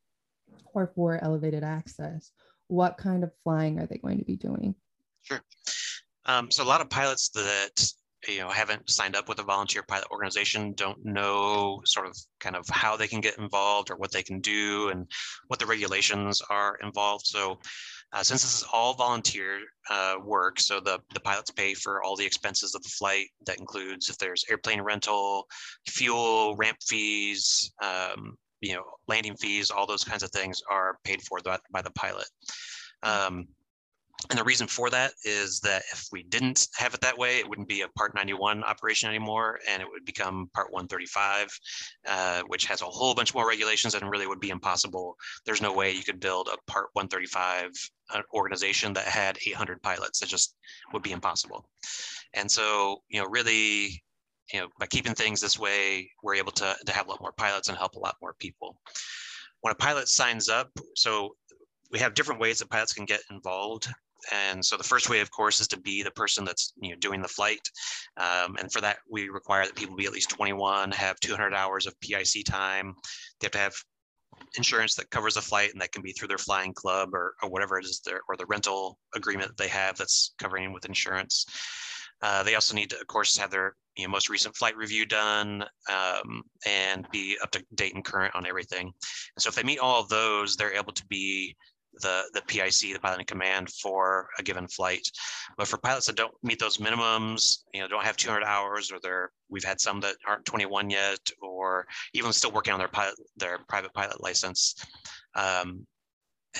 or 0.72 0.92
for 0.94 1.22
elevated 1.22 1.64
access, 1.64 2.30
what 2.68 2.96
kind 2.96 3.24
of 3.24 3.32
flying 3.42 3.78
are 3.78 3.86
they 3.86 3.98
going 3.98 4.18
to 4.18 4.24
be 4.24 4.36
doing? 4.36 4.74
Sure. 5.22 5.42
Um, 6.26 6.50
so 6.50 6.62
a 6.62 6.64
lot 6.64 6.80
of 6.80 6.88
pilots 6.88 7.30
that 7.30 7.92
you 8.28 8.40
know 8.40 8.48
haven't 8.48 8.88
signed 8.88 9.16
up 9.16 9.28
with 9.28 9.38
a 9.38 9.42
volunteer 9.42 9.82
pilot 9.82 10.06
organization 10.10 10.72
don't 10.74 11.04
know 11.04 11.80
sort 11.84 12.06
of 12.06 12.16
kind 12.40 12.56
of 12.56 12.68
how 12.68 12.96
they 12.96 13.08
can 13.08 13.20
get 13.20 13.38
involved 13.38 13.90
or 13.90 13.96
what 13.96 14.12
they 14.12 14.22
can 14.22 14.40
do 14.40 14.88
and 14.90 15.10
what 15.48 15.58
the 15.58 15.66
regulations 15.66 16.40
are 16.50 16.78
involved. 16.82 17.26
So 17.26 17.58
uh, 18.12 18.22
since 18.22 18.42
this 18.42 18.54
is 18.54 18.64
all 18.72 18.92
volunteer 18.94 19.60
uh, 19.90 20.16
work, 20.22 20.60
so 20.60 20.80
the, 20.80 20.98
the 21.14 21.20
pilots 21.20 21.50
pay 21.50 21.72
for 21.72 22.02
all 22.02 22.14
the 22.14 22.26
expenses 22.26 22.74
of 22.74 22.82
the 22.82 22.90
flight. 22.90 23.28
That 23.46 23.58
includes 23.58 24.10
if 24.10 24.18
there's 24.18 24.44
airplane 24.50 24.82
rental, 24.82 25.46
fuel, 25.88 26.54
ramp 26.56 26.76
fees, 26.86 27.72
um, 27.82 28.36
you 28.60 28.74
know, 28.74 28.84
landing 29.08 29.34
fees, 29.36 29.70
all 29.70 29.86
those 29.86 30.04
kinds 30.04 30.22
of 30.22 30.30
things 30.30 30.60
are 30.70 30.98
paid 31.04 31.22
for 31.22 31.38
by, 31.42 31.58
by 31.72 31.80
the 31.80 31.90
pilot. 31.92 32.28
Um, 33.02 33.48
and 34.30 34.38
the 34.38 34.44
reason 34.44 34.66
for 34.66 34.90
that 34.90 35.12
is 35.24 35.60
that 35.60 35.82
if 35.92 36.06
we 36.12 36.22
didn't 36.24 36.68
have 36.76 36.94
it 36.94 37.00
that 37.00 37.16
way, 37.16 37.38
it 37.38 37.48
wouldn't 37.48 37.68
be 37.68 37.82
a 37.82 37.88
Part 37.88 38.14
91 38.14 38.62
operation 38.64 39.08
anymore, 39.08 39.58
and 39.68 39.82
it 39.82 39.88
would 39.90 40.04
become 40.04 40.48
Part 40.54 40.72
135, 40.72 41.48
uh, 42.06 42.42
which 42.46 42.66
has 42.66 42.82
a 42.82 42.86
whole 42.86 43.14
bunch 43.14 43.34
more 43.34 43.48
regulations 43.48 43.94
and 43.94 44.10
really 44.10 44.26
would 44.26 44.40
be 44.40 44.50
impossible. 44.50 45.16
There's 45.44 45.62
no 45.62 45.72
way 45.72 45.92
you 45.92 46.04
could 46.04 46.20
build 46.20 46.48
a 46.48 46.70
Part 46.70 46.88
135 46.92 47.70
uh, 48.14 48.22
organization 48.34 48.92
that 48.92 49.06
had 49.06 49.38
800 49.46 49.82
pilots. 49.82 50.22
It 50.22 50.28
just 50.28 50.56
would 50.92 51.02
be 51.02 51.12
impossible. 51.12 51.66
And 52.34 52.50
so, 52.50 53.02
you 53.08 53.20
know, 53.20 53.28
really, 53.28 54.02
you 54.52 54.60
know, 54.60 54.68
by 54.78 54.86
keeping 54.86 55.14
things 55.14 55.40
this 55.40 55.58
way, 55.58 56.10
we're 56.22 56.34
able 56.34 56.52
to, 56.52 56.76
to 56.86 56.92
have 56.92 57.06
a 57.06 57.10
lot 57.10 57.20
more 57.20 57.32
pilots 57.32 57.68
and 57.68 57.78
help 57.78 57.94
a 57.94 58.00
lot 58.00 58.16
more 58.20 58.34
people. 58.38 58.76
When 59.60 59.72
a 59.72 59.76
pilot 59.76 60.08
signs 60.08 60.48
up, 60.48 60.70
so 60.96 61.36
we 61.92 61.98
have 61.98 62.14
different 62.14 62.40
ways 62.40 62.58
that 62.58 62.70
pilots 62.70 62.92
can 62.92 63.04
get 63.04 63.20
involved. 63.30 63.88
And 64.30 64.64
so 64.64 64.76
the 64.76 64.84
first 64.84 65.10
way, 65.10 65.20
of 65.20 65.30
course, 65.30 65.60
is 65.60 65.68
to 65.68 65.80
be 65.80 66.02
the 66.02 66.10
person 66.12 66.44
that's 66.44 66.72
you 66.80 66.90
know 66.90 66.96
doing 66.96 67.22
the 67.22 67.28
flight. 67.28 67.60
Um, 68.16 68.56
and 68.58 68.72
for 68.72 68.80
that, 68.80 68.98
we 69.10 69.28
require 69.28 69.64
that 69.64 69.76
people 69.76 69.96
be 69.96 70.06
at 70.06 70.12
least 70.12 70.30
21, 70.30 70.92
have 70.92 71.18
200 71.20 71.54
hours 71.54 71.86
of 71.86 71.98
PIC 72.00 72.44
time. 72.46 72.94
They 73.40 73.46
have 73.46 73.52
to 73.52 73.58
have 73.58 73.74
insurance 74.56 74.94
that 74.94 75.10
covers 75.10 75.34
the 75.34 75.40
flight, 75.40 75.72
and 75.72 75.80
that 75.80 75.92
can 75.92 76.02
be 76.02 76.12
through 76.12 76.28
their 76.28 76.38
flying 76.38 76.72
club 76.72 77.14
or, 77.14 77.34
or 77.42 77.50
whatever 77.50 77.78
it 77.78 77.84
is, 77.84 78.00
there, 78.04 78.20
or 78.28 78.36
the 78.36 78.46
rental 78.46 78.98
agreement 79.14 79.48
that 79.48 79.56
they 79.56 79.68
have 79.68 79.96
that's 79.96 80.34
covering 80.38 80.72
with 80.72 80.84
insurance. 80.84 81.46
Uh, 82.22 82.42
they 82.42 82.54
also 82.54 82.74
need 82.74 82.90
to, 82.90 83.00
of 83.00 83.06
course, 83.08 83.36
have 83.36 83.50
their 83.50 83.74
you 83.96 84.06
know, 84.06 84.10
most 84.10 84.30
recent 84.30 84.56
flight 84.56 84.76
review 84.76 85.04
done 85.04 85.64
um, 85.90 86.42
and 86.66 87.06
be 87.10 87.36
up 87.42 87.50
to 87.50 87.64
date 87.74 87.94
and 87.94 88.04
current 88.04 88.34
on 88.34 88.46
everything. 88.46 88.86
And 88.86 89.42
so 89.42 89.48
if 89.48 89.54
they 89.54 89.64
meet 89.64 89.80
all 89.80 90.00
of 90.00 90.08
those, 90.08 90.56
they're 90.56 90.72
able 90.72 90.92
to 90.92 91.06
be 91.06 91.56
the, 92.00 92.24
the 92.34 92.42
PIC, 92.42 92.94
the 92.94 92.98
pilot 93.00 93.20
in 93.20 93.26
command 93.26 93.70
for 93.70 94.28
a 94.38 94.42
given 94.42 94.66
flight. 94.68 95.06
But 95.56 95.68
for 95.68 95.78
pilots 95.78 96.06
that 96.06 96.16
don't 96.16 96.34
meet 96.42 96.58
those 96.58 96.78
minimums, 96.78 97.58
you 97.74 97.80
know, 97.80 97.88
don't 97.88 98.04
have 98.04 98.16
200 98.16 98.44
hours 98.44 98.90
or 98.90 98.98
they're, 99.02 99.30
we've 99.48 99.64
had 99.64 99.80
some 99.80 100.00
that 100.00 100.16
aren't 100.26 100.44
21 100.44 100.90
yet, 100.90 101.18
or 101.40 101.86
even 102.14 102.32
still 102.32 102.52
working 102.52 102.72
on 102.72 102.78
their 102.78 102.88
pilot, 102.88 103.14
their 103.36 103.58
private 103.68 103.92
pilot 103.92 104.22
license. 104.22 104.74
Um, 105.34 105.86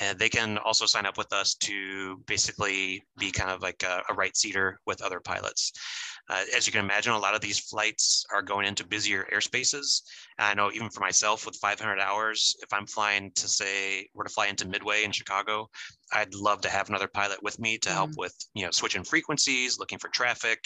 and 0.01 0.17
they 0.17 0.29
can 0.29 0.57
also 0.59 0.85
sign 0.85 1.05
up 1.05 1.17
with 1.17 1.31
us 1.33 1.53
to 1.55 2.17
basically 2.25 3.03
be 3.17 3.31
kind 3.31 3.51
of 3.51 3.61
like 3.61 3.83
a, 3.83 4.01
a 4.09 4.13
right 4.13 4.35
seater 4.35 4.79
with 4.87 5.01
other 5.03 5.19
pilots. 5.19 5.71
Uh, 6.29 6.43
as 6.55 6.65
you 6.65 6.71
can 6.71 6.83
imagine, 6.83 7.11
a 7.11 7.19
lot 7.19 7.35
of 7.35 7.41
these 7.41 7.59
flights 7.59 8.25
are 8.33 8.41
going 8.41 8.65
into 8.65 8.85
busier 8.85 9.27
airspaces. 9.33 10.01
And 10.37 10.47
I 10.47 10.53
know 10.53 10.71
even 10.71 10.89
for 10.89 11.01
myself 11.01 11.45
with 11.45 11.57
500 11.57 11.99
hours, 11.99 12.55
if 12.61 12.71
I'm 12.73 12.87
flying 12.87 13.31
to 13.35 13.47
say, 13.47 14.07
we're 14.13 14.23
to 14.23 14.29
fly 14.29 14.47
into 14.47 14.67
Midway 14.67 15.03
in 15.03 15.11
Chicago, 15.11 15.69
I'd 16.13 16.33
love 16.33 16.61
to 16.61 16.69
have 16.69 16.87
another 16.87 17.07
pilot 17.07 17.43
with 17.43 17.59
me 17.59 17.77
to 17.79 17.89
help 17.89 18.11
with, 18.17 18.33
you 18.53 18.63
know, 18.63 18.71
switching 18.71 19.03
frequencies, 19.03 19.79
looking 19.79 19.99
for 19.99 20.09
traffic, 20.09 20.63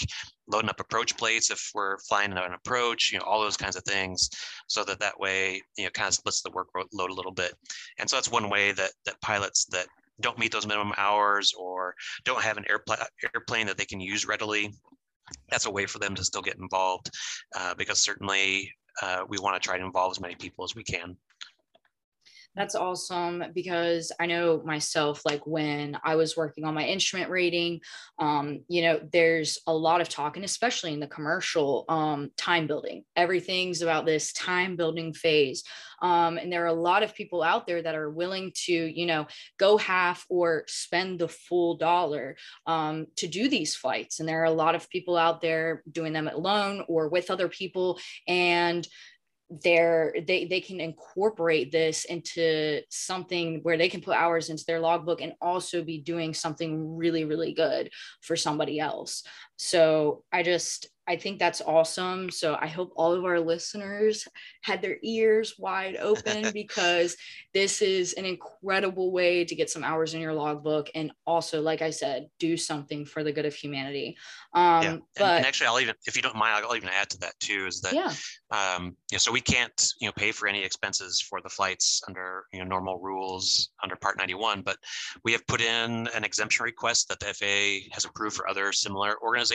loading 0.48 0.70
up 0.70 0.80
approach 0.80 1.18
plates 1.18 1.50
if 1.50 1.72
we're 1.74 1.98
flying 2.00 2.32
an 2.34 2.54
approach, 2.54 3.12
you 3.12 3.18
know, 3.18 3.26
all 3.26 3.42
those 3.42 3.58
kinds 3.58 3.76
of 3.76 3.84
things, 3.84 4.30
so 4.68 4.84
that 4.84 5.00
that 5.00 5.20
way, 5.20 5.62
you 5.78 5.86
know, 5.86 5.90
kind 5.92 6.08
of 6.08 6.14
splits 6.14 6.42
the 6.42 6.52
workload 6.52 7.10
a 7.10 7.14
little 7.14 7.32
bit. 7.32 7.54
And 7.98 8.10
so 8.10 8.18
that's 8.18 8.32
one 8.32 8.50
way 8.50 8.74
that 8.74 8.92
that 9.06 9.20
pilots 9.22 9.66
that 9.66 9.88
don't 10.20 10.40
meet 10.40 10.52
those 10.52 10.68
minimum 10.68 10.94
hours 10.98 11.54
or 11.58 11.94
don't 12.26 12.42
have 12.42 12.58
an 12.58 12.66
airplane 12.70 13.00
airplane 13.36 13.68
that 13.68 13.78
they 13.78 13.86
can 13.86 14.00
use 14.00 14.26
readily 14.26 14.74
that's 15.50 15.66
a 15.66 15.72
way 15.72 15.86
for 15.86 16.00
them 16.00 16.16
to 16.16 16.24
still 16.24 16.42
get 16.42 16.58
involved 16.58 17.10
uh, 17.56 17.74
because 17.76 18.00
certainly 18.00 18.72
uh, 19.02 19.24
we 19.28 19.38
want 19.40 19.62
to 19.62 19.66
try 19.66 19.78
to 19.78 19.86
involve 19.86 20.12
as 20.12 20.20
many 20.20 20.36
people 20.36 20.64
as 20.64 20.76
we 20.76 20.84
can 20.84 21.16
that's 22.58 22.74
awesome 22.74 23.44
because 23.54 24.12
I 24.20 24.26
know 24.26 24.64
myself, 24.66 25.22
like 25.26 25.46
when 25.46 25.96
I 26.04 26.16
was 26.16 26.36
working 26.36 26.66
on 26.66 26.74
my 26.74 26.86
instrument 26.86 27.30
rating, 27.30 27.82
um, 28.18 28.62
you 28.68 28.82
know, 28.82 29.00
there's 29.14 29.60
a 29.68 29.74
lot 29.74 30.02
of 30.02 30.10
talk, 30.10 30.38
and 30.38 30.44
especially 30.44 30.92
in 30.92 31.00
the 31.00 31.08
commercial 31.08 31.86
um, 31.88 32.32
time 32.36 32.66
building, 32.66 33.04
everything's 33.16 33.84
about 33.84 34.08
this 34.08 34.34
time 34.34 34.76
building 34.76 35.14
phase. 35.14 35.64
Um, 36.02 36.38
and 36.38 36.52
there 36.52 36.64
are 36.64 36.68
a 36.68 36.74
lot 36.74 37.04
of 37.04 37.14
people 37.14 37.44
out 37.44 37.68
there 37.68 37.82
that 37.82 37.96
are 37.96 38.10
willing 38.10 38.52
to, 38.66 38.74
you 38.74 39.06
know, 39.06 39.28
go 39.58 39.78
half 39.78 40.26
or 40.28 40.64
spend 40.68 41.20
the 41.20 41.28
full 41.28 41.78
dollar 41.78 42.38
um, 42.66 43.08
to 43.18 43.28
do 43.28 43.50
these 43.50 43.76
flights. 43.76 44.20
And 44.20 44.28
there 44.28 44.42
are 44.42 44.46
a 44.46 44.52
lot 44.52 44.76
of 44.76 44.90
people 44.90 45.16
out 45.16 45.42
there 45.42 45.84
doing 45.92 46.14
them 46.14 46.28
alone 46.28 46.84
or 46.88 47.08
with 47.08 47.30
other 47.30 47.50
people. 47.50 48.00
And 48.28 48.88
they're 49.50 50.14
they 50.28 50.46
they 50.46 50.60
can 50.60 50.82
incorporate 50.82 51.72
this 51.72 52.04
into 52.06 52.82
something 52.90 53.62
where 53.64 53.78
they 53.78 53.88
can 53.88 54.02
put 54.02 54.16
hours 54.16 54.50
into 54.50 54.66
their 54.66 54.80
logbook 54.80 55.22
and 55.22 55.34
also 55.42 55.82
be 55.82 56.00
doing 56.00 56.34
something 56.34 56.98
really 56.98 57.24
really 57.24 57.54
good 57.54 57.90
for 58.22 58.36
somebody 58.36 58.78
else 58.78 59.24
so 59.58 60.24
i 60.32 60.42
just 60.42 60.88
I 61.08 61.16
think 61.16 61.40
that's 61.40 61.62
awesome. 61.62 62.30
So 62.30 62.58
I 62.60 62.68
hope 62.68 62.92
all 62.96 63.14
of 63.14 63.24
our 63.24 63.40
listeners 63.40 64.28
had 64.62 64.82
their 64.82 64.98
ears 65.02 65.56
wide 65.58 65.96
open 65.96 66.52
because 66.54 67.16
this 67.54 67.82
is 67.82 68.14
an 68.14 68.26
incredible 68.26 69.12
way 69.12 69.46
to 69.46 69.56
get 69.56 69.70
some 69.70 69.84
hours 69.84 70.14
in 70.14 70.22
your 70.22 70.34
logbook 70.34 70.90
and 70.96 71.12
also, 71.26 71.62
like 71.62 71.82
I 71.82 71.92
said, 71.92 72.28
do 72.40 72.58
something 72.58 73.06
for 73.06 73.24
the 73.24 73.32
good 73.32 73.46
of 73.46 73.56
humanity. 73.56 74.18
Um, 74.54 74.64
yeah. 74.64 74.90
And, 74.90 75.02
but 75.16 75.38
and 75.38 75.46
actually, 75.46 75.68
I'll 75.68 75.80
even, 75.80 75.96
if 76.06 76.16
you 76.18 76.22
don't 76.22 76.36
mind, 76.36 76.66
I'll 76.66 76.76
even 76.76 76.90
add 76.90 77.10
to 77.12 77.20
that 77.20 77.40
too. 77.40 77.66
Is 77.68 77.80
that 77.82 77.94
yeah, 77.94 78.14
um, 78.52 78.96
you 79.12 79.16
know, 79.16 79.20
so 79.20 79.32
we 79.32 79.42
can't 79.42 79.94
you 80.02 80.08
know 80.08 80.14
pay 80.18 80.32
for 80.32 80.48
any 80.48 80.64
expenses 80.64 81.22
for 81.22 81.40
the 81.42 81.50
flights 81.50 82.02
under 82.08 82.46
you 82.52 82.60
know 82.60 82.66
normal 82.66 83.00
rules 83.00 83.70
under 83.82 83.96
Part 83.96 84.18
91, 84.18 84.62
but 84.62 84.78
we 85.24 85.32
have 85.32 85.46
put 85.48 85.62
in 85.62 86.08
an 86.14 86.24
exemption 86.24 86.66
request 86.66 87.08
that 87.08 87.20
the 87.20 87.34
FAA 87.34 87.94
has 87.94 88.04
approved 88.06 88.36
for 88.36 88.50
other 88.50 88.74
similar 88.74 89.16
organizations 89.24 89.47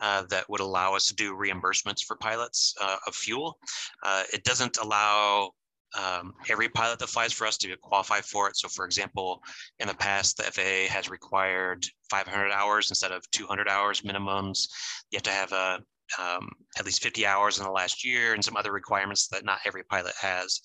uh, 0.00 0.24
that 0.28 0.48
would 0.48 0.60
allow 0.60 0.94
us 0.94 1.06
to 1.06 1.14
do 1.14 1.34
reimbursements 1.34 2.04
for 2.04 2.16
pilots 2.16 2.74
uh, 2.80 2.96
of 3.06 3.14
fuel. 3.14 3.58
Uh, 4.02 4.24
it 4.32 4.44
doesn't 4.44 4.78
allow 4.78 5.50
um, 5.96 6.34
every 6.48 6.68
pilot 6.68 6.98
that 6.98 7.08
flies 7.08 7.32
for 7.32 7.46
us 7.46 7.56
to 7.58 7.76
qualify 7.76 8.20
for 8.20 8.48
it. 8.48 8.56
So, 8.56 8.68
for 8.68 8.84
example, 8.84 9.40
in 9.78 9.88
the 9.88 9.94
past, 9.94 10.36
the 10.36 10.42
FAA 10.44 10.92
has 10.92 11.08
required 11.08 11.86
500 12.10 12.50
hours 12.50 12.90
instead 12.90 13.12
of 13.12 13.28
200 13.30 13.68
hours 13.68 14.00
minimums. 14.00 14.68
You 15.10 15.18
have 15.18 15.22
to 15.22 15.30
have 15.30 15.52
a 15.52 15.78
um, 16.18 16.50
at 16.78 16.84
least 16.84 17.02
50 17.02 17.26
hours 17.26 17.58
in 17.58 17.64
the 17.64 17.70
last 17.70 18.04
year 18.04 18.34
and 18.34 18.44
some 18.44 18.56
other 18.56 18.72
requirements 18.72 19.28
that 19.28 19.44
not 19.44 19.60
every 19.64 19.84
pilot 19.84 20.14
has. 20.20 20.60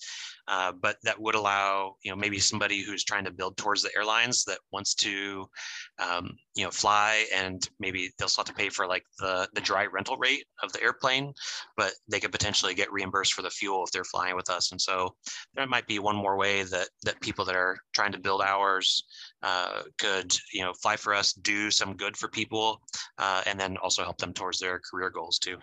Uh, 0.48 0.72
but 0.72 0.96
that 1.02 1.20
would 1.20 1.34
allow, 1.34 1.94
you 2.02 2.10
know, 2.10 2.16
maybe 2.16 2.38
somebody 2.38 2.82
who's 2.82 3.04
trying 3.04 3.24
to 3.24 3.30
build 3.30 3.56
towards 3.56 3.82
the 3.82 3.90
airlines 3.96 4.44
that 4.44 4.58
wants 4.72 4.94
to, 4.94 5.48
um, 5.98 6.36
you 6.54 6.64
know, 6.64 6.70
fly 6.70 7.24
and 7.34 7.68
maybe 7.78 8.10
they'll 8.18 8.28
still 8.28 8.42
have 8.42 8.54
to 8.54 8.60
pay 8.60 8.68
for 8.68 8.86
like 8.86 9.04
the, 9.18 9.48
the 9.54 9.60
dry 9.60 9.86
rental 9.86 10.16
rate 10.16 10.44
of 10.62 10.72
the 10.72 10.82
airplane, 10.82 11.32
but 11.76 11.92
they 12.08 12.20
could 12.20 12.32
potentially 12.32 12.74
get 12.74 12.92
reimbursed 12.92 13.34
for 13.34 13.42
the 13.42 13.50
fuel 13.50 13.84
if 13.84 13.92
they're 13.92 14.04
flying 14.04 14.36
with 14.36 14.50
us. 14.50 14.72
And 14.72 14.80
so 14.80 15.14
there 15.54 15.66
might 15.66 15.86
be 15.86 15.98
one 15.98 16.16
more 16.16 16.36
way 16.36 16.62
that, 16.64 16.88
that 17.04 17.20
people 17.20 17.44
that 17.44 17.56
are 17.56 17.76
trying 17.94 18.12
to 18.12 18.18
build 18.18 18.42
hours 18.42 19.04
uh, 19.42 19.82
could, 19.98 20.36
you 20.52 20.62
know, 20.62 20.72
fly 20.74 20.96
for 20.96 21.14
us, 21.14 21.32
do 21.32 21.70
some 21.70 21.96
good 21.96 22.16
for 22.16 22.28
people, 22.28 22.80
uh, 23.18 23.42
and 23.46 23.58
then 23.58 23.76
also 23.78 24.02
help 24.02 24.18
them 24.18 24.32
towards 24.32 24.58
their 24.58 24.80
career 24.90 25.10
goals 25.10 25.38
too. 25.38 25.56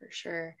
for 0.00 0.10
sure. 0.10 0.56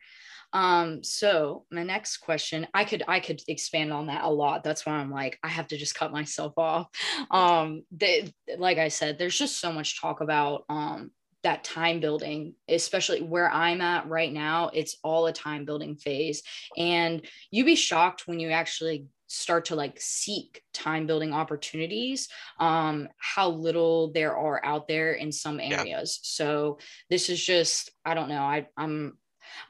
Um, 0.52 1.02
so 1.04 1.64
my 1.70 1.82
next 1.82 2.18
question, 2.18 2.66
I 2.74 2.84
could 2.84 3.02
I 3.06 3.20
could 3.20 3.40
expand 3.48 3.92
on 3.92 4.06
that 4.06 4.24
a 4.24 4.30
lot. 4.30 4.64
That's 4.64 4.84
why 4.84 4.94
I'm 4.94 5.10
like, 5.10 5.38
I 5.42 5.48
have 5.48 5.68
to 5.68 5.76
just 5.76 5.94
cut 5.94 6.12
myself 6.12 6.54
off. 6.56 6.88
Um, 7.30 7.84
they, 7.92 8.32
like 8.58 8.78
I 8.78 8.88
said, 8.88 9.18
there's 9.18 9.38
just 9.38 9.60
so 9.60 9.72
much 9.72 10.00
talk 10.00 10.20
about 10.20 10.64
um 10.68 11.10
that 11.42 11.64
time 11.64 12.00
building 12.00 12.54
especially 12.68 13.22
where 13.22 13.50
i'm 13.50 13.80
at 13.80 14.08
right 14.08 14.32
now 14.32 14.70
it's 14.74 14.96
all 15.02 15.26
a 15.26 15.32
time 15.32 15.64
building 15.64 15.96
phase 15.96 16.42
and 16.76 17.26
you'd 17.50 17.64
be 17.64 17.76
shocked 17.76 18.26
when 18.26 18.40
you 18.40 18.50
actually 18.50 19.06
start 19.26 19.66
to 19.66 19.76
like 19.76 19.98
seek 20.00 20.62
time 20.74 21.06
building 21.06 21.32
opportunities 21.32 22.28
um 22.58 23.08
how 23.18 23.48
little 23.48 24.12
there 24.12 24.36
are 24.36 24.62
out 24.64 24.88
there 24.88 25.12
in 25.12 25.32
some 25.32 25.60
areas 25.60 25.86
yeah. 26.22 26.22
so 26.22 26.78
this 27.08 27.28
is 27.28 27.42
just 27.42 27.90
i 28.04 28.12
don't 28.12 28.28
know 28.28 28.42
i 28.42 28.66
i'm 28.76 29.16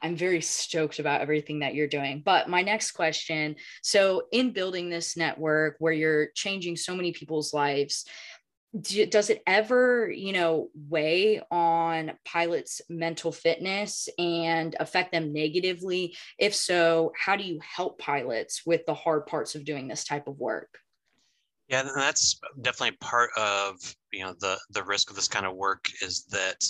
I'm 0.01 0.15
very 0.15 0.41
stoked 0.41 0.99
about 0.99 1.21
everything 1.21 1.59
that 1.59 1.75
you're 1.75 1.87
doing. 1.87 2.21
But 2.23 2.49
my 2.49 2.61
next 2.61 2.91
question 2.91 3.55
so, 3.81 4.23
in 4.31 4.51
building 4.51 4.89
this 4.89 5.17
network 5.17 5.75
where 5.79 5.93
you're 5.93 6.27
changing 6.35 6.77
so 6.77 6.95
many 6.95 7.11
people's 7.11 7.53
lives, 7.53 8.05
does 8.79 9.29
it 9.29 9.43
ever 9.45 10.09
you 10.09 10.31
know 10.31 10.69
weigh 10.87 11.41
on 11.51 12.13
pilots 12.23 12.81
mental 12.89 13.31
fitness 13.31 14.07
and 14.17 14.77
affect 14.79 15.11
them 15.11 15.33
negatively 15.33 16.15
if 16.39 16.55
so 16.55 17.11
how 17.17 17.35
do 17.35 17.43
you 17.43 17.59
help 17.59 17.99
pilots 17.99 18.61
with 18.65 18.85
the 18.85 18.93
hard 18.93 19.25
parts 19.25 19.55
of 19.55 19.65
doing 19.65 19.89
this 19.89 20.05
type 20.05 20.25
of 20.25 20.39
work 20.39 20.77
yeah 21.71 21.79
and 21.79 21.89
that's 21.95 22.39
definitely 22.61 22.95
part 22.97 23.29
of 23.37 23.75
you 24.11 24.23
know 24.23 24.35
the 24.39 24.57
the 24.71 24.83
risk 24.83 25.09
of 25.09 25.15
this 25.15 25.27
kind 25.27 25.45
of 25.45 25.55
work 25.55 25.89
is 26.01 26.25
that 26.25 26.69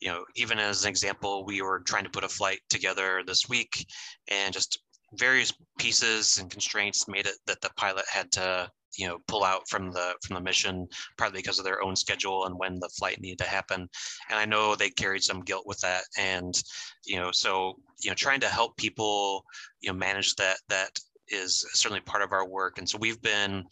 you 0.00 0.08
know 0.08 0.22
even 0.36 0.58
as 0.58 0.84
an 0.84 0.90
example 0.90 1.44
we 1.44 1.62
were 1.62 1.80
trying 1.80 2.04
to 2.04 2.10
put 2.10 2.24
a 2.24 2.28
flight 2.28 2.60
together 2.68 3.22
this 3.26 3.48
week 3.48 3.86
and 4.30 4.52
just 4.52 4.78
various 5.14 5.52
pieces 5.78 6.38
and 6.38 6.50
constraints 6.50 7.08
made 7.08 7.26
it 7.26 7.36
that 7.46 7.60
the 7.62 7.70
pilot 7.76 8.04
had 8.12 8.30
to 8.30 8.68
you 8.98 9.08
know 9.08 9.18
pull 9.26 9.42
out 9.42 9.68
from 9.68 9.90
the 9.90 10.14
from 10.22 10.34
the 10.34 10.40
mission 10.40 10.86
partly 11.18 11.38
because 11.38 11.58
of 11.58 11.64
their 11.64 11.82
own 11.82 11.96
schedule 11.96 12.44
and 12.44 12.56
when 12.58 12.78
the 12.78 12.90
flight 12.98 13.20
needed 13.20 13.38
to 13.38 13.44
happen. 13.44 13.88
And 14.30 14.38
i 14.38 14.44
know 14.44 14.76
they 14.76 14.90
carried 14.90 15.22
some 15.22 15.40
guilt 15.40 15.64
with 15.66 15.80
that 15.80 16.04
and 16.18 16.54
you 17.04 17.18
know 17.18 17.30
so 17.32 17.74
you 18.02 18.10
know 18.10 18.14
trying 18.14 18.40
to 18.40 18.48
help 18.48 18.76
people 18.76 19.44
you 19.80 19.90
know 19.90 19.98
manage 19.98 20.34
that 20.36 20.58
that 20.68 20.90
is 21.28 21.66
certainly 21.72 22.00
part 22.00 22.22
of 22.22 22.32
our 22.32 22.46
work. 22.46 22.78
And 22.78 22.88
so 22.88 22.98
we've 22.98 23.20
been 23.22 23.64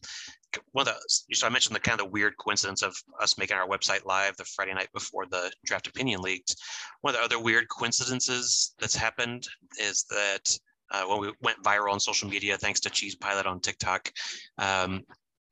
one 0.72 0.88
of 0.88 0.94
the 0.94 1.34
so 1.34 1.46
I 1.46 1.50
mentioned 1.50 1.74
the 1.74 1.80
kind 1.80 2.00
of 2.00 2.10
weird 2.10 2.36
coincidence 2.38 2.82
of 2.82 2.94
us 3.20 3.38
making 3.38 3.56
our 3.56 3.68
website 3.68 4.04
live 4.04 4.36
the 4.36 4.44
Friday 4.44 4.74
night 4.74 4.88
before 4.92 5.26
the 5.26 5.50
draft 5.64 5.86
opinion 5.86 6.20
leaked. 6.20 6.56
One 7.00 7.14
of 7.14 7.20
the 7.20 7.24
other 7.24 7.42
weird 7.42 7.68
coincidences 7.68 8.74
that's 8.78 8.94
happened 8.94 9.46
is 9.80 10.04
that 10.10 10.58
uh, 10.90 11.04
when 11.04 11.20
we 11.20 11.32
went 11.40 11.62
viral 11.62 11.92
on 11.92 12.00
social 12.00 12.28
media, 12.28 12.56
thanks 12.58 12.80
to 12.80 12.90
Cheese 12.90 13.14
Pilot 13.14 13.46
on 13.46 13.60
TikTok. 13.60 14.12
Um, 14.58 15.02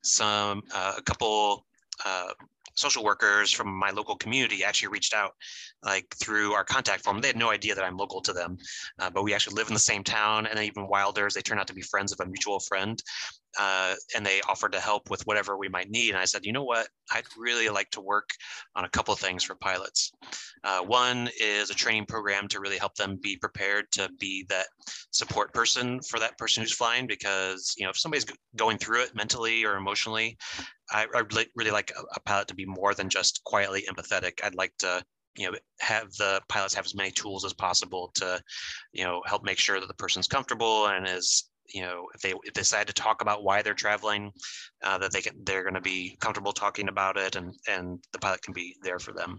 some 0.02 0.62
uh, 0.74 0.94
a 0.98 1.02
couple 1.02 1.66
uh, 2.04 2.28
social 2.74 3.04
workers 3.04 3.50
from 3.50 3.68
my 3.68 3.90
local 3.90 4.16
community 4.16 4.64
actually 4.64 4.88
reached 4.88 5.12
out 5.12 5.32
like 5.84 6.06
through 6.16 6.52
our 6.52 6.64
contact 6.64 7.02
form 7.02 7.20
they 7.20 7.28
had 7.28 7.36
no 7.36 7.50
idea 7.50 7.74
that 7.74 7.84
i'm 7.84 7.96
local 7.96 8.20
to 8.20 8.32
them 8.32 8.56
uh, 9.00 9.10
but 9.10 9.24
we 9.24 9.34
actually 9.34 9.54
live 9.54 9.68
in 9.68 9.74
the 9.74 9.80
same 9.80 10.04
town 10.04 10.46
and 10.46 10.58
even 10.58 10.86
wilders 10.86 11.34
they 11.34 11.42
turned 11.42 11.60
out 11.60 11.66
to 11.66 11.74
be 11.74 11.82
friends 11.82 12.12
of 12.12 12.20
a 12.20 12.26
mutual 12.26 12.60
friend 12.60 13.02
uh, 13.58 13.94
and 14.14 14.24
they 14.24 14.40
offered 14.48 14.72
to 14.72 14.80
help 14.80 15.10
with 15.10 15.26
whatever 15.26 15.56
we 15.56 15.68
might 15.68 15.90
need. 15.90 16.10
And 16.10 16.18
I 16.18 16.24
said, 16.24 16.44
you 16.44 16.52
know 16.52 16.64
what? 16.64 16.88
I'd 17.12 17.24
really 17.36 17.68
like 17.68 17.90
to 17.90 18.00
work 18.00 18.30
on 18.76 18.84
a 18.84 18.88
couple 18.88 19.12
of 19.12 19.20
things 19.20 19.42
for 19.42 19.54
pilots. 19.56 20.12
Uh, 20.62 20.80
one 20.80 21.28
is 21.40 21.70
a 21.70 21.74
training 21.74 22.06
program 22.06 22.46
to 22.48 22.60
really 22.60 22.78
help 22.78 22.94
them 22.94 23.18
be 23.20 23.36
prepared 23.36 23.86
to 23.92 24.08
be 24.20 24.46
that 24.48 24.66
support 25.10 25.52
person 25.52 26.00
for 26.02 26.20
that 26.20 26.38
person 26.38 26.62
who's 26.62 26.72
flying. 26.72 27.06
Because 27.06 27.74
you 27.76 27.84
know, 27.84 27.90
if 27.90 27.98
somebody's 27.98 28.26
going 28.56 28.78
through 28.78 29.02
it 29.02 29.16
mentally 29.16 29.64
or 29.64 29.76
emotionally, 29.76 30.36
I, 30.92 31.06
I 31.14 31.20
really, 31.20 31.46
really 31.54 31.70
like 31.70 31.92
a, 31.96 32.02
a 32.14 32.20
pilot 32.20 32.48
to 32.48 32.54
be 32.54 32.66
more 32.66 32.94
than 32.94 33.08
just 33.08 33.42
quietly 33.44 33.86
empathetic. 33.88 34.40
I'd 34.42 34.54
like 34.54 34.72
to 34.78 35.04
you 35.36 35.50
know 35.50 35.56
have 35.78 36.12
the 36.14 36.40
pilots 36.48 36.74
have 36.74 36.84
as 36.84 36.94
many 36.94 37.10
tools 37.10 37.44
as 37.44 37.52
possible 37.52 38.10
to 38.14 38.42
you 38.92 39.04
know 39.04 39.22
help 39.26 39.44
make 39.44 39.58
sure 39.58 39.80
that 39.80 39.86
the 39.86 39.94
person's 39.94 40.26
comfortable 40.26 40.88
and 40.88 41.06
is 41.06 41.50
you 41.72 41.82
know 41.82 42.06
if 42.14 42.20
they, 42.20 42.34
decide 42.52 42.86
to 42.86 42.92
talk 42.92 43.22
about 43.22 43.44
why 43.44 43.62
they're 43.62 43.74
traveling 43.74 44.30
uh, 44.82 44.98
that 44.98 45.12
they 45.12 45.20
can 45.20 45.34
they're 45.44 45.62
going 45.62 45.74
to 45.74 45.80
be 45.80 46.16
comfortable 46.20 46.52
talking 46.52 46.88
about 46.88 47.16
it 47.16 47.36
and 47.36 47.54
and 47.68 48.02
the 48.12 48.18
pilot 48.18 48.42
can 48.42 48.52
be 48.52 48.74
there 48.82 48.98
for 48.98 49.12
them 49.12 49.38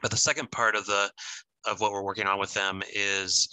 but 0.00 0.10
the 0.10 0.16
second 0.16 0.50
part 0.50 0.76
of 0.76 0.86
the 0.86 1.10
of 1.66 1.80
what 1.80 1.92
we're 1.92 2.04
working 2.04 2.26
on 2.26 2.38
with 2.38 2.52
them 2.54 2.82
is 2.94 3.48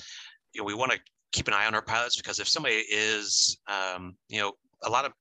you 0.53 0.61
know 0.61 0.65
we 0.65 0.73
want 0.73 0.91
to 0.91 0.99
keep 1.31 1.47
an 1.47 1.53
eye 1.53 1.65
on 1.65 1.75
our 1.75 1.81
pilots 1.81 2.17
because 2.17 2.39
if 2.39 2.47
somebody 2.47 2.75
is 2.91 3.57
um, 3.67 4.15
you 4.29 4.39
know 4.39 4.53
a 4.83 4.89
lot 4.89 5.05
of 5.05 5.13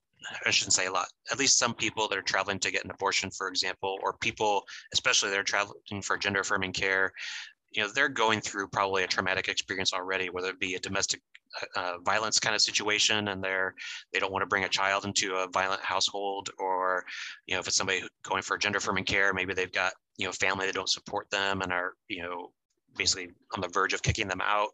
I 0.47 0.51
shouldn't 0.51 0.75
say 0.75 0.87
a 0.87 0.93
lot, 0.93 1.09
at 1.31 1.39
least 1.39 1.59
some 1.59 1.75
people 1.75 2.09
that 2.09 2.19
are 2.19 2.23
traveling 2.23 2.59
to 2.61 2.71
get 2.71 2.85
an 2.85 2.91
abortion, 2.91 3.31
for 3.31 3.49
example, 3.49 3.99
or 4.03 4.15
people, 4.15 4.65
especially 4.93 5.31
they're 5.31 5.43
traveling 5.43 6.03
for 6.03 6.17
gender 6.17 6.41
affirming 6.41 6.73
care, 6.73 7.13
you 7.73 7.83
know, 7.83 7.89
they're 7.89 8.09
going 8.09 8.41
through 8.41 8.69
probably 8.69 9.05
a 9.05 9.07
traumatic 9.07 9.49
experience 9.49 9.93
already, 9.93 10.31
whether 10.31 10.49
it 10.49 10.59
be 10.59 10.75
a 10.75 10.81
domestic 10.81 11.21
uh, 11.77 11.95
violence 12.05 12.39
kind 12.39 12.55
of 12.55 12.61
situation 12.61 13.29
and 13.29 13.43
they're 13.43 13.75
they 14.13 14.19
don't 14.19 14.33
want 14.33 14.43
to 14.43 14.47
bring 14.47 14.65
a 14.65 14.69
child 14.69 15.07
into 15.07 15.35
a 15.35 15.49
violent 15.49 15.81
household 15.81 16.51
or 16.59 17.03
you 17.47 17.55
know 17.55 17.61
if 17.61 17.67
it's 17.67 17.77
somebody 17.77 18.03
going 18.23 18.43
for 18.43 18.59
gender 18.59 18.77
affirming 18.77 19.03
care 19.03 19.33
maybe 19.33 19.55
they've 19.55 19.73
got 19.73 19.95
you 20.19 20.27
know 20.27 20.33
family 20.33 20.67
that 20.67 20.75
don't 20.75 20.91
support 20.91 21.29
them 21.31 21.63
and 21.63 21.73
are 21.73 21.95
you 22.09 22.23
know 22.23 22.53
basically 22.99 23.31
on 23.55 23.63
the 23.63 23.69
verge 23.69 23.95
of 23.95 24.03
kicking 24.03 24.29
them 24.29 24.43
out. 24.43 24.71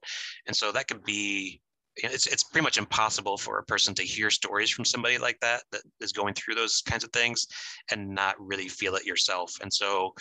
And 0.47 0.57
so 0.57 0.73
that 0.73 0.89
could 0.89 1.05
be 1.05 1.61
it's 1.97 2.27
it's 2.27 2.45
pretty 2.45 2.65
much 2.65 2.79
impossible 2.79 3.37
for 3.37 3.59
a 3.59 3.65
person 3.65 3.95
to 3.95 4.03
hear 4.03 4.31
stories 4.31 4.71
from 4.71 4.85
somebody 4.85 5.19
like 5.19 5.39
that 5.41 5.63
that 5.73 5.83
is 6.01 6.13
going 6.13 6.35
through 6.35 6.55
those 6.55 6.83
kinds 6.83 7.05
of 7.05 7.11
things 7.11 7.47
and 7.91 8.09
not 8.09 8.35
really 8.39 8.69
feel 8.69 8.95
it 8.97 9.05
yourself 9.05 9.53
and 9.63 9.73
so 9.73 10.13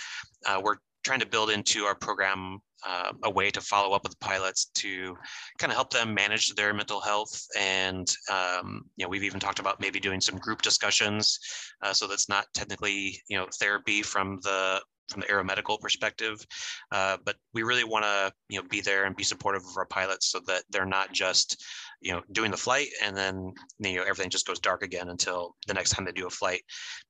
uh, 0.45 0.61
we're 0.63 0.77
trying 1.03 1.19
to 1.19 1.25
build 1.25 1.49
into 1.49 1.83
our 1.83 1.95
program 1.95 2.59
uh, 2.85 3.11
a 3.23 3.29
way 3.29 3.49
to 3.49 3.61
follow 3.61 3.95
up 3.95 4.03
with 4.03 4.19
pilots 4.19 4.65
to 4.75 5.15
kind 5.57 5.71
of 5.71 5.75
help 5.75 5.89
them 5.89 6.13
manage 6.13 6.53
their 6.55 6.73
mental 6.73 6.99
health. 6.99 7.45
And 7.57 8.07
um, 8.31 8.83
you 8.97 9.05
know, 9.05 9.09
we've 9.09 9.23
even 9.23 9.39
talked 9.39 9.59
about 9.59 9.79
maybe 9.79 9.99
doing 9.99 10.21
some 10.21 10.37
group 10.37 10.61
discussions, 10.61 11.39
uh, 11.81 11.93
so 11.93 12.07
that's 12.07 12.29
not 12.29 12.45
technically 12.53 13.21
you 13.29 13.37
know 13.37 13.47
therapy 13.59 14.01
from 14.01 14.39
the 14.43 14.81
from 15.09 15.21
the 15.21 15.27
aeromedical 15.27 15.79
perspective, 15.79 16.45
uh, 16.91 17.17
but 17.25 17.35
we 17.53 17.63
really 17.63 17.83
want 17.83 18.05
to 18.05 18.31
you 18.49 18.61
know 18.61 18.67
be 18.69 18.81
there 18.81 19.05
and 19.05 19.15
be 19.15 19.23
supportive 19.23 19.63
of 19.63 19.77
our 19.77 19.85
pilots 19.85 20.27
so 20.27 20.39
that 20.47 20.63
they're 20.69 20.85
not 20.85 21.11
just 21.13 21.63
you 22.01 22.11
know 22.11 22.21
doing 22.31 22.51
the 22.51 22.57
flight 22.57 22.87
and 23.03 23.15
then 23.15 23.51
you 23.79 23.95
know 23.95 24.03
everything 24.03 24.29
just 24.29 24.47
goes 24.47 24.59
dark 24.59 24.83
again 24.83 25.09
until 25.09 25.55
the 25.67 25.73
next 25.73 25.91
time 25.91 26.05
they 26.05 26.11
do 26.11 26.27
a 26.27 26.31
flight, 26.31 26.61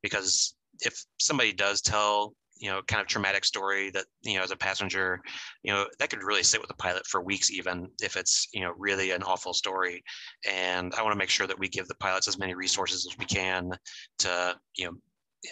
because 0.01 0.55
if 0.81 1.03
somebody 1.19 1.53
does 1.53 1.81
tell 1.81 2.33
you 2.57 2.69
know 2.69 2.81
kind 2.87 3.01
of 3.01 3.07
traumatic 3.07 3.43
story 3.43 3.89
that 3.89 4.05
you 4.21 4.37
know 4.37 4.43
as 4.43 4.51
a 4.51 4.55
passenger 4.55 5.19
you 5.63 5.73
know 5.73 5.85
that 5.99 6.09
could 6.09 6.23
really 6.23 6.43
sit 6.43 6.61
with 6.61 6.69
the 6.69 6.75
pilot 6.75 7.05
for 7.07 7.21
weeks 7.21 7.51
even 7.51 7.87
if 8.01 8.15
it's 8.15 8.47
you 8.53 8.61
know 8.61 8.73
really 8.77 9.11
an 9.11 9.23
awful 9.23 9.53
story. 9.53 10.01
And 10.49 10.93
i 10.95 11.01
want 11.01 11.13
to 11.13 11.17
make 11.17 11.29
sure 11.29 11.47
that 11.47 11.59
we 11.59 11.67
give 11.67 11.87
the 11.87 11.95
pilots 11.95 12.27
as 12.27 12.39
many 12.39 12.53
resources 12.53 13.07
as 13.09 13.17
we 13.17 13.25
can 13.25 13.71
to 14.19 14.55
you 14.77 14.85
know 14.85 14.93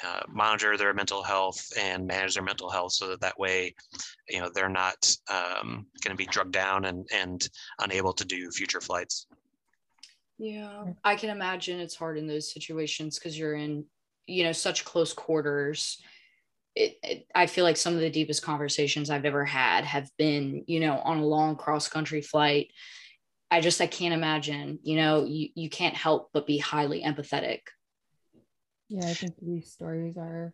uh, 0.06 0.22
monitor 0.30 0.78
their 0.78 0.94
mental 0.94 1.24
health 1.24 1.68
and 1.80 2.08
manage 2.08 2.34
their 2.34 2.44
mental 2.44 2.70
health 2.70 2.94
so 2.94 3.08
that 3.08 3.22
that 3.22 3.38
way 3.40 3.74
you 4.30 4.40
know 4.40 4.50
they're 4.54 4.70
not 4.70 5.16
um, 5.30 5.86
going 6.04 6.16
to 6.16 6.16
be 6.16 6.26
drugged 6.26 6.54
down 6.54 6.86
and 6.86 7.08
and 7.14 7.50
unable 7.80 8.14
to 8.14 8.26
do 8.26 8.50
future 8.52 8.82
flights 8.82 9.28
yeah 10.38 10.86
i 11.04 11.16
can 11.16 11.30
imagine 11.30 11.80
it's 11.80 11.96
hard 11.96 12.18
in 12.18 12.28
those 12.28 12.52
situations 12.52 13.20
because 13.20 13.38
you're 13.38 13.56
in 13.56 13.86
you 14.28 14.44
know 14.44 14.52
such 14.52 14.86
close 14.86 15.14
quarters 15.14 16.02
it, 16.76 16.98
it, 17.04 17.28
I 17.36 17.48
feel 17.48 17.66
like 17.66 17.78
some 17.78 17.96
of 17.96 18.00
the 18.00 18.10
deepest 18.10 18.44
conversations 18.44 19.10
I've 19.10 19.26
ever 19.26 19.44
had 19.44 19.84
have 19.84 20.10
been, 20.18 20.64
you 20.68 20.80
know, 20.80 21.00
on 21.00 21.20
a 21.20 21.26
long 21.26 21.56
cross 21.58 21.90
country 21.90 22.22
flight. 22.22 22.72
I 23.50 23.60
just 23.60 23.82
I 23.82 23.88
can't 23.88 24.14
imagine, 24.14 24.80
you 24.82 24.96
know, 24.96 25.26
you 25.26 25.50
you 25.54 25.70
can't 25.70 25.96
help 25.96 26.30
but 26.34 26.48
be 26.48 26.58
highly 26.58 27.04
empathetic. 27.04 27.60
Yeah, 28.92 29.10
I 29.10 29.16
think 29.16 29.36
these 29.42 29.72
stories 29.72 30.18
are 30.18 30.54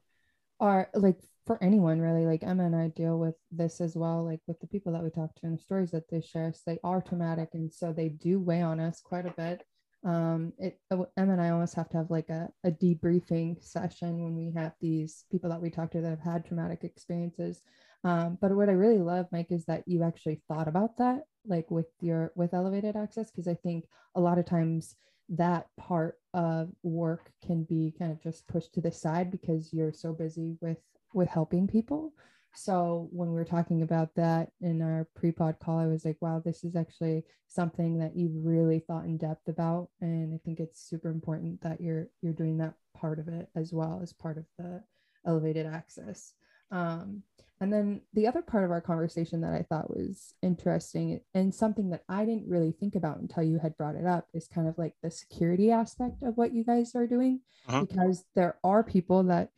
are 0.60 0.89
like 0.95 1.19
for 1.47 1.62
anyone 1.63 2.02
really. 2.02 2.26
Like 2.26 2.43
Emma 2.43 2.65
and 2.65 2.76
I 2.76 2.89
deal 2.89 3.19
with 3.19 3.36
this 3.52 3.82
as 3.82 3.95
well, 3.95 4.26
like 4.26 4.41
with 4.47 4.60
the 4.62 4.67
people 4.67 4.93
that 4.93 5.04
we 5.04 5.12
talk 5.12 5.36
to 5.36 5.47
and 5.47 5.58
the 5.58 5.63
stories 5.63 5.91
that 5.91 6.10
they 6.10 6.21
share. 6.21 6.54
They 6.65 6.80
are 6.84 7.02
traumatic 7.02 7.50
and 7.54 7.73
so 7.73 7.93
they 7.93 8.10
do 8.10 8.39
weigh 8.39 8.63
on 8.63 8.80
us 8.82 9.02
quite 9.02 9.26
a 9.28 9.32
bit 9.32 9.63
um 10.06 10.54
it 10.60 10.80
uh, 10.91 11.04
em 11.17 11.32
and 11.32 11.41
i 11.41 11.50
almost 11.50 11.76
have 11.76 11.89
to 11.89 11.97
have 11.97 12.12
like 12.12 12.30
a, 12.30 12.47
a 12.63 12.71
debriefing 12.71 13.62
session 13.63 14.23
when 14.23 14.36
we 14.38 14.54
have 14.56 14.73
these 14.82 15.26
people 15.32 15.50
that 15.50 15.62
we 15.62 15.71
talk 15.71 15.91
to 15.91 16.02
that 16.02 16.10
have 16.12 16.21
had 16.21 16.45
traumatic 16.45 16.84
experiences 16.84 17.62
um, 18.06 18.38
but 18.41 18.56
what 18.56 18.69
i 18.69 18.73
really 18.73 19.00
love 19.00 19.28
mike 19.32 19.52
is 19.52 19.65
that 19.65 19.84
you 19.88 20.04
actually 20.04 20.41
thought 20.47 20.67
about 20.67 20.97
that 20.97 21.23
like 21.47 21.71
with 21.71 21.88
your 22.02 22.32
with 22.36 22.54
elevated 22.54 22.95
access 22.95 23.32
because 23.32 23.47
i 23.47 23.56
think 23.56 23.86
a 24.15 24.21
lot 24.21 24.39
of 24.39 24.45
times 24.45 24.95
that 25.30 25.68
part 25.78 26.20
of 26.34 26.70
work 26.84 27.32
can 27.46 27.63
be 27.63 27.94
kind 27.98 28.12
of 28.12 28.22
just 28.22 28.48
pushed 28.48 28.74
to 28.74 28.82
the 28.82 28.92
side 28.92 29.32
because 29.32 29.74
you're 29.74 29.94
so 29.94 30.13
busy 30.13 30.58
with 30.62 30.78
with 31.13 31.30
helping 31.30 31.68
people 31.68 32.13
so 32.58 33.08
when 33.12 33.30
we 33.30 33.36
were 33.36 33.46
talking 33.46 33.84
about 33.84 34.16
that 34.16 34.50
in 34.62 34.82
our 34.82 35.08
pre-pod 35.16 35.58
call, 35.60 35.78
I 35.78 35.86
was 35.86 36.04
like, 36.04 36.18
wow, 36.22 36.42
this 36.44 36.63
is 36.63 36.76
actually 36.76 37.24
something 37.48 38.00
that 38.00 38.16
you've 38.16 38.44
really 38.44 38.80
thought 38.80 39.06
in 39.06 39.18
depth 39.18 39.48
about. 39.48 39.90
And 40.02 40.34
I 40.34 40.40
think 40.44 40.60
it's 40.60 40.82
super 40.82 41.12
important 41.12 41.62
that 41.62 41.80
you're 41.80 42.08
you're 42.24 42.34
doing 42.34 42.58
that 42.58 42.74
part 42.96 43.20
of 43.20 43.28
it 43.28 43.48
as 43.56 43.74
well 43.74 44.00
as 44.02 44.12
part 44.12 44.40
of 44.40 44.46
the 44.58 44.82
elevated 45.24 45.68
access. 45.68 46.34
Um, 46.72 47.22
And 47.60 47.74
then 47.74 48.02
the 48.13 48.28
other 48.28 48.41
part 48.41 48.63
of 48.63 48.72
our 48.72 48.82
conversation 48.82 49.41
that 49.41 49.54
I 49.54 49.63
thought 49.63 49.89
was 49.89 50.36
interesting 50.43 51.22
and 51.34 51.54
something 51.54 51.89
that 51.89 52.04
I 52.08 52.24
didn't 52.24 52.48
really 52.48 52.72
think 52.72 52.96
about 52.96 53.20
until 53.20 53.43
you 53.43 53.58
had 53.58 53.76
brought 53.78 53.96
it 53.96 54.06
up 54.06 54.28
is 54.34 54.48
kind 54.48 54.67
of 54.67 54.78
like 54.78 54.93
the 55.02 55.10
security 55.10 55.72
aspect 55.72 56.22
of 56.22 56.38
what 56.38 56.54
you 56.54 56.63
guys 56.63 56.93
are 56.96 57.08
doing, 57.08 57.41
uh-huh. 57.67 57.86
because 57.86 58.26
there 58.36 58.58
are 58.63 58.84
people 58.84 59.24
that 59.24 59.50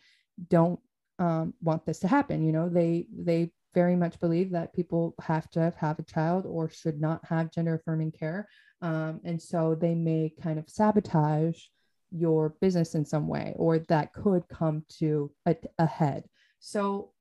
don't 0.47 0.79
um, 1.19 1.53
want 1.61 1.85
this 1.85 1.99
to 1.99 2.07
happen. 2.07 2.45
You 2.45 2.53
know, 2.53 2.69
they 2.69 3.07
they 3.13 3.51
very 3.73 3.97
much 3.97 4.19
believe 4.19 4.51
that 4.51 4.73
people 4.73 5.13
have 5.21 5.49
to 5.51 5.73
have 5.77 5.99
a 5.99 6.03
child 6.03 6.45
or 6.47 6.69
should 6.69 7.01
not 7.01 7.23
have 7.25 7.51
gender 7.51 7.75
affirming 7.75 8.13
care, 8.13 8.47
um, 8.81 9.19
and 9.25 9.41
so 9.41 9.75
they 9.75 9.93
may 9.93 10.31
kind 10.41 10.57
of 10.57 10.69
sabotage 10.69 11.59
your 12.11 12.55
business 12.61 12.95
in 12.95 13.05
some 13.05 13.27
way, 13.27 13.53
or 13.57 13.79
that 13.79 14.13
could 14.13 14.47
come 14.47 14.85
to 14.99 15.29
a, 15.45 15.55
a 15.77 15.85
head. 15.85 16.23
So 16.59 17.11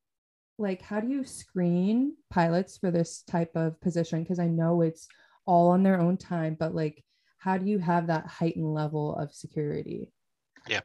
like 0.58 0.82
how 0.82 1.00
do 1.00 1.08
you 1.08 1.24
screen 1.24 2.14
pilots 2.30 2.76
for 2.76 2.90
this 2.90 3.22
type 3.22 3.52
of 3.54 3.80
position? 3.80 4.22
Because 4.22 4.38
i 4.38 4.46
know 4.46 4.82
it's 4.82 5.08
all 5.46 5.70
on 5.70 5.82
their 5.82 5.98
own 5.98 6.16
time 6.16 6.56
but 6.58 6.74
like 6.74 7.02
how 7.38 7.56
do 7.56 7.66
you 7.66 7.78
have 7.78 8.08
that 8.08 8.26
heightened 8.26 8.74
level 8.74 9.14
of 9.16 9.32
security? 9.32 10.10
Yeah. 10.68 10.80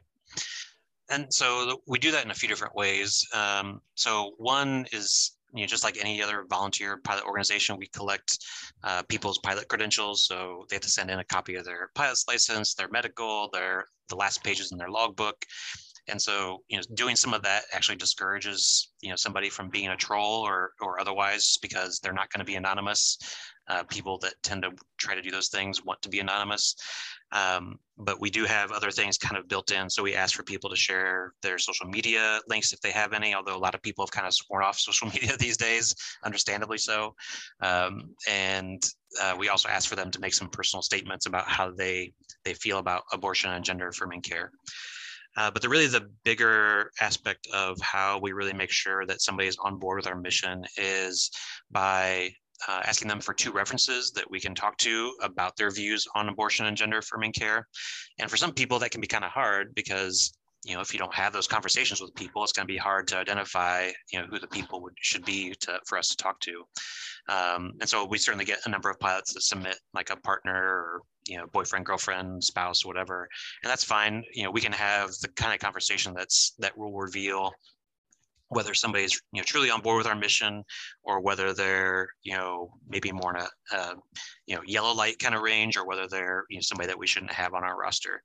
And 1.10 1.32
so 1.32 1.82
we 1.86 1.98
do 1.98 2.12
that 2.12 2.24
in 2.24 2.30
a 2.30 2.34
few 2.34 2.48
different 2.48 2.74
ways. 2.74 3.26
Um, 3.34 3.80
so 3.94 4.32
one 4.38 4.86
is 4.92 5.36
you 5.52 5.60
know 5.60 5.66
just 5.66 5.84
like 5.84 5.98
any 6.00 6.22
other 6.22 6.46
volunteer 6.48 6.98
pilot 7.04 7.24
organization 7.24 7.76
we 7.76 7.86
collect 7.88 8.38
uh, 8.82 9.02
people's 9.08 9.38
pilot 9.38 9.68
credentials. 9.68 10.26
So 10.26 10.64
they 10.68 10.76
have 10.76 10.82
to 10.82 10.88
send 10.88 11.10
in 11.10 11.18
a 11.18 11.24
copy 11.24 11.56
of 11.56 11.64
their 11.64 11.90
pilot's 11.94 12.24
license 12.26 12.74
their 12.74 12.88
medical 12.88 13.50
their 13.52 13.86
the 14.08 14.16
last 14.16 14.42
pages 14.42 14.72
in 14.72 14.78
their 14.78 14.90
logbook 14.90 15.44
and 16.08 16.20
so, 16.20 16.62
you 16.68 16.76
know, 16.76 16.82
doing 16.94 17.16
some 17.16 17.32
of 17.32 17.42
that 17.42 17.64
actually 17.72 17.96
discourages, 17.96 18.92
you 19.00 19.10
know, 19.10 19.16
somebody 19.16 19.48
from 19.48 19.70
being 19.70 19.88
a 19.88 19.96
troll 19.96 20.42
or 20.42 20.72
or 20.80 21.00
otherwise 21.00 21.58
because 21.62 21.98
they're 22.00 22.12
not 22.12 22.30
going 22.30 22.40
to 22.40 22.44
be 22.44 22.56
anonymous. 22.56 23.18
Uh, 23.66 23.82
people 23.84 24.18
that 24.18 24.34
tend 24.42 24.62
to 24.62 24.70
try 24.98 25.14
to 25.14 25.22
do 25.22 25.30
those 25.30 25.48
things 25.48 25.82
want 25.82 26.00
to 26.02 26.10
be 26.10 26.20
anonymous. 26.20 26.76
Um, 27.32 27.78
but 27.96 28.20
we 28.20 28.28
do 28.28 28.44
have 28.44 28.72
other 28.72 28.90
things 28.90 29.16
kind 29.16 29.38
of 29.38 29.48
built 29.48 29.70
in. 29.72 29.88
So 29.88 30.02
we 30.02 30.14
ask 30.14 30.36
for 30.36 30.42
people 30.42 30.68
to 30.68 30.76
share 30.76 31.32
their 31.42 31.56
social 31.58 31.86
media 31.86 32.40
links 32.46 32.74
if 32.74 32.80
they 32.80 32.90
have 32.90 33.14
any, 33.14 33.34
although 33.34 33.56
a 33.56 33.58
lot 33.58 33.74
of 33.74 33.80
people 33.80 34.04
have 34.04 34.10
kind 34.10 34.26
of 34.26 34.34
sworn 34.34 34.62
off 34.62 34.78
social 34.78 35.08
media 35.08 35.36
these 35.38 35.56
days, 35.56 35.94
understandably 36.24 36.76
so. 36.76 37.14
Um, 37.62 38.14
and 38.28 38.84
uh, 39.20 39.34
we 39.38 39.48
also 39.48 39.70
ask 39.70 39.88
for 39.88 39.96
them 39.96 40.10
to 40.10 40.20
make 40.20 40.34
some 40.34 40.50
personal 40.50 40.82
statements 40.82 41.24
about 41.26 41.48
how 41.48 41.70
they 41.70 42.12
they 42.44 42.54
feel 42.54 42.78
about 42.78 43.04
abortion 43.12 43.50
and 43.50 43.64
gender 43.64 43.88
affirming 43.88 44.20
care. 44.20 44.50
Uh, 45.36 45.50
but 45.50 45.62
the 45.62 45.68
really 45.68 45.86
the 45.86 46.08
bigger 46.24 46.90
aspect 47.00 47.46
of 47.52 47.80
how 47.80 48.18
we 48.18 48.32
really 48.32 48.52
make 48.52 48.70
sure 48.70 49.04
that 49.06 49.20
somebody 49.20 49.48
is 49.48 49.56
on 49.62 49.78
board 49.78 49.96
with 49.96 50.06
our 50.06 50.14
mission 50.14 50.64
is 50.76 51.30
by 51.70 52.30
uh, 52.68 52.80
asking 52.84 53.08
them 53.08 53.20
for 53.20 53.34
two 53.34 53.52
references 53.52 54.12
that 54.12 54.30
we 54.30 54.40
can 54.40 54.54
talk 54.54 54.76
to 54.78 55.12
about 55.22 55.56
their 55.56 55.70
views 55.70 56.06
on 56.14 56.28
abortion 56.28 56.66
and 56.66 56.76
gender 56.76 56.98
affirming 56.98 57.32
care. 57.32 57.66
And 58.18 58.30
for 58.30 58.36
some 58.36 58.52
people, 58.52 58.78
that 58.78 58.90
can 58.90 59.00
be 59.00 59.06
kind 59.06 59.24
of 59.24 59.30
hard 59.30 59.74
because 59.74 60.36
you 60.64 60.74
know 60.74 60.80
if 60.80 60.92
you 60.92 60.98
don't 60.98 61.14
have 61.14 61.32
those 61.32 61.46
conversations 61.46 62.00
with 62.00 62.14
people 62.14 62.42
it's 62.42 62.52
going 62.52 62.66
to 62.66 62.72
be 62.72 62.78
hard 62.78 63.06
to 63.06 63.18
identify 63.18 63.90
you 64.10 64.18
know 64.18 64.26
who 64.26 64.38
the 64.38 64.46
people 64.46 64.80
would 64.82 64.94
should 64.98 65.24
be 65.24 65.54
to, 65.60 65.78
for 65.86 65.98
us 65.98 66.08
to 66.08 66.16
talk 66.16 66.40
to 66.40 66.64
um, 67.28 67.72
and 67.80 67.88
so 67.88 68.04
we 68.04 68.18
certainly 68.18 68.44
get 68.44 68.64
a 68.64 68.70
number 68.70 68.90
of 68.90 68.98
pilots 68.98 69.34
that 69.34 69.42
submit 69.42 69.76
like 69.92 70.10
a 70.10 70.16
partner 70.16 70.54
or 70.54 71.02
you 71.26 71.38
know 71.38 71.46
boyfriend 71.48 71.86
girlfriend 71.86 72.42
spouse 72.42 72.84
whatever 72.84 73.28
and 73.62 73.70
that's 73.70 73.84
fine 73.84 74.22
you 74.32 74.42
know 74.42 74.50
we 74.50 74.60
can 74.60 74.72
have 74.72 75.10
the 75.22 75.28
kind 75.28 75.54
of 75.54 75.60
conversation 75.60 76.12
that's 76.14 76.54
that 76.58 76.76
will 76.76 76.92
reveal 76.92 77.52
whether 78.48 78.74
somebody's 78.74 79.20
you 79.32 79.40
know 79.40 79.44
truly 79.44 79.70
on 79.70 79.80
board 79.80 79.98
with 79.98 80.06
our 80.06 80.14
mission 80.14 80.62
or 81.02 81.20
whether 81.20 81.52
they're 81.52 82.08
you 82.22 82.34
know 82.34 82.70
maybe 82.88 83.10
more 83.10 83.36
in 83.36 83.42
a 83.42 83.48
uh, 83.76 83.94
you 84.46 84.54
know 84.54 84.62
yellow 84.66 84.94
light 84.94 85.18
kind 85.18 85.34
of 85.34 85.42
range 85.42 85.76
or 85.76 85.86
whether 85.86 86.06
they're 86.06 86.44
you 86.50 86.56
know 86.56 86.62
somebody 86.62 86.86
that 86.86 86.98
we 86.98 87.06
shouldn't 87.06 87.32
have 87.32 87.54
on 87.54 87.64
our 87.64 87.76
roster. 87.76 88.22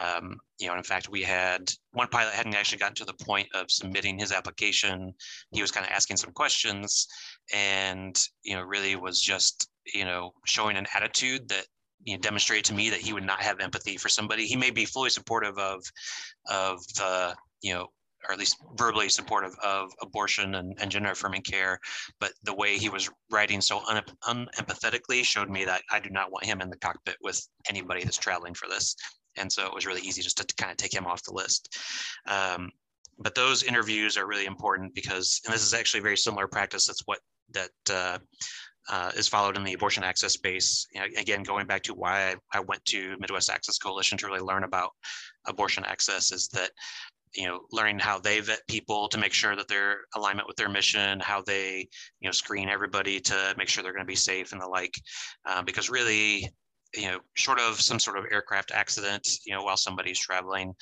Um, 0.00 0.36
you 0.58 0.68
know 0.68 0.74
in 0.74 0.82
fact 0.82 1.08
we 1.08 1.22
had 1.22 1.70
one 1.92 2.08
pilot 2.08 2.34
hadn't 2.34 2.54
actually 2.54 2.78
gotten 2.78 2.94
to 2.96 3.04
the 3.04 3.24
point 3.24 3.48
of 3.54 3.70
submitting 3.70 4.18
his 4.18 4.32
application. 4.32 5.12
He 5.50 5.60
was 5.60 5.72
kind 5.72 5.86
of 5.86 5.92
asking 5.92 6.18
some 6.18 6.32
questions 6.32 7.06
and 7.52 8.18
you 8.42 8.54
know 8.54 8.62
really 8.62 8.96
was 8.96 9.20
just 9.20 9.68
you 9.92 10.04
know 10.04 10.32
showing 10.44 10.76
an 10.76 10.86
attitude 10.94 11.48
that 11.48 11.66
you 12.04 12.14
know, 12.14 12.20
demonstrated 12.20 12.64
to 12.66 12.74
me 12.74 12.90
that 12.90 13.00
he 13.00 13.12
would 13.12 13.24
not 13.24 13.40
have 13.40 13.60
empathy 13.60 13.96
for 13.96 14.08
somebody. 14.08 14.46
He 14.46 14.56
may 14.56 14.70
be 14.70 14.84
fully 14.84 15.10
supportive 15.10 15.58
of, 15.58 15.82
of 16.50 16.80
uh, 17.02 17.34
you 17.62 17.74
know, 17.74 17.88
or 18.28 18.32
at 18.32 18.38
least 18.38 18.56
verbally 18.76 19.08
supportive 19.08 19.54
of 19.62 19.90
abortion 20.00 20.54
and, 20.54 20.74
and 20.80 20.90
gender 20.90 21.10
affirming 21.10 21.42
care, 21.42 21.78
but 22.20 22.32
the 22.44 22.54
way 22.54 22.78
he 22.78 22.88
was 22.88 23.10
writing 23.30 23.60
so 23.60 23.82
un- 23.88 24.02
unempathetically 24.26 25.22
showed 25.24 25.50
me 25.50 25.64
that 25.64 25.82
I 25.90 26.00
do 26.00 26.10
not 26.10 26.30
want 26.30 26.46
him 26.46 26.60
in 26.60 26.70
the 26.70 26.78
cockpit 26.78 27.16
with 27.20 27.46
anybody 27.68 28.02
that's 28.02 28.16
traveling 28.16 28.54
for 28.54 28.66
this. 28.68 28.96
And 29.36 29.50
so 29.52 29.66
it 29.66 29.74
was 29.74 29.86
really 29.86 30.00
easy 30.00 30.22
just 30.22 30.38
to, 30.38 30.44
to 30.44 30.54
kind 30.56 30.70
of 30.70 30.76
take 30.78 30.94
him 30.94 31.06
off 31.06 31.22
the 31.22 31.34
list. 31.34 31.76
Um, 32.26 32.70
but 33.18 33.34
those 33.34 33.62
interviews 33.62 34.16
are 34.16 34.26
really 34.26 34.46
important 34.46 34.94
because, 34.94 35.40
and 35.44 35.54
this 35.54 35.62
is 35.62 35.74
actually 35.74 36.00
very 36.00 36.16
similar 36.16 36.48
practice. 36.48 36.86
That's 36.86 37.02
what 37.04 37.18
that 37.52 37.70
uh, 37.90 38.18
uh, 38.88 39.10
is 39.16 39.28
followed 39.28 39.56
in 39.56 39.64
the 39.64 39.72
abortion 39.72 40.04
access 40.04 40.32
space. 40.32 40.86
You 40.92 41.00
know, 41.00 41.06
again, 41.16 41.42
going 41.42 41.66
back 41.66 41.82
to 41.84 41.94
why 41.94 42.36
I, 42.52 42.60
went 42.60 42.84
to 42.86 43.16
Midwest 43.18 43.50
Access 43.50 43.78
Coalition 43.78 44.18
to 44.18 44.26
really 44.26 44.40
learn 44.40 44.64
about 44.64 44.90
abortion 45.46 45.84
access 45.84 46.32
is 46.32 46.48
that, 46.48 46.70
you 47.34 47.46
know, 47.46 47.60
learning 47.72 47.98
how 47.98 48.18
they 48.18 48.40
vet 48.40 48.60
people 48.68 49.08
to 49.08 49.18
make 49.18 49.32
sure 49.32 49.56
that 49.56 49.68
they're 49.68 50.00
alignment 50.14 50.46
with 50.46 50.56
their 50.56 50.68
mission, 50.68 51.18
how 51.20 51.42
they, 51.42 51.88
you 52.20 52.28
know, 52.28 52.32
screen 52.32 52.68
everybody 52.68 53.20
to 53.20 53.54
make 53.56 53.68
sure 53.68 53.82
they're 53.82 53.92
going 53.92 54.04
to 54.04 54.10
be 54.10 54.14
safe 54.14 54.52
and 54.52 54.60
the 54.60 54.68
like. 54.68 54.94
Uh, 55.46 55.62
because 55.62 55.90
really, 55.90 56.48
you 56.94 57.08
know, 57.10 57.18
short 57.34 57.58
of 57.58 57.80
some 57.80 57.98
sort 57.98 58.18
of 58.18 58.26
aircraft 58.30 58.70
accident, 58.70 59.26
you 59.46 59.54
know, 59.54 59.62
while 59.64 59.76
somebody's 59.76 60.18
traveling, 60.18 60.74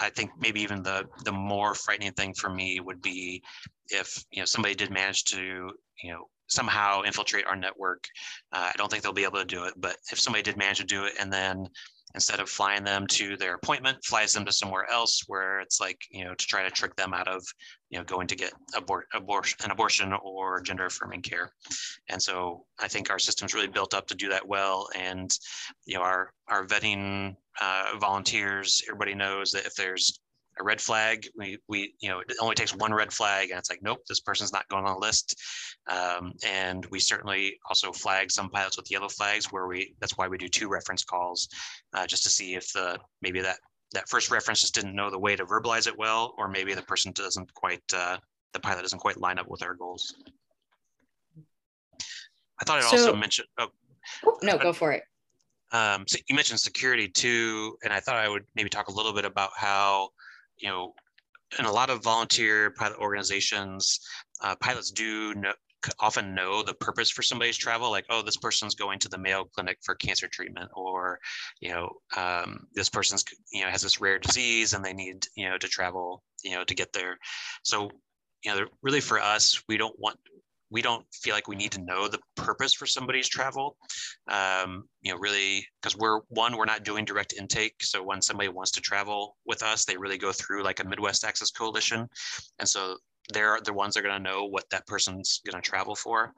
I 0.00 0.10
think 0.10 0.30
maybe 0.38 0.60
even 0.60 0.82
the 0.82 1.04
the 1.24 1.32
more 1.32 1.74
frightening 1.74 2.12
thing 2.12 2.34
for 2.34 2.50
me 2.50 2.80
would 2.80 3.00
be 3.00 3.42
if 3.88 4.22
you 4.30 4.40
know 4.40 4.44
somebody 4.44 4.74
did 4.74 4.90
manage 4.90 5.24
to 5.24 5.70
you 6.02 6.12
know 6.12 6.28
somehow 6.48 7.02
infiltrate 7.02 7.46
our 7.46 7.56
network. 7.56 8.06
Uh, 8.52 8.70
I 8.72 8.76
don't 8.76 8.90
think 8.90 9.02
they'll 9.02 9.12
be 9.12 9.24
able 9.24 9.38
to 9.38 9.44
do 9.44 9.64
it, 9.64 9.74
but 9.76 9.96
if 10.12 10.20
somebody 10.20 10.42
did 10.42 10.56
manage 10.56 10.78
to 10.78 10.84
do 10.84 11.04
it 11.04 11.14
and 11.20 11.32
then 11.32 11.68
instead 12.14 12.40
of 12.40 12.48
flying 12.48 12.82
them 12.82 13.06
to 13.06 13.36
their 13.36 13.54
appointment, 13.54 14.02
flies 14.02 14.32
them 14.32 14.44
to 14.46 14.52
somewhere 14.52 14.90
else 14.90 15.22
where 15.26 15.60
it's 15.60 15.80
like, 15.80 16.00
you 16.10 16.24
know, 16.24 16.34
to 16.34 16.46
try 16.46 16.62
to 16.62 16.70
trick 16.70 16.96
them 16.96 17.12
out 17.12 17.28
of, 17.28 17.44
you 17.90 17.98
know, 17.98 18.04
going 18.04 18.26
to 18.26 18.34
get 18.34 18.52
abort, 18.74 19.06
abortion, 19.12 19.58
an 19.64 19.70
abortion 19.70 20.14
or 20.22 20.62
gender 20.62 20.86
affirming 20.86 21.20
care. 21.20 21.52
And 22.08 22.20
so 22.20 22.64
I 22.78 22.88
think 22.88 23.10
our 23.10 23.18
system's 23.18 23.52
really 23.52 23.66
built 23.68 23.92
up 23.92 24.06
to 24.06 24.14
do 24.14 24.30
that 24.30 24.48
well. 24.48 24.88
And, 24.94 25.30
you 25.84 25.96
know, 25.96 26.02
our, 26.02 26.32
our 26.48 26.66
vetting 26.66 27.36
uh, 27.60 27.98
volunteers, 28.00 28.82
everybody 28.88 29.14
knows 29.14 29.50
that 29.52 29.66
if 29.66 29.74
there's 29.74 30.18
a 30.58 30.64
red 30.64 30.80
flag. 30.80 31.28
We, 31.36 31.58
we, 31.68 31.94
you 32.00 32.08
know, 32.08 32.20
it 32.20 32.32
only 32.40 32.54
takes 32.54 32.74
one 32.74 32.92
red 32.92 33.12
flag 33.12 33.50
and 33.50 33.58
it's 33.58 33.70
like, 33.70 33.82
nope, 33.82 34.00
this 34.08 34.20
person's 34.20 34.52
not 34.52 34.68
going 34.68 34.84
on 34.84 34.94
the 34.94 35.00
list. 35.00 35.40
Um, 35.88 36.32
and 36.44 36.86
we 36.86 36.98
certainly 36.98 37.58
also 37.68 37.92
flag 37.92 38.30
some 38.30 38.50
pilots 38.50 38.76
with 38.76 38.90
yellow 38.90 39.08
flags 39.08 39.46
where 39.52 39.66
we, 39.66 39.94
that's 40.00 40.16
why 40.16 40.28
we 40.28 40.38
do 40.38 40.48
two 40.48 40.68
reference 40.68 41.04
calls 41.04 41.48
uh, 41.94 42.06
just 42.06 42.22
to 42.24 42.30
see 42.30 42.54
if 42.54 42.72
the, 42.72 42.98
maybe 43.22 43.40
that, 43.40 43.58
that 43.92 44.08
first 44.08 44.30
reference 44.30 44.60
just 44.60 44.74
didn't 44.74 44.94
know 44.94 45.10
the 45.10 45.18
way 45.18 45.36
to 45.36 45.44
verbalize 45.44 45.86
it 45.86 45.96
well, 45.96 46.34
or 46.38 46.48
maybe 46.48 46.74
the 46.74 46.82
person 46.82 47.12
doesn't 47.12 47.52
quite, 47.54 47.82
uh, 47.94 48.16
the 48.52 48.60
pilot 48.60 48.82
doesn't 48.82 48.98
quite 48.98 49.18
line 49.18 49.38
up 49.38 49.48
with 49.48 49.62
our 49.62 49.74
goals. 49.74 50.14
I 52.60 52.64
thought 52.64 52.78
I'd 52.78 52.84
so, 52.84 52.96
also 52.96 53.14
mention, 53.14 53.44
oh, 53.58 53.68
no, 54.42 54.56
go 54.58 54.72
for 54.72 54.92
it. 54.92 55.02
Um, 55.72 56.04
so 56.06 56.18
you 56.28 56.34
mentioned 56.34 56.60
security 56.60 57.08
too, 57.08 57.76
and 57.84 57.92
I 57.92 58.00
thought 58.00 58.16
I 58.16 58.28
would 58.28 58.44
maybe 58.54 58.68
talk 58.68 58.88
a 58.88 58.92
little 58.92 59.12
bit 59.12 59.24
about 59.24 59.50
how 59.56 60.10
you 60.58 60.68
know, 60.68 60.94
in 61.58 61.64
a 61.64 61.72
lot 61.72 61.90
of 61.90 62.02
volunteer 62.02 62.70
pilot 62.70 62.98
organizations, 62.98 64.00
uh, 64.40 64.56
pilots 64.56 64.90
do 64.90 65.34
know, 65.34 65.52
often 66.00 66.34
know 66.34 66.62
the 66.62 66.74
purpose 66.74 67.10
for 67.10 67.22
somebody's 67.22 67.56
travel 67.56 67.90
like 67.90 68.04
oh 68.10 68.22
this 68.22 68.36
person's 68.36 68.74
going 68.74 68.98
to 68.98 69.08
the 69.08 69.18
mayo 69.18 69.44
clinic 69.44 69.78
for 69.82 69.94
cancer 69.94 70.26
treatment 70.26 70.68
or 70.74 71.20
you 71.60 71.68
know 71.68 71.90
um, 72.16 72.66
this 72.74 72.88
person's 72.88 73.24
you 73.52 73.62
know 73.62 73.70
has 73.70 73.82
this 73.82 74.00
rare 74.00 74.18
disease 74.18 74.72
and 74.72 74.84
they 74.84 74.92
need 74.92 75.26
you 75.36 75.48
know 75.48 75.58
to 75.58 75.68
travel 75.68 76.22
you 76.42 76.52
know 76.52 76.64
to 76.64 76.74
get 76.74 76.92
there. 76.92 77.18
So 77.62 77.90
you 78.44 78.54
know 78.54 78.66
really 78.82 79.00
for 79.00 79.20
us 79.20 79.62
we 79.68 79.76
don't 79.76 79.98
want 79.98 80.18
we 80.70 80.82
don't 80.82 81.06
feel 81.12 81.34
like 81.34 81.48
we 81.48 81.56
need 81.56 81.72
to 81.72 81.82
know 81.82 82.08
the 82.08 82.18
purpose 82.34 82.74
for 82.74 82.86
somebody's 82.86 83.28
travel. 83.28 83.76
Um, 84.28 84.84
you 85.02 85.12
know, 85.12 85.18
really, 85.18 85.66
because 85.80 85.96
we're 85.96 86.20
one, 86.28 86.56
we're 86.56 86.64
not 86.64 86.84
doing 86.84 87.04
direct 87.04 87.34
intake. 87.38 87.74
So 87.80 88.02
when 88.02 88.20
somebody 88.20 88.48
wants 88.48 88.72
to 88.72 88.80
travel 88.80 89.36
with 89.46 89.62
us, 89.62 89.84
they 89.84 89.96
really 89.96 90.18
go 90.18 90.32
through 90.32 90.64
like 90.64 90.80
a 90.80 90.84
Midwest 90.84 91.24
Access 91.24 91.50
Coalition, 91.50 92.08
and 92.58 92.68
so 92.68 92.96
they're 93.32 93.58
the 93.64 93.72
ones 93.72 93.94
that 93.94 94.00
are 94.00 94.08
going 94.08 94.22
to 94.22 94.30
know 94.30 94.44
what 94.44 94.68
that 94.70 94.86
person's 94.86 95.40
going 95.44 95.60
to 95.60 95.68
travel 95.68 95.94
for. 95.94 96.32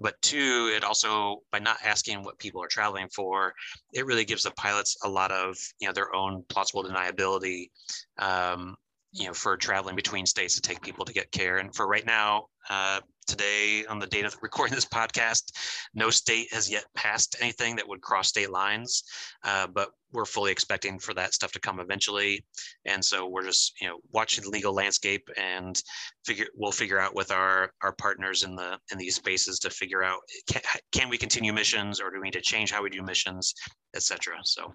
But 0.00 0.20
two, 0.22 0.72
it 0.74 0.84
also 0.84 1.42
by 1.52 1.58
not 1.58 1.78
asking 1.84 2.22
what 2.22 2.38
people 2.38 2.62
are 2.62 2.68
traveling 2.68 3.08
for, 3.14 3.54
it 3.92 4.06
really 4.06 4.24
gives 4.24 4.42
the 4.42 4.50
pilots 4.52 4.96
a 5.04 5.08
lot 5.08 5.30
of 5.30 5.56
you 5.80 5.88
know 5.88 5.92
their 5.92 6.14
own 6.14 6.44
plausible 6.48 6.84
deniability. 6.84 7.70
Um, 8.18 8.76
you 9.14 9.28
know, 9.28 9.32
for 9.32 9.56
traveling 9.56 9.94
between 9.94 10.26
states 10.26 10.54
to 10.56 10.60
take 10.60 10.82
people 10.82 11.04
to 11.04 11.12
get 11.12 11.30
care. 11.30 11.58
And 11.58 11.74
for 11.74 11.86
right 11.86 12.04
now, 12.04 12.46
uh, 12.68 13.00
today 13.26 13.84
on 13.86 13.98
the 14.00 14.06
date 14.08 14.24
of 14.24 14.36
recording 14.42 14.74
this 14.74 14.84
podcast, 14.84 15.52
no 15.94 16.10
state 16.10 16.52
has 16.52 16.68
yet 16.68 16.84
passed 16.96 17.36
anything 17.40 17.76
that 17.76 17.86
would 17.88 18.00
cross 18.00 18.28
state 18.28 18.50
lines, 18.50 19.04
uh, 19.44 19.68
but 19.68 19.90
we're 20.12 20.24
fully 20.24 20.50
expecting 20.50 20.98
for 20.98 21.14
that 21.14 21.32
stuff 21.32 21.52
to 21.52 21.60
come 21.60 21.78
eventually. 21.78 22.44
And 22.86 23.04
so 23.04 23.28
we're 23.28 23.44
just, 23.44 23.80
you 23.80 23.86
know, 23.86 23.98
watching 24.12 24.42
the 24.42 24.50
legal 24.50 24.74
landscape 24.74 25.28
and 25.36 25.80
figure 26.26 26.46
we'll 26.56 26.72
figure 26.72 26.98
out 26.98 27.14
with 27.14 27.30
our 27.30 27.72
our 27.82 27.92
partners 27.92 28.42
in 28.42 28.56
the 28.56 28.78
in 28.90 28.98
these 28.98 29.14
spaces 29.14 29.60
to 29.60 29.70
figure 29.70 30.02
out 30.02 30.20
can, 30.48 30.62
can 30.92 31.08
we 31.08 31.18
continue 31.18 31.52
missions 31.52 32.00
or 32.00 32.10
do 32.10 32.20
we 32.20 32.24
need 32.24 32.32
to 32.32 32.40
change 32.40 32.72
how 32.72 32.82
we 32.82 32.90
do 32.90 33.02
missions, 33.02 33.54
etc. 33.94 34.34
So 34.42 34.72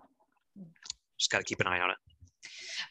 just 1.17 1.29
got 1.29 1.39
to 1.39 1.43
keep 1.43 1.59
an 1.59 1.67
eye 1.67 1.81
on 1.81 1.91
it. 1.91 1.97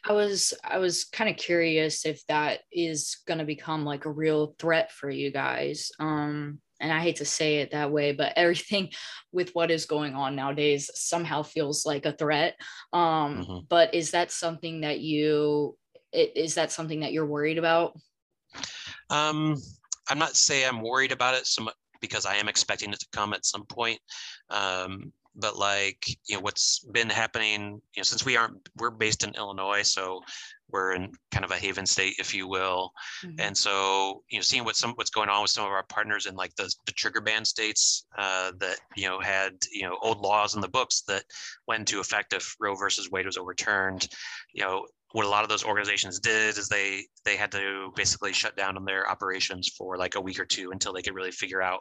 I 0.04 0.12
was 0.12 0.54
I 0.64 0.78
was 0.78 1.04
kind 1.04 1.30
of 1.30 1.37
curious 1.37 2.06
if 2.06 2.24
that 2.26 2.61
is 2.72 3.18
going 3.26 3.38
to 3.38 3.44
become 3.44 3.84
like 3.84 4.04
a 4.04 4.11
real 4.11 4.54
threat 4.58 4.92
for 4.92 5.11
you 5.11 5.30
guys. 5.30 5.90
Um 5.98 6.61
and 6.80 6.92
I 6.92 7.00
hate 7.00 7.16
to 7.16 7.24
say 7.24 7.56
it 7.56 7.72
that 7.72 7.90
way, 7.90 8.12
but 8.12 8.32
everything 8.37 8.90
with 9.32 9.50
what 9.54 9.70
is 9.70 9.87
going 9.87 10.14
on 10.14 10.37
nowadays 10.37 10.90
somehow 10.94 11.42
feels 11.42 11.84
like 11.84 12.06
a 12.06 12.12
threat. 12.12 12.56
Um 12.92 13.44
mm-hmm. 13.44 13.58
but 13.68 13.94
is 13.94 14.12
that 14.12 14.30
something 14.30 14.82
that 14.82 15.00
you 15.00 15.76
is 16.12 16.54
that 16.54 16.72
something 16.72 17.00
that 17.00 17.12
you're 17.12 17.26
worried 17.26 17.58
about? 17.58 17.96
Um 19.11 19.56
I'm 20.11 20.18
not 20.18 20.37
saying 20.37 20.66
I'm 20.66 20.82
worried 20.82 21.12
about 21.12 21.34
it 21.34 21.46
so 21.46 21.64
much 21.64 21.74
because 22.00 22.26
I 22.26 22.37
am 22.37 22.48
expecting 22.48 22.92
it 22.92 23.00
to 23.00 23.06
come 23.12 23.32
at 23.32 23.44
some 23.44 23.64
point. 23.66 23.98
Um, 24.50 25.12
but 25.38 25.57
like 25.59 26.05
you 26.27 26.37
know 26.37 26.40
what's 26.40 26.81
been 26.92 27.09
happening 27.09 27.81
you 27.94 28.01
know 28.01 28.03
since 28.03 28.24
we 28.24 28.37
aren't 28.37 28.57
we're 28.77 28.90
based 28.90 29.24
in 29.24 29.35
illinois 29.35 29.83
so 29.83 30.20
we're 30.70 30.92
in 30.92 31.11
kind 31.31 31.44
of 31.44 31.51
a 31.51 31.57
haven 31.57 31.87
state 31.87 32.14
if 32.18 32.35
you 32.35 32.46
will 32.46 32.92
mm-hmm. 33.24 33.40
and 33.40 33.57
so 33.57 34.22
you 34.31 34.38
know 34.38 34.42
seeing 34.42 34.64
what 34.64 34.77
some 34.77 34.92
what's 34.92 35.11
going 35.11 35.29
on 35.29 35.42
with 35.42 35.51
some 35.51 35.64
of 35.64 35.72
our 35.72 35.85
partners 35.85 36.27
in 36.27 36.35
like 36.35 36.55
the, 36.57 36.72
the 36.87 36.92
trigger 36.92 37.20
ban 37.20 37.44
states 37.44 38.07
uh, 38.18 38.53
that 38.59 38.77
you 38.96 39.09
know 39.09 39.20
had 39.20 39.53
you 39.72 39.83
know 39.83 39.96
old 40.03 40.20
laws 40.20 40.55
in 40.55 40.61
the 40.61 40.68
books 40.68 41.03
that 41.09 41.24
went 41.66 41.81
into 41.81 42.01
effect 42.01 42.33
if 42.33 42.55
roe 42.61 42.74
versus 42.74 43.11
wade 43.11 43.27
was 43.27 43.38
overturned 43.38 44.09
you 44.53 44.62
know 44.62 44.87
what 45.12 45.24
a 45.24 45.29
lot 45.29 45.42
of 45.42 45.48
those 45.48 45.64
organizations 45.64 46.18
did 46.18 46.59
is 46.59 46.68
they 46.68 47.05
they 47.24 47.37
had 47.37 47.51
to 47.53 47.90
basically 47.96 48.33
shut 48.33 48.57
down 48.57 48.77
on 48.77 48.85
their 48.85 49.09
operations 49.09 49.68
for 49.68 49.96
like 49.96 50.16
a 50.16 50.20
week 50.20 50.38
or 50.38 50.44
two 50.44 50.70
until 50.70 50.92
they 50.92 51.03
could 51.03 51.14
really 51.14 51.31
figure 51.31 51.62
out 51.62 51.81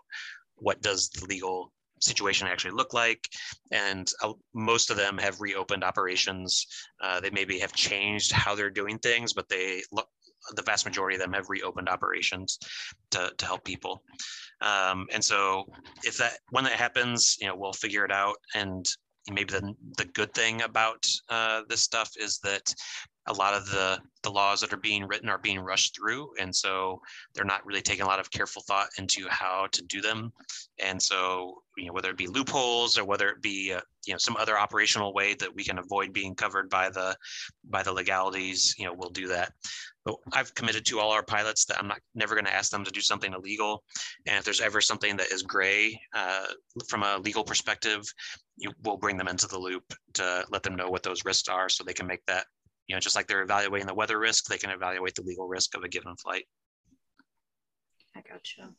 what 0.55 0.81
does 0.81 1.09
the 1.09 1.25
legal 1.25 1.71
situation 1.99 2.47
actually 2.47 2.71
look 2.71 2.93
like. 2.93 3.27
And 3.71 4.09
uh, 4.21 4.33
most 4.53 4.89
of 4.89 4.97
them 4.97 5.17
have 5.17 5.41
reopened 5.41 5.83
operations. 5.83 6.65
Uh, 7.01 7.19
they 7.19 7.29
maybe 7.29 7.59
have 7.59 7.73
changed 7.73 8.31
how 8.31 8.55
they're 8.55 8.69
doing 8.69 8.99
things, 8.99 9.33
but 9.33 9.49
they 9.49 9.81
look, 9.91 10.07
the 10.55 10.61
vast 10.61 10.85
majority 10.85 11.15
of 11.15 11.21
them 11.21 11.33
have 11.33 11.49
reopened 11.49 11.89
operations 11.89 12.57
to, 13.11 13.31
to 13.37 13.45
help 13.45 13.63
people. 13.63 14.03
Um, 14.61 15.07
and 15.13 15.23
so 15.23 15.65
if 16.03 16.17
that, 16.17 16.39
when 16.51 16.63
that 16.63 16.73
happens, 16.73 17.37
you 17.39 17.47
know, 17.47 17.55
we'll 17.55 17.73
figure 17.73 18.05
it 18.05 18.11
out. 18.11 18.35
And 18.55 18.85
maybe 19.29 19.51
the, 19.51 19.73
the 19.97 20.05
good 20.05 20.33
thing 20.33 20.61
about 20.61 21.05
uh, 21.29 21.61
this 21.67 21.81
stuff 21.81 22.11
is 22.19 22.39
that 22.39 22.73
a 23.27 23.33
lot 23.33 23.53
of 23.53 23.65
the 23.69 23.99
the 24.23 24.31
laws 24.31 24.59
that 24.61 24.73
are 24.73 24.77
being 24.77 25.05
written 25.07 25.29
are 25.29 25.37
being 25.37 25.59
rushed 25.59 25.95
through 25.95 26.29
and 26.39 26.53
so 26.53 26.99
they're 27.33 27.45
not 27.45 27.65
really 27.65 27.81
taking 27.81 28.03
a 28.03 28.07
lot 28.07 28.19
of 28.19 28.31
careful 28.31 28.61
thought 28.63 28.89
into 28.97 29.27
how 29.29 29.67
to 29.71 29.83
do 29.83 30.01
them. 30.01 30.33
And 30.83 31.01
so 31.01 31.61
you 31.77 31.87
know 31.87 31.93
whether 31.93 32.09
it 32.09 32.17
be 32.17 32.27
loopholes 32.27 32.97
or 32.97 33.05
whether 33.05 33.29
it 33.29 33.41
be 33.41 33.73
uh, 33.73 33.81
you 34.05 34.13
know 34.13 34.17
some 34.17 34.35
other 34.37 34.57
operational 34.57 35.13
way 35.13 35.35
that 35.35 35.53
we 35.53 35.63
can 35.63 35.77
avoid 35.77 36.11
being 36.13 36.35
covered 36.35 36.69
by 36.69 36.89
the 36.89 37.15
by 37.69 37.83
the 37.83 37.91
legalities 37.91 38.75
you 38.77 38.85
know 38.85 38.93
we'll 38.93 39.09
do 39.09 39.27
that. 39.27 39.53
But 40.05 40.15
i've 40.33 40.53
committed 40.55 40.85
to 40.87 40.99
all 40.99 41.11
our 41.11 41.23
pilots 41.23 41.65
that 41.65 41.79
i'm 41.79 41.87
not 41.87 41.99
never 42.15 42.33
going 42.33 42.45
to 42.45 42.53
ask 42.53 42.71
them 42.71 42.83
to 42.83 42.91
do 42.91 43.01
something 43.01 43.33
illegal. 43.33 43.83
And 44.25 44.37
if 44.37 44.43
there's 44.43 44.61
ever 44.61 44.81
something 44.81 45.17
that 45.17 45.31
is 45.31 45.43
gray 45.43 45.99
uh, 46.13 46.47
from 46.87 47.03
a 47.03 47.17
legal 47.17 47.43
perspective 47.43 48.03
you 48.57 48.71
will 48.83 48.97
bring 48.97 49.17
them 49.17 49.27
into 49.27 49.47
the 49.47 49.59
loop 49.59 49.83
to 50.15 50.43
let 50.49 50.63
them 50.63 50.75
know 50.75 50.89
what 50.89 51.03
those 51.03 51.23
risks 51.25 51.47
are 51.47 51.69
so 51.69 51.83
they 51.83 51.93
can 51.93 52.07
make 52.07 52.25
that 52.25 52.45
you 52.87 52.95
know, 52.95 52.99
just 52.99 53.15
like 53.15 53.27
they're 53.27 53.41
evaluating 53.41 53.87
the 53.87 53.93
weather 53.93 54.19
risk, 54.19 54.45
they 54.45 54.57
can 54.57 54.69
evaluate 54.69 55.15
the 55.15 55.21
legal 55.21 55.47
risk 55.47 55.75
of 55.75 55.83
a 55.83 55.89
given 55.89 56.15
flight. 56.15 56.45
I 58.15 58.21
gotcha. 58.21 58.69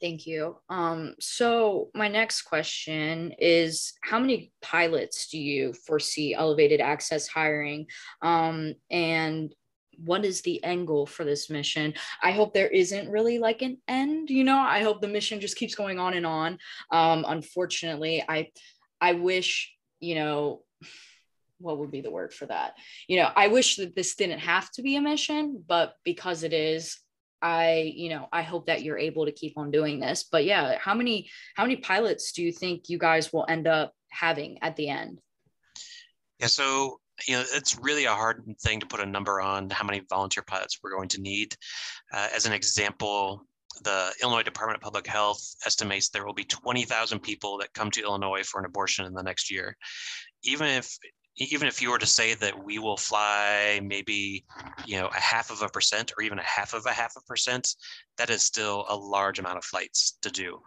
Thank 0.00 0.26
you. 0.26 0.56
Um, 0.68 1.14
so 1.20 1.90
my 1.94 2.08
next 2.08 2.42
question 2.42 3.32
is 3.38 3.92
how 4.02 4.18
many 4.18 4.52
pilots 4.60 5.28
do 5.28 5.38
you 5.38 5.72
foresee 5.86 6.34
elevated 6.34 6.80
access 6.80 7.28
hiring? 7.28 7.86
Um, 8.20 8.74
and 8.90 9.54
what 9.96 10.24
is 10.24 10.40
the 10.40 10.62
end 10.64 10.86
goal 10.86 11.06
for 11.06 11.24
this 11.24 11.50
mission? 11.50 11.94
I 12.22 12.32
hope 12.32 12.52
there 12.52 12.68
isn't 12.68 13.10
really 13.10 13.38
like 13.38 13.62
an 13.62 13.78
end, 13.86 14.30
you 14.30 14.42
know, 14.42 14.58
I 14.58 14.82
hope 14.82 15.00
the 15.00 15.08
mission 15.08 15.40
just 15.40 15.56
keeps 15.56 15.74
going 15.74 15.98
on 15.98 16.14
and 16.14 16.26
on. 16.26 16.58
Um, 16.90 17.24
unfortunately, 17.28 18.24
I 18.28 18.48
I 19.00 19.14
wish, 19.14 19.72
you 20.00 20.14
know, 20.14 20.62
what 21.62 21.78
would 21.78 21.90
be 21.90 22.00
the 22.00 22.10
word 22.10 22.32
for 22.32 22.46
that? 22.46 22.74
You 23.08 23.18
know, 23.18 23.30
I 23.34 23.48
wish 23.48 23.76
that 23.76 23.94
this 23.94 24.14
didn't 24.14 24.40
have 24.40 24.70
to 24.72 24.82
be 24.82 24.96
a 24.96 25.00
mission, 25.00 25.62
but 25.66 25.94
because 26.04 26.42
it 26.42 26.52
is, 26.52 26.98
I, 27.40 27.92
you 27.96 28.08
know, 28.08 28.28
I 28.32 28.42
hope 28.42 28.66
that 28.66 28.82
you're 28.82 28.98
able 28.98 29.26
to 29.26 29.32
keep 29.32 29.58
on 29.58 29.70
doing 29.70 29.98
this. 29.98 30.24
But 30.30 30.44
yeah, 30.44 30.78
how 30.78 30.94
many 30.94 31.30
how 31.56 31.64
many 31.64 31.76
pilots 31.76 32.32
do 32.32 32.42
you 32.42 32.52
think 32.52 32.88
you 32.88 32.98
guys 32.98 33.32
will 33.32 33.46
end 33.48 33.66
up 33.66 33.92
having 34.10 34.58
at 34.62 34.76
the 34.76 34.88
end? 34.88 35.20
Yeah, 36.38 36.46
so 36.46 37.00
you 37.26 37.36
know, 37.36 37.44
it's 37.52 37.78
really 37.78 38.04
a 38.04 38.14
hard 38.14 38.42
thing 38.62 38.80
to 38.80 38.86
put 38.86 39.00
a 39.00 39.06
number 39.06 39.40
on 39.40 39.70
how 39.70 39.84
many 39.84 40.02
volunteer 40.08 40.42
pilots 40.46 40.78
we're 40.82 40.94
going 40.94 41.08
to 41.08 41.20
need. 41.20 41.54
Uh, 42.12 42.28
as 42.34 42.46
an 42.46 42.52
example, 42.52 43.46
the 43.84 44.12
Illinois 44.22 44.42
Department 44.42 44.76
of 44.76 44.82
Public 44.82 45.06
Health 45.06 45.42
estimates 45.66 46.08
there 46.08 46.24
will 46.24 46.34
be 46.34 46.44
20,000 46.44 47.20
people 47.20 47.58
that 47.58 47.72
come 47.74 47.90
to 47.92 48.02
Illinois 48.02 48.42
for 48.42 48.60
an 48.60 48.66
abortion 48.66 49.04
in 49.06 49.12
the 49.12 49.22
next 49.22 49.50
year. 49.50 49.76
Even 50.44 50.66
if 50.68 50.96
even 51.36 51.66
if 51.66 51.80
you 51.80 51.90
were 51.90 51.98
to 51.98 52.06
say 52.06 52.34
that 52.34 52.64
we 52.64 52.78
will 52.78 52.96
fly 52.96 53.80
maybe 53.82 54.44
you 54.84 54.98
know 54.98 55.08
a 55.08 55.20
half 55.20 55.50
of 55.50 55.62
a 55.62 55.68
percent 55.68 56.12
or 56.16 56.22
even 56.22 56.38
a 56.38 56.42
half 56.42 56.74
of 56.74 56.84
a 56.86 56.92
half 56.92 57.14
a 57.16 57.22
percent 57.22 57.74
that 58.18 58.30
is 58.30 58.42
still 58.42 58.84
a 58.88 58.96
large 58.96 59.38
amount 59.38 59.56
of 59.56 59.64
flights 59.64 60.18
to 60.22 60.30
do. 60.30 60.60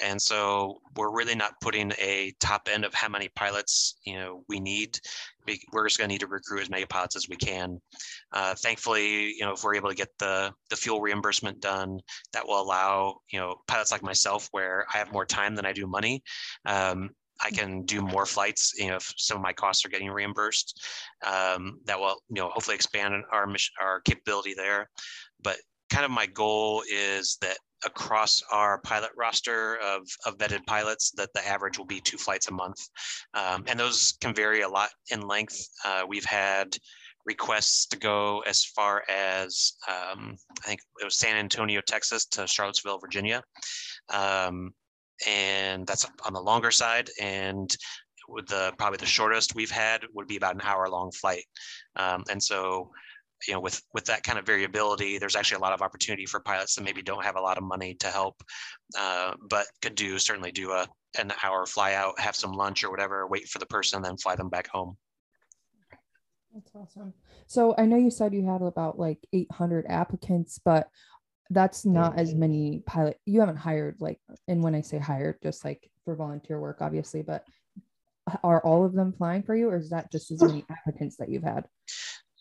And 0.00 0.20
so 0.20 0.80
we're 0.96 1.14
really 1.14 1.34
not 1.34 1.60
putting 1.60 1.92
a 1.98 2.32
top 2.40 2.68
end 2.72 2.84
of 2.84 2.94
how 2.94 3.08
many 3.08 3.28
pilots 3.28 3.98
you 4.04 4.14
know 4.14 4.44
we 4.48 4.60
need. 4.60 4.98
We're 5.72 5.86
just 5.86 5.98
going 5.98 6.08
to 6.08 6.12
need 6.12 6.20
to 6.20 6.26
recruit 6.26 6.60
as 6.60 6.70
many 6.70 6.84
pilots 6.84 7.16
as 7.16 7.28
we 7.28 7.36
can. 7.36 7.80
Uh, 8.32 8.54
thankfully 8.54 9.32
you 9.32 9.40
know 9.40 9.52
if 9.52 9.64
we're 9.64 9.74
able 9.74 9.88
to 9.88 9.94
get 9.94 10.08
the 10.18 10.52
the 10.70 10.76
fuel 10.76 11.00
reimbursement 11.00 11.60
done 11.60 12.00
that 12.32 12.46
will 12.46 12.60
allow 12.60 13.20
you 13.30 13.38
know 13.38 13.56
pilots 13.66 13.90
like 13.90 14.02
myself 14.02 14.48
where 14.52 14.86
i 14.92 14.98
have 14.98 15.12
more 15.12 15.24
time 15.24 15.54
than 15.54 15.64
i 15.64 15.72
do 15.72 15.86
money 15.86 16.22
um, 16.66 17.10
I 17.44 17.50
can 17.50 17.82
do 17.82 18.00
more 18.02 18.26
flights. 18.26 18.74
You 18.76 18.88
know, 18.88 18.96
if 18.96 19.12
some 19.16 19.36
of 19.36 19.42
my 19.42 19.52
costs 19.52 19.84
are 19.84 19.88
getting 19.90 20.10
reimbursed, 20.10 20.84
um, 21.24 21.80
that 21.84 21.98
will 21.98 22.20
you 22.28 22.36
know 22.36 22.48
hopefully 22.48 22.74
expand 22.74 23.14
our 23.32 23.46
mission, 23.46 23.74
our 23.80 24.00
capability 24.00 24.54
there. 24.54 24.88
But 25.42 25.56
kind 25.90 26.04
of 26.04 26.10
my 26.10 26.26
goal 26.26 26.82
is 26.90 27.38
that 27.40 27.56
across 27.84 28.42
our 28.52 28.80
pilot 28.80 29.10
roster 29.16 29.76
of, 29.78 30.02
of 30.26 30.36
vetted 30.38 30.66
pilots 30.66 31.12
that 31.12 31.32
the 31.34 31.46
average 31.46 31.78
will 31.78 31.86
be 31.86 32.00
two 32.00 32.18
flights 32.18 32.48
a 32.48 32.52
month 32.52 32.88
um, 33.34 33.64
and 33.68 33.78
those 33.78 34.14
can 34.20 34.34
vary 34.34 34.62
a 34.62 34.68
lot 34.68 34.90
in 35.10 35.20
length 35.20 35.68
uh, 35.84 36.02
we've 36.06 36.24
had 36.24 36.76
requests 37.24 37.86
to 37.86 37.96
go 37.96 38.40
as 38.46 38.64
far 38.64 39.04
as 39.08 39.74
um, 39.88 40.36
i 40.64 40.66
think 40.66 40.80
it 41.00 41.04
was 41.04 41.18
san 41.18 41.36
antonio 41.36 41.80
texas 41.86 42.26
to 42.26 42.46
charlottesville 42.46 42.98
virginia 42.98 43.42
um, 44.10 44.72
and 45.26 45.86
that's 45.86 46.06
on 46.24 46.32
the 46.32 46.40
longer 46.40 46.70
side. 46.70 47.10
And 47.20 47.74
with 48.28 48.46
the 48.46 48.72
probably 48.78 48.98
the 48.98 49.06
shortest 49.06 49.54
we've 49.54 49.70
had 49.70 50.02
would 50.14 50.26
be 50.26 50.36
about 50.36 50.54
an 50.54 50.60
hour 50.62 50.88
long 50.88 51.10
flight. 51.10 51.44
Um, 51.96 52.24
and 52.30 52.42
so, 52.42 52.90
you 53.46 53.54
know, 53.54 53.60
with 53.60 53.80
with 53.94 54.04
that 54.06 54.22
kind 54.22 54.38
of 54.38 54.46
variability, 54.46 55.18
there's 55.18 55.36
actually 55.36 55.58
a 55.58 55.62
lot 55.62 55.72
of 55.72 55.82
opportunity 55.82 56.26
for 56.26 56.40
pilots 56.40 56.74
that 56.74 56.84
maybe 56.84 57.02
don't 57.02 57.24
have 57.24 57.36
a 57.36 57.40
lot 57.40 57.58
of 57.58 57.64
money 57.64 57.94
to 57.94 58.08
help, 58.08 58.36
uh, 58.98 59.34
but 59.48 59.66
could 59.80 59.94
do 59.94 60.18
certainly 60.18 60.52
do 60.52 60.72
a 60.72 60.86
an 61.18 61.32
hour 61.42 61.64
fly 61.64 61.94
out, 61.94 62.20
have 62.20 62.36
some 62.36 62.52
lunch 62.52 62.84
or 62.84 62.90
whatever, 62.90 63.26
wait 63.26 63.48
for 63.48 63.58
the 63.58 63.66
person, 63.66 64.02
then 64.02 64.16
fly 64.16 64.36
them 64.36 64.50
back 64.50 64.68
home. 64.68 64.96
That's 66.52 66.70
awesome. 66.74 67.14
So 67.46 67.74
I 67.78 67.86
know 67.86 67.96
you 67.96 68.10
said 68.10 68.34
you 68.34 68.44
had 68.46 68.62
about 68.62 68.98
like 68.98 69.18
800 69.32 69.86
applicants, 69.88 70.60
but 70.62 70.88
that's 71.50 71.84
not 71.84 72.18
as 72.18 72.34
many 72.34 72.82
pilot 72.86 73.18
you 73.24 73.40
haven't 73.40 73.56
hired 73.56 73.96
like 74.00 74.18
and 74.48 74.62
when 74.62 74.74
i 74.74 74.80
say 74.80 74.98
hired 74.98 75.36
just 75.42 75.64
like 75.64 75.90
for 76.04 76.14
volunteer 76.14 76.60
work 76.60 76.78
obviously 76.80 77.22
but 77.22 77.44
are 78.44 78.60
all 78.62 78.84
of 78.84 78.92
them 78.92 79.12
flying 79.12 79.42
for 79.42 79.56
you 79.56 79.68
or 79.68 79.76
is 79.76 79.90
that 79.90 80.12
just 80.12 80.30
as 80.30 80.42
many 80.42 80.64
applicants 80.70 81.16
that 81.16 81.28
you've 81.28 81.42
had 81.42 81.64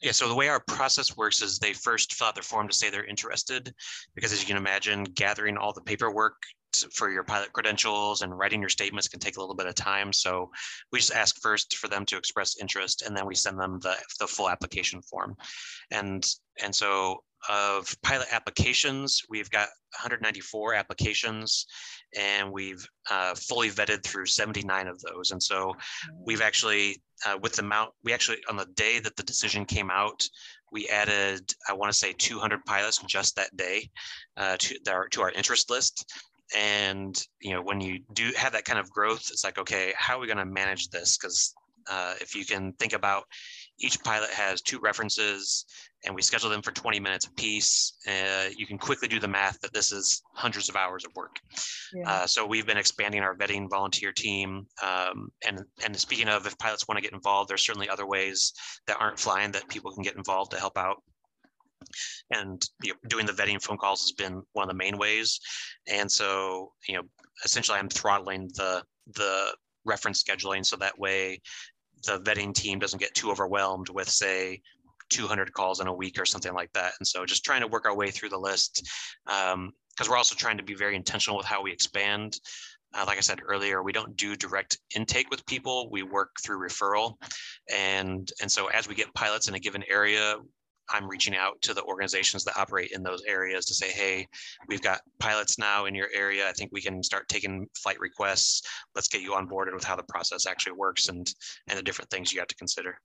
yeah, 0.01 0.11
so 0.11 0.27
the 0.27 0.35
way 0.35 0.47
our 0.47 0.59
process 0.59 1.17
works 1.17 1.41
is 1.41 1.57
they 1.57 1.73
first 1.73 2.13
fill 2.13 2.27
out 2.27 2.35
their 2.35 2.43
form 2.43 2.67
to 2.67 2.73
say 2.73 2.89
they're 2.89 3.05
interested, 3.05 3.73
because 4.13 4.31
as 4.31 4.39
you 4.39 4.47
can 4.47 4.57
imagine, 4.57 5.03
gathering 5.03 5.57
all 5.57 5.73
the 5.73 5.81
paperwork 5.81 6.35
for 6.93 7.09
your 7.09 7.23
pilot 7.23 7.51
credentials 7.53 8.21
and 8.21 8.37
writing 8.37 8.59
your 8.59 8.69
statements 8.69 9.07
can 9.07 9.19
take 9.19 9.37
a 9.37 9.39
little 9.39 9.55
bit 9.55 9.65
of 9.65 9.73
time. 9.73 10.13
So 10.13 10.51
we 10.91 10.99
just 10.99 11.13
ask 11.13 11.41
first 11.41 11.77
for 11.77 11.87
them 11.87 12.05
to 12.05 12.17
express 12.17 12.59
interest 12.59 13.01
and 13.01 13.15
then 13.15 13.25
we 13.25 13.33
send 13.33 13.59
them 13.59 13.79
the, 13.81 13.95
the 14.19 14.27
full 14.27 14.49
application 14.49 15.01
form. 15.01 15.35
And, 15.91 16.25
and 16.61 16.75
so 16.75 17.23
of 17.49 17.95
pilot 18.01 18.27
applications, 18.31 19.21
we've 19.29 19.49
got 19.49 19.69
194 19.93 20.73
applications 20.73 21.65
and 22.17 22.51
we've 22.51 22.85
uh, 23.09 23.35
fully 23.35 23.69
vetted 23.69 24.03
through 24.03 24.25
79 24.25 24.87
of 24.87 25.01
those. 25.01 25.31
And 25.31 25.41
so 25.41 25.75
we've 26.25 26.41
actually, 26.41 27.01
uh, 27.25 27.37
with 27.41 27.53
the 27.53 27.63
amount, 27.63 27.91
we 28.03 28.13
actually, 28.13 28.37
on 28.49 28.57
the 28.57 28.67
day 28.75 28.99
that 28.99 29.15
the 29.15 29.23
decision 29.23 29.65
came 29.65 29.89
out, 29.89 30.27
we 30.71 30.87
added, 30.89 31.53
I 31.69 31.73
want 31.73 31.91
to 31.91 31.97
say 31.97 32.13
200 32.17 32.65
pilots 32.65 33.01
just 33.07 33.35
that 33.35 33.55
day 33.55 33.89
uh, 34.35 34.57
to, 34.59 34.79
our, 34.89 35.07
to 35.09 35.21
our 35.21 35.31
interest 35.31 35.69
list. 35.69 36.05
And, 36.55 37.21
you 37.41 37.53
know, 37.53 37.61
when 37.61 37.81
you 37.81 37.99
do 38.13 38.31
have 38.37 38.53
that 38.53 38.65
kind 38.65 38.79
of 38.79 38.89
growth, 38.89 39.29
it's 39.31 39.43
like, 39.43 39.57
okay, 39.57 39.93
how 39.97 40.17
are 40.17 40.19
we 40.19 40.27
going 40.27 40.37
to 40.37 40.45
manage 40.45 40.89
this? 40.89 41.17
Because 41.17 41.53
uh, 41.89 42.15
if 42.21 42.35
you 42.35 42.45
can 42.45 42.73
think 42.73 42.93
about 42.93 43.23
each 43.79 44.01
pilot 44.03 44.29
has 44.31 44.61
two 44.61 44.79
references 44.79 45.65
and 46.05 46.15
we 46.15 46.21
schedule 46.21 46.49
them 46.49 46.61
for 46.61 46.71
20 46.71 46.99
minutes 46.99 47.25
a 47.25 47.31
piece. 47.31 47.93
Uh, 48.07 48.49
you 48.55 48.65
can 48.67 48.77
quickly 48.77 49.07
do 49.07 49.19
the 49.19 49.27
math 49.27 49.59
that 49.61 49.73
this 49.73 49.91
is 49.91 50.21
hundreds 50.33 50.69
of 50.69 50.75
hours 50.75 51.03
of 51.05 51.11
work. 51.15 51.39
Yeah. 51.93 52.09
Uh, 52.09 52.27
so 52.27 52.45
we've 52.45 52.65
been 52.65 52.77
expanding 52.77 53.21
our 53.21 53.35
vetting 53.35 53.69
volunteer 53.69 54.11
team. 54.11 54.65
Um, 54.83 55.29
and, 55.45 55.63
and 55.83 55.95
speaking 55.97 56.27
of, 56.27 56.45
if 56.45 56.57
pilots 56.59 56.87
want 56.87 56.97
to 56.97 57.01
get 57.01 57.13
involved, 57.13 57.49
there's 57.49 57.65
certainly 57.65 57.89
other 57.89 58.05
ways 58.05 58.53
that 58.85 58.97
aren't 58.99 59.19
flying 59.19 59.51
that 59.51 59.67
people 59.69 59.91
can 59.91 60.03
get 60.03 60.15
involved 60.15 60.51
to 60.51 60.59
help 60.59 60.77
out. 60.77 61.01
And 62.31 62.61
you 62.83 62.91
know, 62.91 62.97
doing 63.07 63.25
the 63.25 63.33
vetting 63.33 63.61
phone 63.61 63.77
calls 63.77 64.01
has 64.01 64.11
been 64.11 64.43
one 64.53 64.63
of 64.63 64.69
the 64.69 64.77
main 64.77 64.97
ways. 64.97 65.39
And 65.87 66.11
so, 66.11 66.73
you 66.87 66.95
know, 66.95 67.03
essentially 67.43 67.77
I'm 67.77 67.89
throttling 67.89 68.49
the, 68.55 68.83
the 69.15 69.53
reference 69.85 70.21
scheduling 70.21 70.65
so 70.65 70.75
that 70.75 70.99
way 70.99 71.39
the 72.05 72.19
vetting 72.19 72.53
team 72.53 72.79
doesn't 72.79 72.99
get 72.99 73.13
too 73.13 73.31
overwhelmed 73.31 73.89
with 73.89 74.09
say 74.09 74.61
200 75.09 75.53
calls 75.53 75.79
in 75.79 75.87
a 75.87 75.93
week 75.93 76.19
or 76.19 76.25
something 76.25 76.53
like 76.53 76.71
that. 76.73 76.93
And 76.99 77.07
so 77.07 77.25
just 77.25 77.45
trying 77.45 77.61
to 77.61 77.67
work 77.67 77.85
our 77.85 77.95
way 77.95 78.11
through 78.11 78.29
the 78.29 78.37
list 78.37 78.87
because 79.25 79.53
um, 79.53 79.73
we're 80.09 80.17
also 80.17 80.35
trying 80.35 80.57
to 80.57 80.63
be 80.63 80.75
very 80.75 80.95
intentional 80.95 81.37
with 81.37 81.45
how 81.45 81.61
we 81.61 81.71
expand. 81.71 82.39
Uh, 82.93 83.03
like 83.05 83.17
I 83.17 83.21
said 83.21 83.39
earlier, 83.45 83.83
we 83.83 83.91
don't 83.91 84.15
do 84.15 84.35
direct 84.35 84.79
intake 84.95 85.29
with 85.29 85.45
people. 85.45 85.89
We 85.91 86.03
work 86.03 86.37
through 86.43 86.65
referral. 86.65 87.15
And, 87.73 88.29
and 88.41 88.51
so 88.51 88.67
as 88.67 88.87
we 88.87 88.95
get 88.95 89.13
pilots 89.13 89.47
in 89.47 89.55
a 89.55 89.59
given 89.59 89.83
area, 89.89 90.37
I'm 90.89 91.07
reaching 91.07 91.35
out 91.35 91.61
to 91.63 91.73
the 91.73 91.83
organizations 91.83 92.43
that 92.45 92.57
operate 92.57 92.91
in 92.93 93.03
those 93.03 93.23
areas 93.27 93.65
to 93.65 93.73
say, 93.73 93.91
hey, 93.91 94.27
we've 94.67 94.81
got 94.81 95.01
pilots 95.19 95.57
now 95.57 95.85
in 95.85 95.95
your 95.95 96.09
area. 96.13 96.47
I 96.47 96.53
think 96.53 96.71
we 96.71 96.81
can 96.81 97.03
start 97.03 97.27
taking 97.27 97.67
flight 97.77 97.99
requests. 97.99 98.61
Let's 98.95 99.07
get 99.07 99.21
you 99.21 99.33
on 99.33 99.47
boarded 99.47 99.73
with 99.73 99.83
how 99.83 99.95
the 99.95 100.03
process 100.03 100.45
actually 100.45 100.73
works 100.73 101.09
and, 101.09 101.31
and 101.67 101.77
the 101.77 101.83
different 101.83 102.09
things 102.09 102.31
you 102.31 102.39
have 102.39 102.47
to 102.47 102.55
consider 102.55 102.97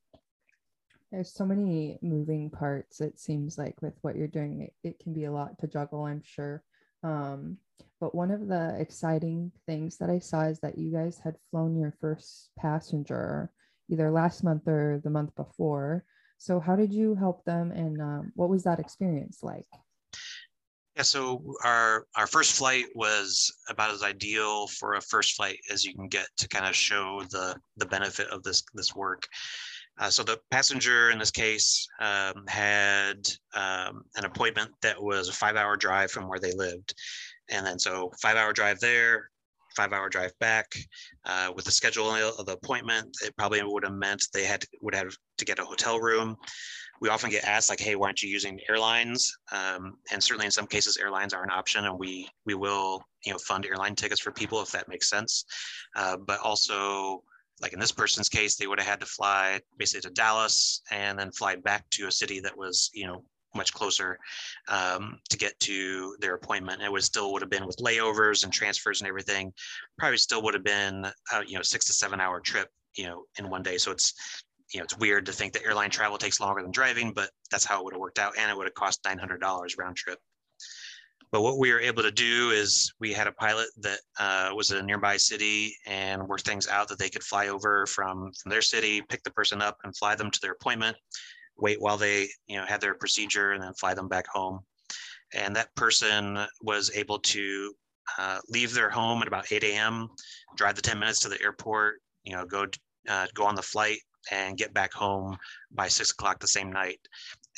there's 1.13 1.33
so 1.33 1.45
many 1.45 1.99
moving 2.01 2.51
parts 2.51 3.01
it 3.01 3.19
seems 3.19 3.59
like 3.59 3.81
with 3.83 3.93
what 4.01 4.17
you're 4.17 4.27
doing 4.27 4.63
it, 4.63 4.73
it 4.83 4.99
can 4.99 5.13
be 5.13 5.25
a 5.25 5.33
lot 5.33 5.57
to 5.59 5.69
juggle 5.69 6.05
i'm 6.05 6.23
sure 6.25 6.65
um, 7.05 7.59
but 8.01 8.15
one 8.15 8.31
of 8.31 8.49
the 8.49 8.75
exciting 8.81 9.53
things 9.67 9.99
that 9.99 10.11
i 10.11 10.19
saw 10.19 10.43
is 10.43 10.59
that 10.61 10.79
you 10.79 10.91
guys 10.91 11.21
had 11.23 11.37
flown 11.51 11.77
your 11.77 11.95
first 12.01 12.51
passenger 12.59 13.53
either 13.91 14.11
last 14.11 14.43
month 14.43 14.67
or 14.67 15.01
the 15.05 15.11
month 15.11 15.35
before 15.37 16.05
so 16.43 16.59
how 16.59 16.75
did 16.75 16.93
you 16.93 17.15
help 17.15 17.45
them 17.45 17.71
and 17.71 18.01
um, 18.01 18.33
what 18.35 18.49
was 18.49 18.65
that 18.65 18.81
experience 18.81 19.39
like 19.43 19.67
yeah, 20.97 21.03
so 21.03 21.43
our 21.65 22.07
our 22.17 22.27
first 22.27 22.55
flight 22.55 22.85
was 22.95 23.51
about 23.71 23.93
as 23.93 24.03
ideal 24.03 24.67
for 24.67 24.95
a 24.95 25.01
first 25.01 25.37
flight 25.37 25.59
as 25.71 25.85
you 25.85 25.95
can 25.95 26.07
get 26.07 26.27
to 26.37 26.49
kind 26.49 26.67
of 26.67 26.77
show 26.77 27.23
the 27.31 27.57
the 27.79 27.87
benefit 27.87 28.29
of 28.29 28.43
this 28.43 28.63
this 28.75 28.95
work. 28.95 29.23
Uh, 29.99 30.11
so 30.11 30.23
the 30.23 30.39
passenger 30.51 31.11
in 31.11 31.19
this 31.19 31.31
case 31.31 31.87
um, 32.01 32.45
had 32.47 33.17
um, 33.55 34.03
an 34.17 34.25
appointment 34.25 34.71
that 34.83 35.03
was 35.03 35.29
a 35.29 35.33
five 35.33 35.57
hour 35.57 35.77
drive 35.77 36.11
from 36.11 36.29
where 36.29 36.41
they 36.41 36.53
lived. 36.53 36.95
And 37.51 37.65
then 37.67 37.79
so 37.79 38.11
five 38.21 38.37
hour 38.37 38.53
drive 38.53 38.81
there, 38.81 39.31
five 39.77 39.93
hour 39.93 40.09
drive 40.09 40.33
back. 40.39 40.67
Uh, 41.25 41.53
with 41.55 41.65
the 41.65 41.71
schedule 41.71 42.11
of 42.11 42.47
the 42.47 42.53
appointment, 42.53 43.17
it 43.25 43.37
probably 43.37 43.63
would 43.63 43.85
have 43.85 43.95
meant 43.95 44.25
they 44.33 44.45
had 44.45 44.63
to, 44.63 44.69
would 44.81 44.95
have 44.95 45.15
to 45.39 45.45
get 45.45 45.59
a 45.59 45.65
hotel 45.65 45.99
room. 45.99 46.37
We 47.01 47.09
often 47.09 47.31
get 47.31 47.45
asked 47.45 47.69
like, 47.69 47.81
"Hey, 47.81 47.97
why 47.97 48.07
aren't 48.07 48.23
you 48.23 48.31
using 48.31 48.61
airlines?" 48.69 49.33
Um, 49.51 49.95
and 50.13 50.23
certainly 50.23 50.47
in 50.47 50.53
some 50.53 50.67
cases, 50.67 50.97
airlines 50.97 51.35
are 51.35 51.43
an 51.43 51.51
option, 51.51 51.85
and 51.85 51.99
we 51.99 52.29
we 52.47 52.55
will 52.55 53.03
you 53.25 53.33
know 53.33 53.39
fund 53.39 53.67
airline 53.67 53.97
tickets 53.97 54.21
for 54.21 54.33
people 54.33 54.61
if 54.63 54.71
that 54.73 54.89
makes 54.89 55.09
sense. 55.09 55.45
Uh, 55.97 56.17
but 56.17 56.41
also 56.41 57.23
like 57.63 57.73
in 57.73 57.79
this 57.81 57.93
person's 57.93 58.29
case, 58.29 58.57
they 58.57 58.67
would 58.67 58.81
have 58.81 58.89
had 58.89 59.01
to 59.01 59.07
fly 59.07 59.61
basically 59.79 60.09
to 60.09 60.15
Dallas 60.15 60.83
and 60.91 61.19
then 61.19 61.31
fly 61.31 61.57
back 61.57 61.89
to 61.91 62.09
a 62.09 62.13
city 62.13 62.41
that 62.41 62.57
was, 62.57 62.91
you 62.93 63.07
know, 63.07 63.25
much 63.55 63.73
closer 63.73 64.19
um, 64.69 65.19
to 65.31 65.37
get 65.37 65.59
to 65.61 66.17
their 66.21 66.35
appointment. 66.35 66.83
It 66.83 66.91
would 66.91 67.05
still 67.05 67.33
would 67.33 67.43
have 67.43 67.51
been 67.51 67.67
with 67.67 67.77
layovers 67.77 68.45
and 68.45 68.53
transfers 68.53 69.01
and 69.01 69.09
everything. 69.09 69.53
Probably 69.99 70.19
still 70.19 70.43
would 70.43 70.55
have 70.55 70.65
been, 70.65 71.07
uh, 71.33 71.43
you 71.47 71.57
know, 71.57 71.63
six 71.63 71.85
to 71.87 71.93
seven 71.93 72.21
hour 72.21 72.41
trip, 72.41 72.69
you 72.97 73.05
know, 73.05 73.25
in 73.39 73.51
one 73.51 73.63
day. 73.63 73.79
So 73.79 73.91
it's, 73.91 74.15
you 74.73 74.79
know, 74.79 74.85
it's 74.85 74.97
weird 74.99 75.27
to 75.27 75.33
think 75.33 75.53
that 75.53 75.65
airline 75.65 75.91
travel 75.91 76.19
takes 76.19 76.41
longer 76.41 76.63
than 76.63 76.71
driving, 76.71 77.13
but 77.13 77.31
that's 77.51 77.65
how 77.65 77.79
it 77.79 77.85
would 77.85 77.95
have 77.95 78.01
worked 78.01 78.19
out, 78.19 78.35
and 78.39 78.51
it 78.51 78.57
would 78.57 78.67
have 78.67 78.75
cost 78.75 79.01
nine 79.05 79.19
hundred 79.19 79.41
dollars 79.41 79.77
round 79.79 79.97
trip. 79.97 80.19
But 81.31 81.41
what 81.41 81.59
we 81.59 81.73
were 81.73 81.81
able 81.81 82.03
to 82.03 82.11
do 82.11 82.51
is 82.51 82.93
we 83.01 83.15
had 83.15 83.27
a 83.27 83.33
pilot 83.33 83.69
that 83.79 84.01
uh, 84.21 84.51
was 84.55 84.71
in 84.71 84.77
a 84.77 84.83
nearby 84.83 85.17
city 85.17 85.75
and 85.87 86.29
worked 86.29 86.45
things 86.45 86.69
out 86.69 86.89
that 86.89 86.99
they 86.99 87.09
could 87.09 87.23
fly 87.23 87.49
over 87.49 87.87
from, 87.87 88.33
from 88.35 88.51
their 88.51 88.61
city, 88.61 89.01
pick 89.09 89.23
the 89.23 89.31
person 89.31 89.63
up 89.63 89.79
and 89.83 89.97
fly 89.97 90.15
them 90.15 90.31
to 90.31 90.39
their 90.43 90.53
appointment, 90.53 90.95
wait 91.63 91.81
while 91.81 91.97
they 91.97 92.29
you 92.47 92.57
know 92.59 92.67
had 92.67 92.81
their 92.81 92.95
procedure 92.95 93.53
and 93.53 93.63
then 93.63 93.73
fly 93.75 93.95
them 93.95 94.09
back 94.09 94.27
home. 94.27 94.61
And 95.35 95.57
that 95.57 95.75
person 95.77 96.39
was 96.61 96.91
able 96.95 97.19
to 97.21 97.73
uh, 98.19 98.39
leave 98.51 98.75
their 98.75 98.91
home 98.91 99.23
at 99.23 99.29
about 99.29 99.51
8 99.51 99.65
a.m., 99.65 100.11
drive 100.57 100.75
the 100.75 100.83
10 100.83 100.99
minutes 100.99 101.21
to 101.21 101.31
the 101.31 101.41
airport, 101.41 102.03
you 102.25 102.35
know, 102.35 102.45
go 102.45 102.67
uh, 103.09 103.27
go 103.35 103.45
on 103.45 103.55
the 103.55 103.63
flight 103.63 103.99
and 104.31 104.59
get 104.59 104.75
back 104.75 104.93
home 104.93 105.37
by 105.73 105.89
six 105.89 106.11
o'clock 106.11 106.39
the 106.39 106.47
same 106.47 106.71
night. 106.71 107.01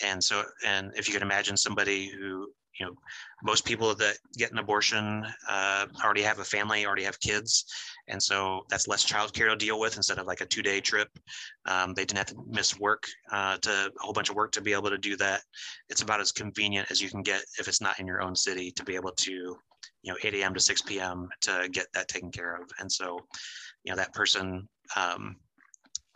And 0.03 0.23
so, 0.23 0.45
and 0.65 0.93
if 0.97 1.09
you 1.09 1.15
can 1.15 1.23
imagine 1.23 1.57
somebody 1.57 2.09
who 2.09 2.49
you 2.79 2.87
know, 2.87 2.95
most 3.43 3.65
people 3.65 3.95
that 3.95 4.17
get 4.37 4.53
an 4.53 4.59
abortion 4.59 5.25
uh, 5.49 5.87
already 6.03 6.23
have 6.23 6.39
a 6.39 6.45
family, 6.45 6.85
already 6.87 7.05
have 7.05 7.21
kids. 7.21 7.65
And 8.09 8.23
so 8.23 8.65
that's 8.69 8.89
less 8.89 9.05
childcare 9.05 9.51
to 9.51 9.57
deal 9.57 9.79
with 9.79 9.97
instead 9.97 10.19
of 10.19 10.27
like 10.27 10.41
a 10.41 10.47
two 10.47 10.63
day 10.63 10.81
trip. 10.81 11.09
Um, 11.67 11.95
they 11.95 12.05
didn't 12.05 12.19
have 12.19 12.27
to 12.29 12.43
miss 12.49 12.79
work 12.79 13.05
uh, 13.31 13.59
to 13.59 13.71
a 13.71 14.03
whole 14.03 14.13
bunch 14.13 14.31
of 14.31 14.37
work 14.37 14.53
to 14.53 14.61
be 14.61 14.73
able 14.73 14.91
to 14.91 14.99
do 14.99 15.17
that. 15.17 15.43
It's 15.89 16.03
about 16.03 16.21
as 16.21 16.33
convenient 16.33 16.91
as 16.91 17.01
you 17.01 17.09
can 17.09 17.23
get 17.23 17.43
if 17.59 17.69
it's 17.69 17.81
not 17.81 18.01
in 18.01 18.07
your 18.07 18.23
own 18.23 18.35
city 18.35 18.71
to 18.73 18.85
be 18.85 18.95
able 18.95 19.13
to, 19.13 19.33
you 19.33 20.13
know, 20.13 20.17
8 20.23 20.35
a.m. 20.35 20.55
to 20.55 20.61
6 20.61 20.83
p.m. 20.83 21.29
to 21.43 21.69
get 21.71 21.87
that 21.95 22.09
taken 22.09 22.31
care 22.31 22.57
of. 22.57 22.69
And 22.79 22.91
so, 22.91 23.19
you 23.85 23.93
know, 23.93 23.97
that 23.97 24.13
person 24.13 24.69
um, 24.97 25.37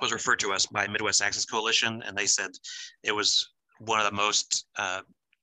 was 0.01 0.13
referred 0.13 0.39
to 0.41 0.53
us 0.53 0.67
by 0.67 0.87
Midwest 0.87 1.23
Access 1.23 1.45
Coalition, 1.45 2.03
and 2.07 2.17
they 2.17 2.27
said 2.27 2.51
it 3.03 3.13
was 3.13 3.49
one 3.81 4.01
of 4.01 4.07
the 4.07 4.17
most 4.17 4.67
uh, 4.77 5.01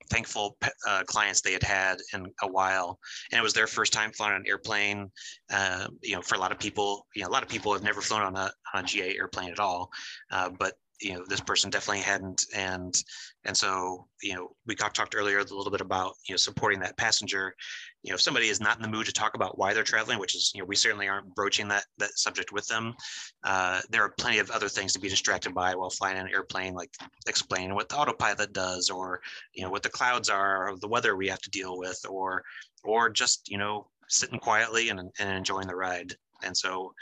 thankful 0.09 0.57
uh, 0.87 1.03
clients 1.05 1.41
they 1.41 1.53
had 1.53 1.63
had 1.63 1.97
in 2.13 2.25
a 2.41 2.47
while, 2.47 2.99
and 3.31 3.39
it 3.39 3.43
was 3.43 3.53
their 3.53 3.67
first 3.67 3.93
time 3.93 4.11
flying 4.11 4.33
on 4.33 4.41
an 4.41 4.47
airplane. 4.47 5.11
Uh, 5.51 5.87
you 6.01 6.15
know, 6.15 6.21
for 6.21 6.35
a 6.35 6.39
lot 6.39 6.51
of 6.51 6.59
people, 6.59 7.05
you 7.15 7.21
know, 7.21 7.27
a 7.27 7.31
lot 7.31 7.43
of 7.43 7.49
people 7.49 7.73
have 7.73 7.83
never 7.83 8.01
flown 8.01 8.21
on 8.21 8.35
a 8.35 8.51
on 8.73 8.83
a 8.83 8.87
GA 8.87 9.15
airplane 9.17 9.51
at 9.51 9.59
all, 9.59 9.89
uh, 10.31 10.49
but 10.57 10.73
you 11.01 11.13
know 11.13 11.23
this 11.27 11.41
person 11.41 11.69
definitely 11.69 12.01
hadn't. 12.01 12.45
And 12.55 12.93
and 13.43 13.55
so 13.55 14.07
you 14.21 14.35
know 14.35 14.49
we 14.65 14.75
talked 14.75 15.15
earlier 15.15 15.39
a 15.39 15.43
little 15.43 15.71
bit 15.71 15.81
about 15.81 16.13
you 16.27 16.33
know 16.33 16.37
supporting 16.37 16.79
that 16.79 16.97
passenger 16.97 17.53
you 18.05 18.11
know 18.11 18.15
if 18.15 18.21
somebody 18.21 18.47
is 18.47 18.61
not 18.61 18.77
in 18.77 18.83
the 18.83 18.87
mood 18.87 19.05
to 19.05 19.11
talk 19.11 19.33
about 19.33 19.57
why 19.57 19.73
they're 19.73 19.83
traveling 19.83 20.19
which 20.19 20.35
is 20.35 20.51
you 20.53 20.61
know 20.61 20.65
we 20.65 20.75
certainly 20.75 21.07
aren't 21.07 21.33
broaching 21.35 21.67
that 21.67 21.85
that 21.97 22.17
subject 22.17 22.51
with 22.53 22.65
them 22.67 22.93
uh, 23.43 23.81
there 23.89 24.03
are 24.03 24.13
plenty 24.17 24.37
of 24.39 24.51
other 24.51 24.69
things 24.69 24.93
to 24.93 24.99
be 24.99 25.09
distracted 25.09 25.53
by 25.53 25.75
while 25.75 25.89
flying 25.89 26.17
an 26.17 26.29
airplane 26.31 26.73
like 26.73 26.91
explaining 27.27 27.73
what 27.73 27.89
the 27.89 27.97
autopilot 27.97 28.53
does 28.53 28.89
or 28.89 29.19
you 29.53 29.63
know 29.63 29.69
what 29.69 29.83
the 29.83 29.89
clouds 29.89 30.29
are 30.29 30.69
or 30.69 30.77
the 30.77 30.87
weather 30.87 31.15
we 31.15 31.27
have 31.27 31.41
to 31.41 31.49
deal 31.49 31.77
with 31.77 31.99
or 32.07 32.43
or 32.83 33.09
just 33.09 33.49
you 33.49 33.57
know 33.57 33.87
sitting 34.07 34.39
quietly 34.39 34.89
and, 34.89 34.99
and 34.99 35.29
enjoying 35.29 35.67
the 35.67 35.75
ride. 35.75 36.13
And 36.43 36.55
so 36.55 36.93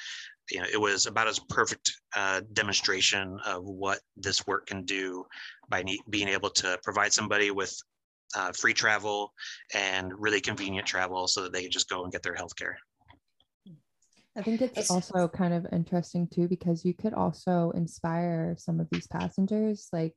you 0.51 0.59
know, 0.59 0.65
it 0.71 0.79
was 0.79 1.05
about 1.05 1.27
as 1.27 1.39
perfect 1.39 1.91
uh, 2.15 2.41
demonstration 2.51 3.39
of 3.45 3.63
what 3.63 3.99
this 4.17 4.45
work 4.45 4.65
can 4.67 4.83
do 4.83 5.25
by 5.69 5.83
being 6.09 6.27
able 6.27 6.49
to 6.49 6.77
provide 6.83 7.13
somebody 7.13 7.49
with 7.49 7.75
uh, 8.35 8.51
free 8.53 8.73
travel 8.73 9.33
and 9.73 10.11
really 10.17 10.41
convenient 10.41 10.87
travel 10.87 11.27
so 11.27 11.41
that 11.43 11.53
they 11.53 11.61
can 11.61 11.71
just 11.71 11.89
go 11.89 12.03
and 12.03 12.11
get 12.11 12.23
their 12.23 12.35
health 12.35 12.55
care. 12.55 12.77
I 14.35 14.41
think 14.41 14.61
it's 14.61 14.89
also 14.89 15.27
kind 15.27 15.53
of 15.53 15.67
interesting 15.71 16.27
too 16.27 16.47
because 16.47 16.83
you 16.83 16.95
could 16.95 17.13
also 17.13 17.71
inspire 17.75 18.55
some 18.57 18.79
of 18.79 18.87
these 18.91 19.05
passengers. 19.05 19.89
Like 19.93 20.15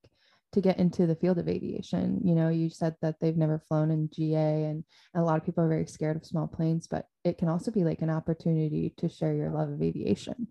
to 0.53 0.61
get 0.61 0.79
into 0.79 1.07
the 1.07 1.15
field 1.17 1.39
of 1.39 1.49
aviation. 1.49 2.21
You 2.25 2.35
know, 2.35 2.49
you 2.49 2.71
said 2.71 2.95
that 3.03 3.17
they've 3.21 3.37
never 3.37 3.59
flown 3.69 3.91
in 3.91 4.09
GA 4.11 4.65
and, 4.65 4.85
and 5.13 5.23
a 5.23 5.25
lot 5.27 5.37
of 5.37 5.45
people 5.45 5.63
are 5.63 5.69
very 5.69 5.87
scared 5.87 6.17
of 6.17 6.25
small 6.25 6.47
planes, 6.47 6.87
but 6.87 7.05
it 7.25 7.37
can 7.37 7.49
also 7.49 7.71
be 7.71 7.85
like 7.85 8.01
an 8.01 8.11
opportunity 8.11 8.95
to 8.97 9.09
share 9.09 9.35
your 9.35 9.51
love 9.51 9.69
of 9.69 9.83
aviation. 9.83 10.49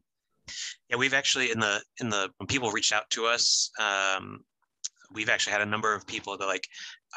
Yeah, 0.89 0.97
we've 0.97 1.15
actually 1.15 1.51
in 1.51 1.59
the 1.59 1.81
in 1.99 2.09
the 2.09 2.29
when 2.37 2.45
people 2.45 2.71
reach 2.71 2.91
out 2.93 3.09
to 3.11 3.25
us, 3.25 3.71
um, 3.79 4.41
we've 5.11 5.29
actually 5.29 5.53
had 5.53 5.61
a 5.61 5.65
number 5.65 5.93
of 5.95 6.05
people 6.05 6.37
that 6.37 6.45
like, 6.45 6.67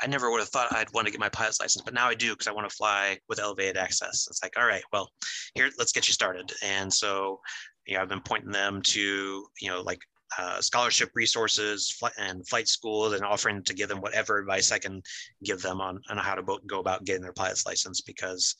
I 0.02 0.06
never 0.06 0.30
would 0.30 0.40
have 0.40 0.48
thought 0.48 0.74
I'd 0.74 0.92
want 0.92 1.06
to 1.06 1.10
get 1.10 1.20
my 1.20 1.28
pilot's 1.28 1.60
license, 1.60 1.82
but 1.84 1.94
now 1.94 2.08
I 2.08 2.14
do 2.14 2.32
because 2.32 2.46
I 2.46 2.52
want 2.52 2.68
to 2.68 2.76
fly 2.76 3.18
with 3.28 3.38
elevated 3.38 3.76
access. 3.76 4.26
It's 4.28 4.42
like, 4.42 4.58
all 4.58 4.66
right, 4.66 4.82
well, 4.92 5.10
here, 5.54 5.70
let's 5.78 5.92
get 5.92 6.08
you 6.08 6.14
started. 6.14 6.52
And 6.62 6.92
so, 6.92 7.40
you 7.86 7.94
know, 7.94 8.02
I've 8.02 8.08
been 8.08 8.20
pointing 8.20 8.52
them 8.52 8.82
to, 8.82 9.46
you 9.60 9.70
know, 9.70 9.80
like 9.80 10.00
uh, 10.38 10.60
scholarship 10.60 11.10
resources 11.14 11.98
and 12.18 12.46
flight 12.46 12.68
schools 12.68 13.14
and 13.14 13.24
offering 13.24 13.62
to 13.64 13.74
give 13.74 13.88
them 13.88 14.00
whatever 14.00 14.38
advice 14.38 14.72
I 14.72 14.78
can 14.78 15.02
give 15.42 15.62
them 15.62 15.80
on, 15.80 16.00
on 16.10 16.18
how 16.18 16.34
to 16.34 16.58
go 16.66 16.80
about 16.80 17.04
getting 17.04 17.22
their 17.22 17.32
pilot's 17.32 17.66
license 17.66 18.00
because, 18.00 18.54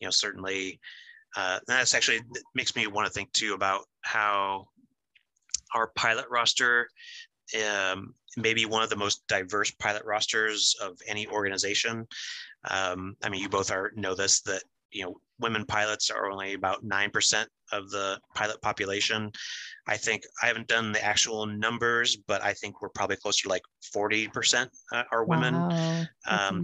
you 0.00 0.06
know, 0.06 0.10
certainly 0.10 0.80
uh, 1.36 1.60
that's 1.66 1.94
actually 1.94 2.20
makes 2.54 2.76
me 2.76 2.86
want 2.86 3.06
to 3.06 3.12
think 3.12 3.32
too 3.32 3.54
about 3.54 3.82
how 4.02 4.66
our 5.74 5.90
pilot 5.96 6.26
roster 6.30 6.88
um, 7.54 8.14
maybe 8.36 8.64
one 8.66 8.82
of 8.82 8.90
the 8.90 8.96
most 8.96 9.22
diverse 9.28 9.70
pilot 9.72 10.04
rosters 10.04 10.74
of 10.80 10.98
any 11.06 11.26
organization. 11.26 12.06
Um, 12.70 13.16
I 13.22 13.28
mean, 13.28 13.42
you 13.42 13.48
both 13.48 13.70
are 13.70 13.92
know 13.94 14.14
this 14.14 14.40
that 14.42 14.62
you 14.90 15.04
know 15.04 15.16
women 15.40 15.64
pilots 15.66 16.10
are 16.10 16.30
only 16.30 16.54
about 16.54 16.84
nine 16.84 17.10
percent 17.10 17.48
of 17.72 17.90
the 17.90 18.20
pilot 18.34 18.60
population. 18.62 19.30
I 19.86 19.96
think 19.96 20.22
I 20.42 20.46
haven't 20.46 20.68
done 20.68 20.92
the 20.92 21.04
actual 21.04 21.46
numbers, 21.46 22.16
but 22.16 22.42
I 22.42 22.52
think 22.52 22.80
we're 22.80 22.90
probably 22.90 23.16
close 23.16 23.38
to 23.38 23.48
like 23.48 23.62
forty 23.92 24.28
percent 24.28 24.70
uh, 24.92 25.04
are 25.10 25.24
women. 25.24 25.54
Wow, 25.54 26.04
um, 26.28 26.62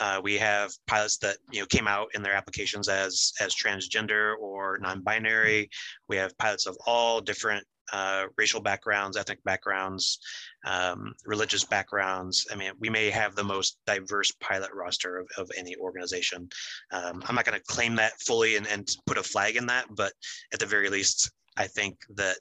uh, 0.00 0.20
we 0.22 0.38
have 0.38 0.72
pilots 0.86 1.18
that 1.18 1.36
you 1.50 1.60
know 1.60 1.66
came 1.66 1.88
out 1.88 2.08
in 2.14 2.22
their 2.22 2.34
applications 2.34 2.88
as 2.88 3.32
as 3.40 3.54
transgender 3.54 4.34
or 4.38 4.78
non-binary. 4.78 5.68
We 6.08 6.16
have 6.16 6.36
pilots 6.38 6.66
of 6.66 6.76
all 6.86 7.20
different 7.20 7.66
uh, 7.92 8.26
racial 8.36 8.60
backgrounds, 8.60 9.16
ethnic 9.16 9.42
backgrounds, 9.44 10.18
um, 10.66 11.14
religious 11.24 11.64
backgrounds. 11.64 12.46
I 12.50 12.56
mean, 12.56 12.72
we 12.78 12.90
may 12.90 13.10
have 13.10 13.34
the 13.34 13.44
most 13.44 13.78
diverse 13.86 14.32
pilot 14.40 14.70
roster 14.74 15.18
of, 15.18 15.28
of 15.36 15.50
any 15.56 15.76
organization. 15.76 16.48
Um, 16.92 17.22
I'm 17.26 17.34
not 17.34 17.44
going 17.44 17.58
to 17.58 17.64
claim 17.64 17.96
that 17.96 18.20
fully 18.20 18.56
and, 18.56 18.66
and 18.66 18.88
put 19.06 19.18
a 19.18 19.22
flag 19.22 19.56
in 19.56 19.66
that, 19.66 19.86
but 19.94 20.12
at 20.52 20.60
the 20.60 20.66
very 20.66 20.88
least, 20.88 21.30
I 21.56 21.66
think 21.66 21.98
that 22.14 22.36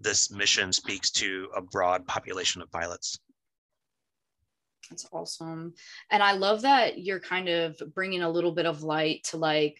this 0.00 0.30
mission 0.30 0.72
speaks 0.72 1.10
to 1.10 1.48
a 1.56 1.60
broad 1.60 2.06
population 2.06 2.62
of 2.62 2.70
pilots. 2.70 3.18
That's 4.90 5.06
awesome. 5.12 5.74
And 6.10 6.22
I 6.22 6.32
love 6.32 6.62
that 6.62 6.98
you're 6.98 7.20
kind 7.20 7.48
of 7.48 7.80
bringing 7.94 8.22
a 8.22 8.30
little 8.30 8.52
bit 8.52 8.66
of 8.66 8.82
light 8.82 9.24
to 9.24 9.36
like 9.36 9.78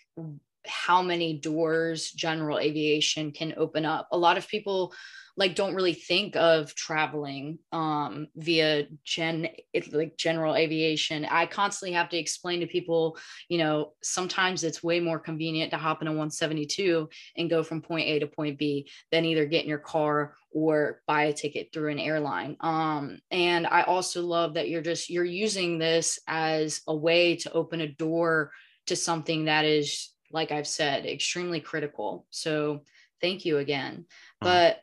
how 0.69 1.03
many 1.03 1.39
doors 1.39 2.11
general 2.11 2.59
aviation 2.59 3.33
can 3.33 3.55
open 3.57 3.85
up. 3.85 4.09
A 4.13 4.19
lot 4.19 4.39
of 4.39 4.49
people 4.49 4.93
like 5.39 5.55
don't 5.55 5.77
really 5.77 5.95
think 5.95 6.35
of 6.35 6.75
traveling 6.75 7.61
um, 7.71 8.27
via 8.35 8.89
gen 9.05 9.49
like 9.93 10.17
general 10.17 10.57
aviation. 10.57 11.25
I 11.25 11.47
constantly 11.47 11.95
have 11.95 12.09
to 12.09 12.19
explain 12.19 12.59
to 12.61 12.67
people, 12.67 13.17
you 13.49 13.59
know, 13.59 13.93
sometimes 14.03 14.65
it's 14.65 14.83
way 14.83 14.99
more 14.99 15.21
convenient 15.21 15.71
to 15.71 15.77
hop 15.77 16.03
in 16.03 16.09
a 16.09 16.11
172 16.11 17.09
and 17.37 17.49
go 17.49 17.63
from 17.63 17.83
point 17.83 18.09
A 18.09 18.19
to 18.19 18.27
point 18.27 18.59
B 18.59 18.91
than 19.13 19.25
either 19.25 19.47
get 19.47 19.63
in 19.63 19.69
your 19.69 19.79
car 19.79 20.35
or 20.51 21.03
buy 21.07 21.25
a 21.25 21.33
ticket 21.33 21.69
through 21.73 21.93
an 21.93 22.01
airline. 22.01 22.57
Um, 22.59 23.21
and 23.31 23.65
I 23.65 23.83
also 23.83 24.23
love 24.23 24.55
that 24.55 24.69
you're 24.69 24.83
just 24.83 25.09
you're 25.09 25.25
using 25.25 25.79
this 25.79 26.19
as 26.27 26.81
a 26.89 26.97
way 26.97 27.37
to 27.37 27.53
open 27.53 27.81
a 27.81 27.87
door 27.87 28.51
to 28.89 28.97
something 28.97 29.45
that 29.45 29.65
is 29.65 30.11
like 30.33 30.53
I've 30.53 30.67
said, 30.67 31.07
extremely 31.07 31.61
critical. 31.61 32.27
So 32.31 32.83
thank 33.21 33.45
you 33.45 33.59
again. 33.59 34.07
Mm-hmm. 34.43 34.45
But 34.45 34.81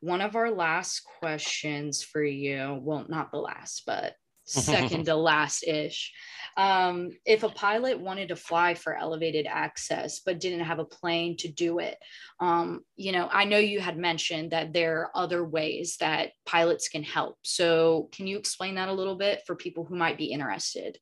one 0.00 0.20
of 0.20 0.36
our 0.36 0.50
last 0.50 1.02
questions 1.18 2.02
for 2.02 2.22
you, 2.22 2.78
well, 2.82 3.06
not 3.08 3.30
the 3.30 3.38
last, 3.38 3.82
but 3.86 4.14
second 4.46 5.04
to 5.06 5.14
last 5.14 5.64
ish. 5.66 6.12
Um, 6.56 7.10
if 7.26 7.42
a 7.42 7.48
pilot 7.48 8.00
wanted 8.00 8.28
to 8.28 8.36
fly 8.36 8.74
for 8.74 8.96
elevated 8.96 9.46
access 9.46 10.20
but 10.20 10.40
didn't 10.40 10.64
have 10.64 10.78
a 10.78 10.84
plane 10.84 11.36
to 11.38 11.48
do 11.48 11.80
it, 11.80 11.98
um, 12.40 12.80
you 12.96 13.12
know, 13.12 13.28
I 13.30 13.44
know 13.44 13.58
you 13.58 13.80
had 13.80 13.98
mentioned 13.98 14.52
that 14.52 14.72
there 14.72 15.00
are 15.00 15.10
other 15.14 15.44
ways 15.44 15.96
that 16.00 16.30
pilots 16.46 16.88
can 16.88 17.02
help. 17.02 17.36
So, 17.42 18.08
can 18.12 18.26
you 18.26 18.38
explain 18.38 18.76
that 18.76 18.88
a 18.88 18.94
little 18.94 19.16
bit 19.16 19.42
for 19.46 19.54
people 19.54 19.84
who 19.84 19.96
might 19.96 20.16
be 20.16 20.26
interested? 20.26 20.98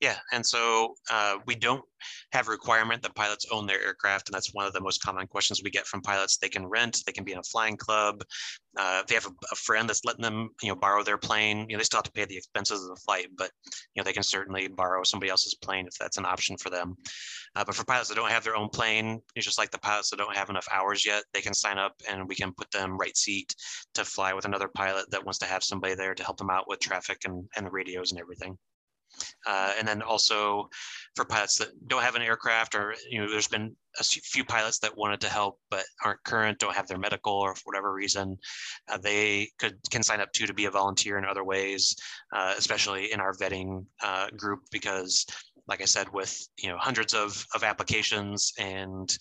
Yeah, 0.00 0.16
and 0.32 0.44
so 0.44 0.94
uh, 1.10 1.36
we 1.46 1.54
don't 1.54 1.84
have 2.32 2.48
a 2.48 2.50
requirement 2.50 3.02
that 3.02 3.14
pilots 3.14 3.46
own 3.50 3.66
their 3.66 3.82
aircraft, 3.82 4.28
and 4.28 4.34
that's 4.34 4.54
one 4.54 4.64
of 4.64 4.72
the 4.72 4.80
most 4.80 5.02
common 5.02 5.26
questions 5.26 5.62
we 5.62 5.70
get 5.70 5.86
from 5.86 6.00
pilots. 6.00 6.38
They 6.38 6.48
can 6.48 6.66
rent, 6.66 7.02
they 7.04 7.12
can 7.12 7.22
be 7.22 7.32
in 7.32 7.38
a 7.38 7.42
flying 7.42 7.76
club. 7.76 8.22
Uh, 8.78 9.00
if 9.02 9.06
they 9.06 9.14
have 9.14 9.26
a, 9.26 9.32
a, 9.52 9.56
friend 9.56 9.86
that's 9.86 10.04
letting 10.06 10.22
them, 10.22 10.48
you 10.62 10.70
know, 10.70 10.74
borrow 10.74 11.02
their 11.02 11.18
plane, 11.18 11.66
you 11.68 11.74
know, 11.74 11.78
they 11.78 11.84
still 11.84 11.98
have 11.98 12.04
to 12.04 12.12
pay 12.12 12.24
the 12.24 12.36
expenses 12.36 12.82
of 12.82 12.88
the 12.88 13.00
flight, 13.04 13.26
but 13.36 13.50
you 13.66 14.00
know, 14.00 14.04
they 14.04 14.12
can 14.12 14.22
certainly 14.22 14.68
borrow 14.68 15.02
somebody 15.02 15.28
else's 15.28 15.54
plane 15.54 15.86
if 15.86 15.98
that's 15.98 16.16
an 16.16 16.24
option 16.24 16.56
for 16.56 16.70
them. 16.70 16.96
Uh, 17.56 17.64
but 17.64 17.74
for 17.74 17.84
pilots 17.84 18.08
that 18.08 18.14
don't 18.14 18.30
have 18.30 18.44
their 18.44 18.56
own 18.56 18.68
plane, 18.68 19.20
it's 19.34 19.44
just 19.44 19.58
like 19.58 19.70
the 19.70 19.78
pilots 19.78 20.08
that 20.08 20.18
don't 20.18 20.36
have 20.36 20.50
enough 20.50 20.68
hours 20.72 21.04
yet, 21.04 21.24
they 21.34 21.40
can 21.40 21.52
sign 21.52 21.78
up 21.78 21.94
and 22.08 22.26
we 22.28 22.36
can 22.36 22.54
put 22.54 22.70
them 22.70 22.96
right 22.96 23.16
seat 23.16 23.54
to 23.92 24.04
fly 24.04 24.32
with 24.32 24.46
another 24.46 24.68
pilot 24.68 25.10
that 25.10 25.24
wants 25.24 25.38
to 25.40 25.46
have 25.46 25.64
somebody 25.64 25.94
there 25.94 26.14
to 26.14 26.24
help 26.24 26.38
them 26.38 26.48
out 26.48 26.68
with 26.68 26.78
traffic 26.80 27.18
and, 27.24 27.46
and 27.56 27.66
the 27.66 27.70
radios 27.70 28.12
and 28.12 28.20
everything. 28.20 28.56
Uh, 29.46 29.72
and 29.78 29.86
then 29.86 30.02
also 30.02 30.68
for 31.16 31.24
pilots 31.24 31.58
that 31.58 31.68
don't 31.88 32.02
have 32.02 32.14
an 32.14 32.22
aircraft 32.22 32.74
or, 32.74 32.94
you 33.10 33.20
know, 33.20 33.30
there's 33.30 33.48
been 33.48 33.74
a 33.98 34.04
few 34.04 34.44
pilots 34.44 34.78
that 34.78 34.96
wanted 34.96 35.20
to 35.20 35.28
help 35.28 35.58
but 35.70 35.84
aren't 36.04 36.22
current, 36.22 36.58
don't 36.58 36.74
have 36.74 36.86
their 36.86 36.98
medical 36.98 37.32
or 37.32 37.54
for 37.54 37.62
whatever 37.64 37.92
reason, 37.92 38.36
uh, 38.88 38.98
they 38.98 39.48
could 39.58 39.76
can 39.90 40.02
sign 40.02 40.20
up 40.20 40.32
too 40.32 40.46
to 40.46 40.54
be 40.54 40.66
a 40.66 40.70
volunteer 40.70 41.18
in 41.18 41.24
other 41.24 41.44
ways, 41.44 41.96
uh, 42.34 42.54
especially 42.56 43.12
in 43.12 43.20
our 43.20 43.34
vetting 43.34 43.84
uh, 44.02 44.28
group 44.36 44.60
because 44.70 45.26
like 45.70 45.80
I 45.80 45.86
said, 45.86 46.12
with 46.12 46.48
you 46.58 46.68
know 46.68 46.76
hundreds 46.78 47.14
of, 47.14 47.46
of 47.54 47.62
applications 47.62 48.52
and 48.58 49.16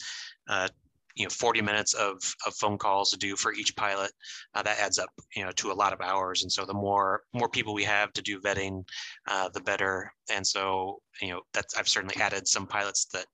uh, 0.49 0.67
you 1.15 1.25
know 1.25 1.29
40 1.29 1.61
minutes 1.61 1.93
of, 1.93 2.17
of 2.45 2.53
phone 2.55 2.77
calls 2.77 3.11
to 3.11 3.17
do 3.17 3.35
for 3.35 3.53
each 3.53 3.75
pilot 3.75 4.11
uh, 4.55 4.61
that 4.63 4.79
adds 4.79 4.99
up 4.99 5.09
you 5.35 5.43
know 5.43 5.51
to 5.51 5.71
a 5.71 5.73
lot 5.73 5.93
of 5.93 6.01
hours. 6.01 6.43
And 6.43 6.51
so 6.51 6.65
the 6.65 6.73
more 6.73 7.23
more 7.33 7.49
people 7.49 7.73
we 7.73 7.83
have 7.83 8.13
to 8.13 8.21
do 8.21 8.39
vetting 8.39 8.83
uh, 9.27 9.49
the 9.49 9.61
better. 9.61 10.11
And 10.31 10.45
so 10.45 11.01
you 11.21 11.29
know 11.29 11.41
that's 11.53 11.75
i've 11.77 11.89
certainly 11.89 12.15
added 12.17 12.47
some 12.47 12.67
pilots 12.67 13.05
that 13.13 13.25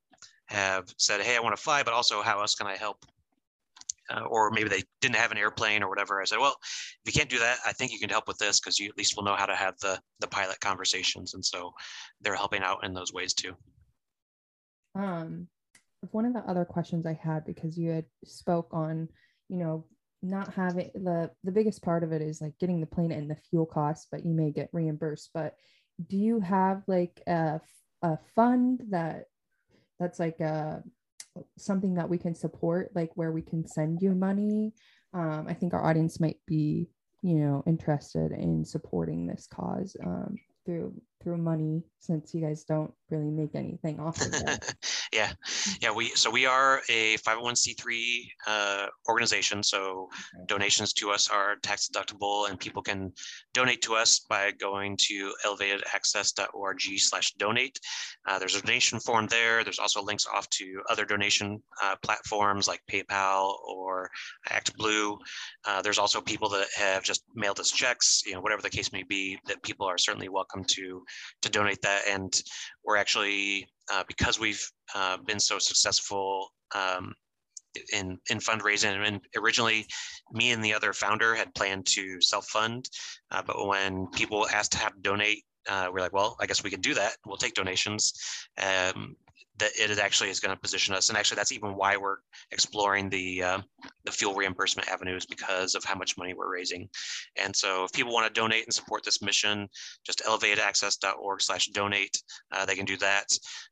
have 0.47 0.86
said 0.97 1.21
hey 1.21 1.36
i 1.36 1.39
want 1.39 1.55
to 1.55 1.61
fly 1.61 1.82
but 1.82 1.93
also 1.93 2.21
how 2.21 2.39
else 2.39 2.55
can 2.55 2.67
i 2.67 2.76
help? 2.76 3.05
Uh, 4.11 4.21
or 4.26 4.51
maybe 4.51 4.69
they 4.69 4.84
didn't 5.01 5.15
have 5.15 5.32
an 5.32 5.38
airplane 5.38 5.82
or 5.82 5.89
whatever. 5.89 6.21
I 6.21 6.26
said 6.26 6.39
well 6.39 6.55
if 6.61 7.13
you 7.13 7.19
can't 7.19 7.30
do 7.30 7.39
that 7.39 7.57
i 7.65 7.71
think 7.71 7.91
you 7.91 7.99
can 7.99 8.09
help 8.09 8.28
with 8.28 8.38
this 8.38 8.59
because 8.59 8.80
you 8.80 8.88
at 8.89 8.97
least 8.97 9.15
will 9.15 9.23
know 9.23 9.36
how 9.36 9.47
to 9.47 9.55
have 9.55 9.78
the 9.80 9.99
the 10.19 10.28
pilot 10.28 10.59
conversations. 10.59 11.34
And 11.34 11.43
so 11.43 11.73
they're 12.21 12.36
helping 12.36 12.63
out 12.63 12.84
in 12.84 12.93
those 12.93 13.13
ways 13.13 13.34
too. 13.34 13.53
Um 14.95 15.47
one 16.12 16.26
of 16.26 16.34
the 16.34 16.49
other 16.49 16.66
questions 16.66 17.06
I 17.06 17.20
had 17.22 17.45
because 17.45 17.78
you 17.78 17.91
had 17.91 18.06
spoke 18.24 18.70
on, 18.72 19.10
you 19.49 19.58
know, 19.58 19.86
not 20.22 20.53
having 20.53 20.89
the 20.95 21.30
the 21.43 21.51
biggest 21.51 21.84
part 21.84 22.03
of 22.03 22.12
it 22.12 22.22
is 22.22 22.41
like 22.41 22.58
getting 22.60 22.80
the 22.80 22.88
plane 22.88 23.12
and 23.12 23.30
the 23.30 23.38
fuel 23.49 23.66
costs, 23.66 24.08
but 24.12 24.26
you 24.26 24.34
may 24.34 24.51
get 24.51 24.70
reimbursed. 24.74 25.30
But 25.34 25.56
do 26.08 26.18
you 26.18 26.39
have 26.39 26.84
like 26.88 27.22
a, 27.28 27.62
a 28.01 28.18
fund 28.36 28.82
that 28.89 29.26
that's 29.99 30.20
like 30.20 30.39
a 30.39 30.84
something 31.58 31.95
that 31.95 32.10
we 32.10 32.18
can 32.18 32.36
support, 32.36 32.91
like 32.95 33.12
where 33.16 33.32
we 33.32 33.41
can 33.41 33.68
send 33.68 34.01
you 34.01 34.14
money? 34.14 34.74
Um, 35.14 35.45
I 35.47 35.53
think 35.53 35.74
our 35.74 35.86
audience 35.86 36.20
might 36.20 36.39
be, 36.45 36.89
you 37.22 37.36
know, 37.36 37.64
interested 37.66 38.32
in 38.32 38.66
supporting 38.66 39.28
this 39.28 39.47
cause 39.51 39.95
um, 40.03 40.36
through 40.66 40.93
through 41.26 41.38
money 41.38 41.84
since 41.99 42.34
you 42.36 42.41
guys 42.41 42.63
don't 42.63 42.93
really 43.09 43.32
make 43.32 43.55
anything 43.55 43.99
off 43.99 44.21
of 44.21 44.32
it. 44.32 44.76
yeah, 45.13 45.32
yeah. 45.82 45.91
We 45.91 46.09
so 46.09 46.30
we 46.30 46.45
are 46.45 46.84
a 46.88 47.17
501c3 47.17 48.28
uh, 48.47 48.86
organization. 49.09 49.63
So 49.63 50.07
okay. 50.36 50.45
donations 50.47 50.93
to 50.93 51.09
us 51.09 51.28
are 51.30 51.55
tax 51.63 51.89
deductible, 51.89 52.47
and 52.49 52.59
people 52.59 52.84
can 52.84 53.11
donate 53.53 53.82
to 53.84 53.95
us 53.95 54.19
by 54.30 54.51
going 54.51 54.97
to 55.07 55.34
elevatedaccess.org/donate. 55.45 57.80
Uh, 58.28 58.39
there's 58.39 58.55
a 58.55 58.61
donation 58.61 58.99
form 58.99 59.28
there. 59.28 59.63
There's 59.63 59.80
also 59.80 60.03
links 60.03 60.28
off 60.32 60.47
to 60.51 60.82
other 60.89 61.05
donation 61.05 61.61
uh, 61.84 61.95
platforms 62.03 62.67
like 62.67 62.82
PayPal 62.89 63.55
or 63.67 64.11
ActBlue. 64.49 65.17
Uh, 65.67 65.82
there's 65.82 65.97
also 65.97 66.21
people 66.21 66.49
that 66.49 66.67
have 66.78 67.01
just 67.03 67.23
mailed 67.34 67.59
us 67.59 67.71
checks. 67.71 68.21
You 68.26 68.34
know, 68.34 68.41
whatever 68.41 68.61
the 68.61 68.69
case 68.69 68.91
may 68.91 69.01
be, 69.03 69.39
that 69.47 69.63
people 69.63 69.88
are 69.88 69.97
certainly 69.97 70.30
welcome 70.30 70.63
to 70.65 71.03
to 71.41 71.49
donate 71.49 71.82
that. 71.82 72.03
And 72.07 72.34
we're 72.84 72.97
actually, 72.97 73.68
uh, 73.91 74.03
because 74.07 74.39
we've 74.39 74.63
uh, 74.93 75.18
been 75.26 75.39
so 75.39 75.59
successful 75.59 76.49
um, 76.74 77.13
in 77.93 78.18
in 78.30 78.39
fundraising. 78.39 79.05
And 79.05 79.20
originally, 79.36 79.86
me 80.32 80.51
and 80.51 80.63
the 80.63 80.74
other 80.74 80.93
founder 80.93 81.36
had 81.36 81.53
planned 81.55 81.86
to 81.88 82.22
self 82.22 82.47
fund, 82.47 82.89
uh, 83.32 83.41
but 83.45 83.68
when 83.68 84.07
people 84.07 84.47
asked 84.49 84.72
to 84.74 84.78
have 84.78 85.01
donate, 85.01 85.43
uh, 85.70 85.89
we're 85.91 85.99
like, 86.01 86.13
well, 86.13 86.36
I 86.39 86.45
guess 86.45 86.63
we 86.63 86.70
could 86.70 86.82
do 86.82 86.93
that. 86.93 87.13
We'll 87.26 87.38
take 87.38 87.53
donations. 87.53 88.13
Um, 88.61 89.16
that 89.57 89.71
it 89.77 89.97
actually 89.99 90.29
is 90.29 90.39
going 90.39 90.53
to 90.53 90.61
position 90.61 90.93
us. 90.93 91.09
And 91.09 91.17
actually, 91.17 91.38
that's 91.38 91.51
even 91.51 91.75
why 91.75 91.95
we're 91.97 92.17
exploring 92.51 93.09
the 93.09 93.41
uh, 93.43 93.61
the 94.03 94.11
fuel 94.11 94.36
reimbursement 94.36 94.89
avenues 94.89 95.25
because 95.25 95.75
of 95.75 95.83
how 95.83 95.95
much 95.95 96.17
money 96.17 96.33
we're 96.33 96.51
raising. 96.51 96.89
And 97.38 97.55
so, 97.55 97.86
if 97.86 97.93
people 97.93 98.13
want 98.13 98.27
to 98.27 98.39
donate 98.39 98.65
and 98.65 98.73
support 98.73 99.03
this 99.03 99.21
mission, 99.21 99.69
just 100.05 100.21
elevatedaccess.org/donate. 100.27 102.21
Uh, 102.51 102.65
they 102.65 102.75
can 102.75 102.86
do 102.86 102.97
that. 102.97 103.27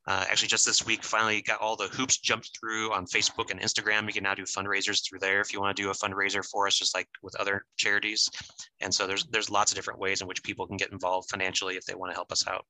Uh, 0.08 0.26
actually, 0.30 0.48
just 0.48 0.66
this 0.66 0.86
week, 0.86 1.04
finally 1.04 1.42
got 1.42 1.60
all 1.60 1.76
the 1.76 1.88
hoops 1.88 2.18
jumped 2.18 2.58
through 2.58 2.94
on 2.94 3.06
Facebook 3.06 3.52
and 3.52 3.60
Instagram. 3.60 4.08
You 4.08 4.14
can 4.14 4.24
now 4.24 4.36
do 4.36 4.44
fundraisers 4.44 5.08
through 5.08 5.20
there 5.20 5.42
if 5.42 5.52
you 5.52 5.60
want 5.60 5.76
to 5.76 5.84
do 5.84 5.90
a 5.90 5.94
fundraiser 5.94 6.46
for 6.46 6.68
us, 6.68 6.78
just 6.78 6.96
like 6.96 7.10
with 7.22 7.36
other 7.40 7.66
charities. 7.78 8.30
And 8.80 8.94
so, 8.94 9.06
there's 9.06 9.26
there's 9.26 9.50
lots 9.50 9.72
of 9.72 9.76
different 9.76 10.00
ways 10.00 10.22
in 10.22 10.28
which 10.28 10.44
people 10.44 10.66
can 10.66 10.78
get 10.78 10.92
involved 10.92 11.30
financially 11.30 11.76
if 11.76 11.86
they 11.86 11.96
want 11.96 12.12
to 12.12 12.16
help 12.16 12.32
us 12.32 12.48
out. 12.48 12.66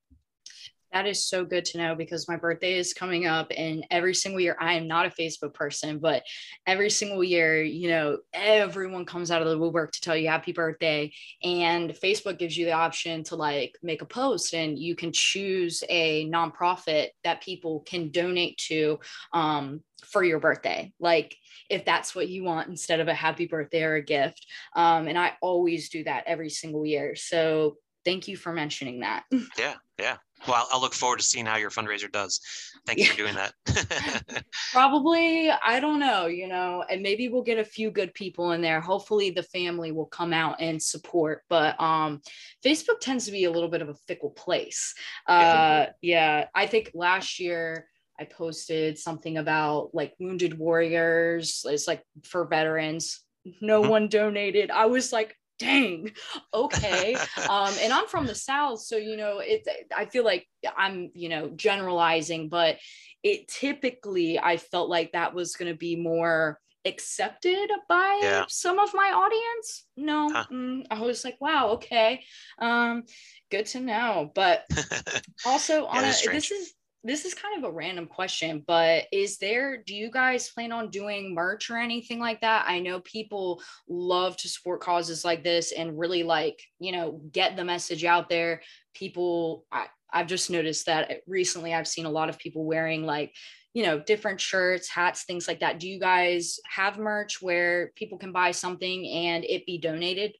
That 0.94 1.08
is 1.08 1.26
so 1.26 1.44
good 1.44 1.64
to 1.66 1.78
know 1.78 1.96
because 1.96 2.28
my 2.28 2.36
birthday 2.36 2.78
is 2.78 2.94
coming 2.94 3.26
up 3.26 3.50
and 3.56 3.84
every 3.90 4.14
single 4.14 4.40
year 4.40 4.56
I 4.60 4.74
am 4.74 4.86
not 4.86 5.06
a 5.06 5.10
Facebook 5.10 5.52
person, 5.52 5.98
but 5.98 6.22
every 6.68 6.88
single 6.88 7.24
year, 7.24 7.64
you 7.64 7.88
know, 7.88 8.18
everyone 8.32 9.04
comes 9.04 9.32
out 9.32 9.42
of 9.42 9.48
the 9.48 9.58
woodwork 9.58 9.90
to 9.90 10.00
tell 10.00 10.16
you 10.16 10.28
happy 10.28 10.52
birthday. 10.52 11.12
And 11.42 11.90
Facebook 11.90 12.38
gives 12.38 12.56
you 12.56 12.64
the 12.64 12.74
option 12.74 13.24
to 13.24 13.34
like 13.34 13.76
make 13.82 14.02
a 14.02 14.06
post 14.06 14.54
and 14.54 14.78
you 14.78 14.94
can 14.94 15.10
choose 15.12 15.82
a 15.88 16.30
nonprofit 16.30 17.08
that 17.24 17.42
people 17.42 17.80
can 17.80 18.10
donate 18.12 18.56
to 18.68 19.00
um, 19.32 19.80
for 20.04 20.22
your 20.22 20.38
birthday. 20.38 20.92
Like 21.00 21.36
if 21.68 21.84
that's 21.84 22.14
what 22.14 22.28
you 22.28 22.44
want 22.44 22.68
instead 22.68 23.00
of 23.00 23.08
a 23.08 23.14
happy 23.14 23.48
birthday 23.48 23.82
or 23.82 23.96
a 23.96 24.02
gift. 24.02 24.46
Um, 24.76 25.08
and 25.08 25.18
I 25.18 25.32
always 25.42 25.88
do 25.88 26.04
that 26.04 26.22
every 26.28 26.50
single 26.50 26.86
year. 26.86 27.16
So 27.16 27.78
thank 28.04 28.28
you 28.28 28.36
for 28.36 28.52
mentioning 28.52 29.00
that. 29.00 29.24
Yeah, 29.58 29.74
yeah. 29.98 30.16
Well, 30.46 30.56
I'll, 30.56 30.68
I'll 30.72 30.80
look 30.80 30.94
forward 30.94 31.18
to 31.18 31.24
seeing 31.24 31.46
how 31.46 31.56
your 31.56 31.70
fundraiser 31.70 32.10
does. 32.10 32.40
Thank 32.86 32.98
you 32.98 33.06
for 33.06 33.16
doing 33.16 33.34
that. 33.34 34.44
Probably, 34.72 35.50
I 35.50 35.80
don't 35.80 35.98
know, 35.98 36.26
you 36.26 36.48
know, 36.48 36.84
and 36.90 37.02
maybe 37.02 37.28
we'll 37.28 37.42
get 37.42 37.58
a 37.58 37.64
few 37.64 37.90
good 37.90 38.12
people 38.14 38.52
in 38.52 38.60
there. 38.60 38.80
Hopefully 38.80 39.30
the 39.30 39.42
family 39.42 39.90
will 39.90 40.06
come 40.06 40.32
out 40.32 40.56
and 40.60 40.82
support. 40.82 41.42
But 41.48 41.80
um 41.80 42.20
Facebook 42.64 43.00
tends 43.00 43.24
to 43.26 43.32
be 43.32 43.44
a 43.44 43.50
little 43.50 43.70
bit 43.70 43.82
of 43.82 43.88
a 43.88 43.94
fickle 44.06 44.30
place. 44.30 44.94
Uh 45.26 45.86
yeah, 46.02 46.46
I 46.54 46.66
think 46.66 46.90
last 46.94 47.40
year 47.40 47.88
I 48.18 48.24
posted 48.24 48.98
something 48.98 49.38
about 49.38 49.94
like 49.94 50.14
wounded 50.18 50.58
warriors. 50.58 51.64
It's 51.68 51.88
like 51.88 52.02
for 52.24 52.46
veterans. 52.46 53.20
No 53.60 53.80
mm-hmm. 53.80 53.90
one 53.90 54.08
donated. 54.08 54.70
I 54.70 54.86
was 54.86 55.12
like, 55.12 55.36
dang 55.58 56.10
okay 56.52 57.14
um 57.48 57.72
and 57.80 57.92
i'm 57.92 58.06
from 58.06 58.26
the 58.26 58.34
south 58.34 58.80
so 58.80 58.96
you 58.96 59.16
know 59.16 59.38
it 59.38 59.66
i 59.96 60.04
feel 60.04 60.24
like 60.24 60.46
i'm 60.76 61.10
you 61.14 61.28
know 61.28 61.48
generalizing 61.50 62.48
but 62.48 62.76
it 63.22 63.46
typically 63.48 64.38
i 64.38 64.56
felt 64.56 64.88
like 64.88 65.12
that 65.12 65.34
was 65.34 65.56
going 65.56 65.70
to 65.70 65.78
be 65.78 65.96
more 65.96 66.58
accepted 66.86 67.70
by 67.88 68.20
yeah. 68.22 68.44
some 68.48 68.78
of 68.78 68.92
my 68.92 69.10
audience 69.10 69.86
no 69.96 70.28
huh. 70.30 70.44
mm, 70.52 70.84
i 70.90 71.00
was 71.00 71.24
like 71.24 71.36
wow 71.40 71.70
okay 71.70 72.22
um 72.58 73.04
good 73.50 73.64
to 73.64 73.80
know 73.80 74.30
but 74.34 74.64
also 75.46 75.86
on 75.86 76.04
a, 76.04 76.08
this 76.08 76.50
is 76.50 76.73
this 77.04 77.26
is 77.26 77.34
kind 77.34 77.58
of 77.58 77.68
a 77.68 77.72
random 77.72 78.06
question, 78.06 78.64
but 78.66 79.04
is 79.12 79.36
there, 79.36 79.82
do 79.86 79.94
you 79.94 80.10
guys 80.10 80.48
plan 80.48 80.72
on 80.72 80.88
doing 80.88 81.34
merch 81.34 81.70
or 81.70 81.76
anything 81.76 82.18
like 82.18 82.40
that? 82.40 82.64
I 82.66 82.80
know 82.80 83.00
people 83.00 83.62
love 83.86 84.36
to 84.38 84.48
support 84.48 84.80
causes 84.80 85.24
like 85.24 85.44
this 85.44 85.72
and 85.72 85.98
really 85.98 86.22
like, 86.22 86.58
you 86.80 86.92
know, 86.92 87.20
get 87.30 87.56
the 87.56 87.64
message 87.64 88.04
out 88.04 88.30
there. 88.30 88.62
People, 88.94 89.66
I, 89.70 89.86
I've 90.10 90.28
just 90.28 90.48
noticed 90.48 90.86
that 90.86 91.20
recently 91.26 91.74
I've 91.74 91.88
seen 91.88 92.06
a 92.06 92.10
lot 92.10 92.30
of 92.30 92.38
people 92.38 92.64
wearing 92.64 93.04
like, 93.04 93.34
you 93.74 93.82
know, 93.82 93.98
different 93.98 94.40
shirts, 94.40 94.88
hats, 94.88 95.24
things 95.24 95.46
like 95.46 95.60
that. 95.60 95.80
Do 95.80 95.88
you 95.88 96.00
guys 96.00 96.58
have 96.64 96.96
merch 96.96 97.42
where 97.42 97.92
people 97.96 98.16
can 98.16 98.32
buy 98.32 98.52
something 98.52 99.06
and 99.06 99.44
it 99.44 99.66
be 99.66 99.78
donated? 99.78 100.32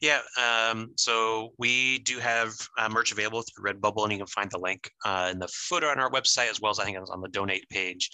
Yeah, 0.00 0.20
um, 0.38 0.92
so 0.96 1.52
we 1.58 1.98
do 1.98 2.18
have 2.18 2.54
uh, 2.78 2.88
merch 2.88 3.12
available 3.12 3.42
through 3.42 3.70
Redbubble, 3.70 4.04
and 4.04 4.12
you 4.12 4.18
can 4.18 4.26
find 4.26 4.50
the 4.50 4.58
link 4.58 4.90
uh, 5.04 5.28
in 5.30 5.38
the 5.38 5.48
footer 5.48 5.90
on 5.90 5.98
our 5.98 6.10
website, 6.10 6.50
as 6.50 6.58
well 6.58 6.70
as 6.70 6.78
I 6.78 6.84
think 6.84 6.96
it's 6.96 7.10
on 7.10 7.20
the 7.20 7.28
donate 7.28 7.68
page. 7.68 8.08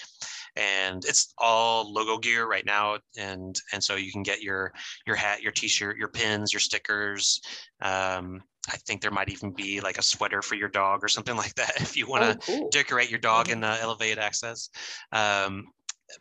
And 0.56 1.04
it's 1.04 1.32
all 1.38 1.92
logo 1.92 2.18
gear 2.18 2.48
right 2.48 2.66
now, 2.66 2.98
and 3.16 3.54
and 3.72 3.82
so 3.82 3.94
you 3.94 4.10
can 4.10 4.24
get 4.24 4.42
your 4.42 4.72
your 5.06 5.14
hat, 5.14 5.42
your 5.42 5.52
T-shirt, 5.52 5.96
your 5.96 6.08
pins, 6.08 6.52
your 6.52 6.60
stickers. 6.60 7.40
Um, 7.80 8.42
I 8.68 8.76
think 8.78 9.00
there 9.00 9.12
might 9.12 9.28
even 9.28 9.52
be 9.52 9.80
like 9.80 9.98
a 9.98 10.02
sweater 10.02 10.42
for 10.42 10.56
your 10.56 10.68
dog 10.68 11.04
or 11.04 11.08
something 11.08 11.36
like 11.44 11.54
that 11.54 11.80
if 11.80 11.96
you 11.96 12.08
want 12.08 12.24
to 12.24 12.52
oh, 12.52 12.58
cool. 12.58 12.68
decorate 12.70 13.10
your 13.10 13.20
dog 13.20 13.48
in 13.48 13.62
uh, 13.62 13.78
Elevate 13.80 14.18
Access. 14.18 14.70
Um, 15.12 15.66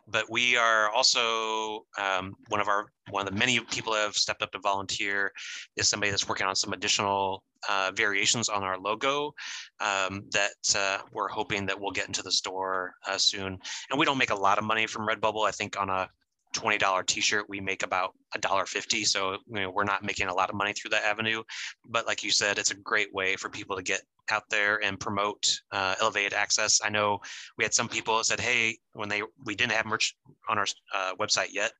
but 0.08 0.30
we 0.30 0.56
are 0.56 0.90
also 0.90 1.86
um, 1.98 2.34
one 2.48 2.60
of 2.60 2.68
our 2.68 2.86
one 3.10 3.26
of 3.26 3.32
the 3.32 3.38
many 3.38 3.60
people 3.60 3.92
who 3.92 3.98
have 3.98 4.16
stepped 4.16 4.42
up 4.42 4.50
to 4.52 4.58
volunteer 4.58 5.32
is 5.76 5.88
somebody 5.88 6.10
that's 6.10 6.28
working 6.28 6.46
on 6.46 6.56
some 6.56 6.72
additional 6.72 7.42
uh, 7.68 7.92
variations 7.94 8.48
on 8.48 8.62
our 8.62 8.78
logo 8.78 9.32
um, 9.80 10.24
that 10.32 10.52
uh, 10.76 10.98
we're 11.12 11.28
hoping 11.28 11.66
that 11.66 11.80
we'll 11.80 11.92
get 11.92 12.06
into 12.06 12.22
the 12.22 12.32
store 12.32 12.94
uh, 13.06 13.18
soon. 13.18 13.58
And 13.90 13.98
we 13.98 14.06
don't 14.06 14.18
make 14.18 14.30
a 14.30 14.34
lot 14.34 14.58
of 14.58 14.64
money 14.64 14.86
from 14.86 15.06
Redbubble. 15.06 15.46
I 15.46 15.52
think 15.52 15.80
on 15.80 15.88
a 15.88 16.08
$20 16.54 17.06
t-shirt 17.06 17.44
we 17.48 17.60
make 17.60 17.82
about 17.82 18.14
a 18.34 18.38
dollar 18.38 18.64
50 18.64 19.04
so 19.04 19.32
you 19.46 19.60
know 19.60 19.70
we're 19.70 19.84
not 19.84 20.02
making 20.02 20.28
a 20.28 20.34
lot 20.34 20.48
of 20.48 20.56
money 20.56 20.72
through 20.72 20.88
that 20.88 21.04
avenue 21.04 21.42
but 21.86 22.06
like 22.06 22.24
you 22.24 22.30
said 22.30 22.56
it's 22.56 22.70
a 22.70 22.76
great 22.76 23.12
way 23.12 23.36
for 23.36 23.50
people 23.50 23.76
to 23.76 23.82
get 23.82 24.00
out 24.30 24.44
there 24.50 24.82
and 24.84 24.98
promote 24.98 25.60
uh, 25.72 25.94
elevated 26.00 26.34
access. 26.34 26.80
I 26.84 26.90
know 26.90 27.20
we 27.56 27.64
had 27.64 27.74
some 27.74 27.88
people 27.88 28.22
said 28.24 28.40
hey 28.40 28.78
when 28.92 29.08
they 29.08 29.22
we 29.44 29.54
didn't 29.54 29.72
have 29.72 29.86
merch 29.86 30.16
on 30.48 30.58
our 30.58 30.66
uh, 30.94 31.14
website 31.20 31.52
yet. 31.52 31.72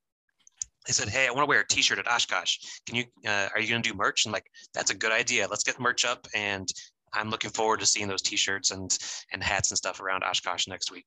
They 0.87 0.93
said 0.93 1.09
hey 1.09 1.27
i 1.27 1.31
want 1.31 1.45
to 1.45 1.49
wear 1.49 1.61
a 1.61 1.67
t-shirt 1.67 1.99
at 1.99 2.11
oshkosh. 2.11 2.59
Can 2.87 2.97
you 2.97 3.05
uh, 3.27 3.49
are 3.55 3.61
you 3.61 3.69
going 3.69 3.83
to 3.83 3.89
do 3.89 3.97
merch? 3.97 4.25
And 4.25 4.33
like 4.33 4.47
that's 4.75 4.91
a 4.91 4.95
good 4.95 5.13
idea. 5.13 5.47
Let's 5.49 5.65
get 5.65 5.81
merch 5.81 6.05
up 6.05 6.27
and 6.35 6.69
i'm 7.15 7.31
looking 7.31 7.51
forward 7.51 7.79
to 7.79 7.87
seeing 7.87 8.09
those 8.09 8.21
t-shirts 8.21 8.73
and 8.73 8.99
and 9.33 9.43
hats 9.43 9.71
and 9.71 9.79
stuff 9.79 10.01
around 10.01 10.25
oshkosh 10.25 10.67
next 10.67 10.91
week 10.91 11.07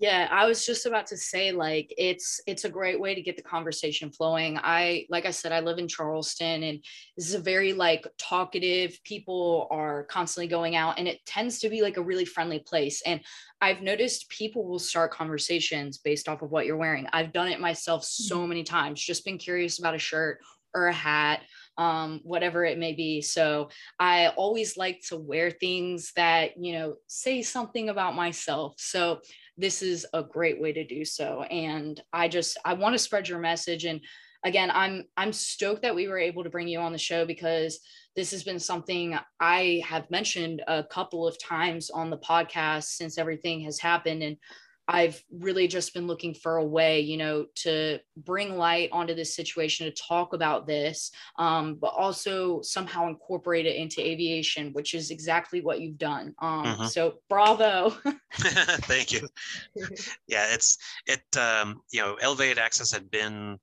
yeah, 0.00 0.28
I 0.30 0.46
was 0.46 0.64
just 0.64 0.86
about 0.86 1.06
to 1.08 1.16
say 1.18 1.52
like 1.52 1.92
it's 1.98 2.40
it's 2.46 2.64
a 2.64 2.70
great 2.70 2.98
way 2.98 3.14
to 3.14 3.20
get 3.20 3.36
the 3.36 3.42
conversation 3.42 4.10
flowing. 4.10 4.58
I 4.62 5.04
like 5.10 5.26
I 5.26 5.30
said 5.30 5.52
I 5.52 5.60
live 5.60 5.78
in 5.78 5.88
Charleston 5.88 6.62
and 6.62 6.82
this 7.18 7.28
is 7.28 7.34
a 7.34 7.38
very 7.38 7.74
like 7.74 8.06
talkative 8.16 8.98
people 9.04 9.68
are 9.70 10.04
constantly 10.04 10.48
going 10.48 10.74
out 10.74 10.98
and 10.98 11.06
it 11.06 11.18
tends 11.26 11.58
to 11.58 11.68
be 11.68 11.82
like 11.82 11.98
a 11.98 12.02
really 12.02 12.24
friendly 12.24 12.60
place 12.60 13.02
and 13.04 13.20
I've 13.60 13.82
noticed 13.82 14.30
people 14.30 14.66
will 14.66 14.78
start 14.78 15.12
conversations 15.12 15.98
based 15.98 16.30
off 16.30 16.40
of 16.40 16.50
what 16.50 16.64
you're 16.64 16.78
wearing. 16.78 17.06
I've 17.12 17.34
done 17.34 17.48
it 17.48 17.60
myself 17.60 18.02
so 18.02 18.38
mm-hmm. 18.38 18.48
many 18.48 18.62
times, 18.62 19.04
just 19.04 19.26
been 19.26 19.36
curious 19.36 19.78
about 19.78 19.94
a 19.94 19.98
shirt 19.98 20.40
or 20.74 20.86
a 20.86 20.94
hat 20.94 21.42
um, 21.80 22.20
whatever 22.24 22.64
it 22.64 22.78
may 22.78 22.92
be. 22.92 23.22
So 23.22 23.70
I 23.98 24.28
always 24.28 24.76
like 24.76 25.00
to 25.08 25.16
wear 25.16 25.50
things 25.50 26.12
that, 26.14 26.62
you 26.62 26.74
know, 26.74 26.96
say 27.06 27.40
something 27.40 27.88
about 27.88 28.14
myself. 28.14 28.74
So 28.76 29.20
this 29.60 29.82
is 29.82 30.06
a 30.14 30.22
great 30.22 30.60
way 30.60 30.72
to 30.72 30.84
do 30.84 31.04
so. 31.04 31.42
And 31.42 32.00
i 32.12 32.28
just 32.28 32.58
i 32.64 32.72
want 32.72 32.94
to 32.94 32.98
spread 32.98 33.28
your 33.28 33.38
message. 33.38 33.84
And 33.84 34.00
again 34.44 34.70
i'm 34.72 35.04
i'm 35.18 35.32
stoked 35.32 35.82
that 35.82 35.94
we 35.94 36.08
were 36.08 36.18
able 36.18 36.42
to 36.42 36.48
bring 36.48 36.66
you 36.66 36.78
on 36.78 36.92
the 36.92 36.98
show 36.98 37.26
because 37.26 37.80
this 38.16 38.30
has 38.30 38.42
been 38.42 38.58
something 38.58 39.14
i 39.38 39.82
have 39.84 40.10
mentioned 40.10 40.62
a 40.66 40.82
couple 40.82 41.28
of 41.28 41.38
times 41.38 41.90
on 41.90 42.08
the 42.08 42.16
podcast 42.18 42.84
since 42.84 43.18
everything 43.18 43.60
has 43.60 43.78
happened. 43.78 44.22
And 44.22 44.36
I've 44.92 45.22
really 45.30 45.68
just 45.68 45.94
been 45.94 46.08
looking 46.08 46.34
for 46.34 46.56
a 46.56 46.64
way, 46.64 47.00
you 47.00 47.16
know, 47.16 47.46
to 47.62 48.00
bring 48.16 48.56
light 48.56 48.88
onto 48.90 49.14
this 49.14 49.36
situation, 49.36 49.86
to 49.86 49.92
talk 49.92 50.32
about 50.32 50.66
this, 50.66 51.12
um, 51.38 51.76
but 51.76 51.94
also 51.96 52.60
somehow 52.62 53.08
incorporate 53.08 53.66
it 53.66 53.76
into 53.76 54.04
aviation, 54.04 54.72
which 54.72 54.94
is 54.94 55.12
exactly 55.12 55.60
what 55.60 55.80
you've 55.80 55.96
done. 55.98 56.34
Um, 56.42 56.66
uh-huh. 56.66 56.88
So, 56.88 57.14
bravo. 57.28 57.90
Thank 58.32 59.12
you. 59.12 59.28
Yeah, 60.26 60.52
it's 60.52 60.76
it. 61.06 61.22
Um, 61.36 61.82
you 61.92 62.00
know, 62.00 62.16
elevated 62.20 62.58
access 62.58 62.90
had 62.90 63.12
been 63.12 63.60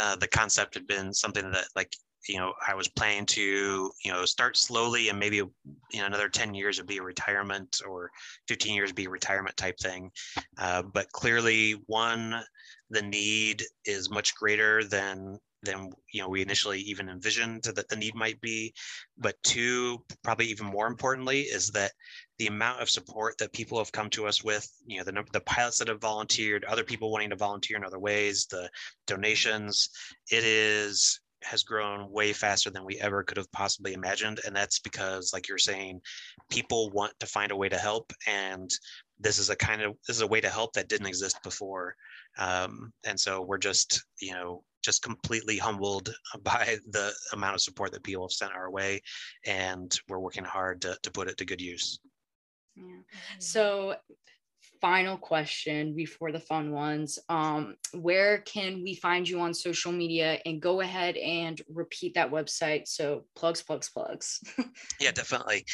uh, 0.00 0.16
the 0.16 0.28
concept 0.28 0.72
had 0.72 0.86
been 0.86 1.12
something 1.12 1.50
that 1.50 1.66
like 1.76 1.94
you 2.28 2.38
know 2.38 2.52
i 2.66 2.74
was 2.74 2.88
planning 2.88 3.26
to 3.26 3.90
you 4.04 4.12
know 4.12 4.24
start 4.24 4.56
slowly 4.56 5.08
and 5.08 5.18
maybe 5.18 5.38
know 5.38 6.06
another 6.06 6.28
10 6.28 6.54
years 6.54 6.78
would 6.78 6.86
be 6.86 6.98
a 6.98 7.02
retirement 7.02 7.80
or 7.88 8.10
15 8.48 8.74
years 8.74 8.92
be 8.92 9.06
a 9.06 9.10
retirement 9.10 9.56
type 9.56 9.78
thing 9.78 10.10
uh, 10.58 10.82
but 10.82 11.10
clearly 11.12 11.72
one 11.86 12.42
the 12.90 13.02
need 13.02 13.64
is 13.84 14.10
much 14.10 14.34
greater 14.34 14.84
than 14.84 15.38
than 15.62 15.90
you 16.12 16.20
know 16.20 16.28
we 16.28 16.42
initially 16.42 16.80
even 16.80 17.08
envisioned 17.08 17.62
that 17.62 17.88
the 17.88 17.96
need 17.96 18.14
might 18.14 18.40
be. 18.40 18.74
But 19.16 19.36
two, 19.42 20.04
probably 20.22 20.46
even 20.46 20.66
more 20.66 20.86
importantly, 20.86 21.42
is 21.42 21.70
that 21.70 21.92
the 22.38 22.48
amount 22.48 22.82
of 22.82 22.90
support 22.90 23.38
that 23.38 23.52
people 23.52 23.78
have 23.78 23.92
come 23.92 24.10
to 24.10 24.26
us 24.26 24.42
with, 24.42 24.68
you 24.86 24.98
know, 24.98 25.04
the 25.04 25.24
the 25.32 25.40
pilots 25.40 25.78
that 25.78 25.88
have 25.88 26.00
volunteered, 26.00 26.64
other 26.64 26.84
people 26.84 27.10
wanting 27.10 27.30
to 27.30 27.36
volunteer 27.36 27.76
in 27.76 27.84
other 27.84 27.98
ways, 27.98 28.46
the 28.46 28.68
donations, 29.06 29.88
it 30.30 30.44
is 30.44 31.20
has 31.44 31.62
grown 31.62 32.10
way 32.10 32.32
faster 32.32 32.70
than 32.70 32.84
we 32.84 32.98
ever 33.00 33.22
could 33.22 33.36
have 33.36 33.50
possibly 33.52 33.92
imagined 33.92 34.40
and 34.46 34.54
that's 34.54 34.78
because 34.78 35.32
like 35.32 35.48
you're 35.48 35.58
saying 35.58 36.00
people 36.50 36.90
want 36.90 37.12
to 37.20 37.26
find 37.26 37.52
a 37.52 37.56
way 37.56 37.68
to 37.68 37.78
help 37.78 38.12
and 38.26 38.70
this 39.22 39.38
is 39.38 39.50
a 39.50 39.56
kind 39.56 39.82
of 39.82 39.96
this 40.06 40.16
is 40.16 40.22
a 40.22 40.26
way 40.26 40.40
to 40.40 40.48
help 40.48 40.72
that 40.72 40.88
didn't 40.88 41.06
exist 41.06 41.38
before. 41.42 41.94
Um, 42.38 42.92
and 43.04 43.18
so 43.18 43.42
we're 43.42 43.58
just 43.58 44.04
you 44.20 44.32
know 44.32 44.62
just 44.82 45.02
completely 45.02 45.56
humbled 45.56 46.12
by 46.42 46.76
the 46.90 47.12
amount 47.32 47.54
of 47.54 47.62
support 47.62 47.92
that 47.92 48.02
people 48.02 48.24
have 48.24 48.32
sent 48.32 48.52
our 48.52 48.70
way 48.70 49.00
and 49.46 49.96
we're 50.08 50.18
working 50.18 50.44
hard 50.44 50.82
to, 50.82 50.96
to 51.02 51.10
put 51.10 51.28
it 51.28 51.36
to 51.38 51.44
good 51.44 51.60
use. 51.60 52.00
Yeah. 52.74 53.00
So 53.38 53.96
final 54.82 55.16
question 55.16 55.94
before 55.94 56.32
the 56.32 56.40
fun 56.40 56.72
ones. 56.72 57.16
Um, 57.28 57.76
where 57.94 58.38
can 58.38 58.82
we 58.82 58.96
find 58.96 59.28
you 59.28 59.40
on 59.40 59.54
social 59.54 59.92
media? 59.92 60.40
And 60.44 60.60
go 60.60 60.80
ahead 60.80 61.16
and 61.16 61.62
repeat 61.72 62.14
that 62.14 62.30
website. 62.30 62.88
So 62.88 63.24
plugs, 63.36 63.62
plugs, 63.62 63.88
plugs. 63.88 64.40
yeah, 65.00 65.12
definitely. 65.12 65.64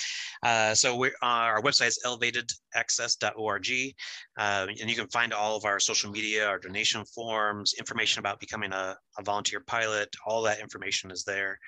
Uh, 0.43 0.75
so 0.75 0.95
we 0.95 1.09
uh, 1.09 1.49
our 1.49 1.63
website 1.63 1.89
is 1.89 1.99
elevatedaccess.org, 2.05 3.95
uh, 4.39 4.67
and 4.69 4.91
you 4.91 4.95
can 4.95 5.09
find 5.09 5.33
all 5.33 5.57
of 5.57 5.65
our 5.65 5.81
social 5.81 6.11
media, 6.11 6.47
our 6.47 6.59
donation 6.59 7.03
forms, 7.07 7.75
information 7.79 8.21
about 8.21 8.39
becoming 8.41 8.73
a, 8.73 8.95
a 9.19 9.23
volunteer 9.25 9.61
pilot. 9.61 10.15
All 10.27 10.43
that 10.43 10.61
information 10.61 11.11
is 11.11 11.25
there. 11.25 11.59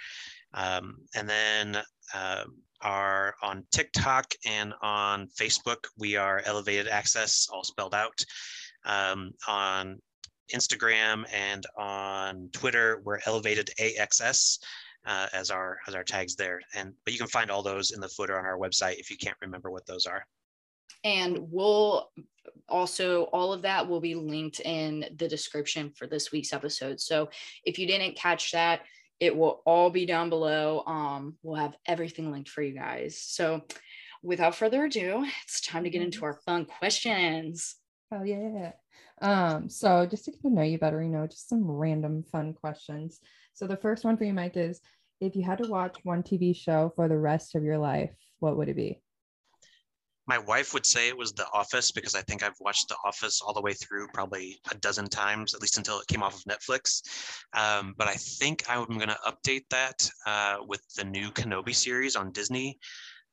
Um, 0.53 0.97
and 1.17 1.29
then 1.29 1.83
uh, 2.15 2.45
are 2.83 3.35
on 3.43 3.65
TikTok 3.71 4.33
and 4.47 4.75
on 4.83 5.29
Facebook. 5.29 5.85
We 5.99 6.17
are 6.17 6.43
Elevated 6.45 6.89
Access, 6.89 7.49
all 7.53 7.65
spelled 7.65 7.95
out. 7.95 8.25
Um, 8.85 9.33
on 9.47 10.01
Instagram 10.55 11.25
and 11.33 11.65
on 11.77 12.49
Twitter, 12.53 13.03
we're 13.05 13.21
Elevated 13.27 13.71
AXS 13.79 14.59
uh, 15.07 15.27
as 15.33 15.51
our 15.51 15.79
as 15.87 15.95
our 15.95 16.05
tags 16.05 16.37
there. 16.37 16.61
And 16.75 16.93
but 17.05 17.13
you 17.13 17.19
can 17.19 17.29
find 17.29 17.51
all 17.51 17.63
those 17.63 17.91
in 17.91 18.01
the 18.01 18.09
footer 18.09 18.39
on 18.39 18.45
our 18.45 18.59
website 18.59 18.99
if 18.99 19.11
you 19.11 19.17
can't 19.17 19.37
remember 19.41 19.71
what 19.71 19.87
those 19.87 20.07
are. 20.07 20.25
And 21.05 21.39
we'll 21.51 22.11
also 22.69 23.25
all 23.25 23.53
of 23.53 23.63
that 23.63 23.89
will 23.89 24.01
be 24.01 24.15
linked 24.15 24.61
in 24.61 25.07
the 25.17 25.29
description 25.29 25.91
for 25.97 26.07
this 26.07 26.33
week's 26.33 26.53
episode. 26.53 27.01
So 27.01 27.29
if 27.65 27.79
you 27.79 27.87
didn't 27.87 28.17
catch 28.17 28.53
that, 28.53 28.83
it 29.21 29.37
will 29.37 29.63
all 29.67 29.91
be 29.91 30.07
down 30.07 30.31
below. 30.31 30.83
Um, 30.87 31.37
we'll 31.43 31.57
have 31.57 31.77
everything 31.87 32.33
linked 32.33 32.49
for 32.49 32.63
you 32.63 32.75
guys. 32.75 33.23
So 33.23 33.63
without 34.23 34.55
further 34.55 34.85
ado, 34.85 35.25
it's 35.45 35.61
time 35.61 35.85
to 35.85 35.91
get 35.91 36.03
into 36.03 36.25
our 36.25 36.41
fun 36.47 36.65
questions. 36.65 37.77
Oh 38.13 38.25
yeah. 38.25 38.73
Um, 39.23 39.69
so 39.69 40.07
just 40.07 40.25
to 40.25 40.31
get 40.31 40.41
to 40.43 40.51
know 40.51 40.63
you 40.63 40.79
better, 40.79 41.03
you 41.03 41.11
know, 41.11 41.27
just 41.27 41.49
some 41.49 41.71
random 41.71 42.25
fun 42.25 42.55
questions. 42.55 43.21
So 43.53 43.67
the 43.67 43.77
first 43.77 44.05
one 44.05 44.17
for 44.17 44.25
you, 44.25 44.33
Mike, 44.33 44.57
is 44.57 44.81
if 45.21 45.37
you 45.37 45.43
had 45.43 45.59
to 45.59 45.69
watch 45.69 45.99
one 46.03 46.23
TV 46.23 46.57
show 46.57 46.93
for 46.97 47.07
the 47.07 47.19
rest 47.19 47.55
of 47.55 47.63
your 47.63 47.79
life, 47.79 48.11
what 48.39 48.57
would 48.57 48.71
it 48.71 48.77
be? 48.77 49.03
My 50.31 50.39
wife 50.39 50.73
would 50.73 50.87
say 50.87 51.09
it 51.09 51.19
was 51.19 51.33
The 51.33 51.47
Office 51.53 51.91
because 51.91 52.15
I 52.15 52.23
think 52.23 52.45
I've 52.45 52.61
watched 52.61 52.89
The 52.89 52.95
Office 53.05 53.43
all 53.43 53.53
the 53.53 53.61
way 53.61 53.73
through 53.73 54.07
probably 54.15 54.61
a 54.71 54.77
dozen 54.77 55.09
times, 55.09 55.55
at 55.55 55.61
least 55.61 55.77
until 55.77 55.99
it 55.99 56.07
came 56.07 56.23
off 56.23 56.37
of 56.37 56.45
Netflix. 56.45 57.03
Um, 57.53 57.97
but 57.99 58.07
I 58.07 58.15
think 58.15 58.63
I'm 58.69 58.85
going 58.87 59.09
to 59.09 59.19
update 59.27 59.65
that 59.71 60.09
uh, 60.27 60.59
with 60.65 60.83
the 60.95 61.03
new 61.03 61.33
Kenobi 61.33 61.75
series 61.75 62.15
on 62.15 62.31
Disney 62.31 62.79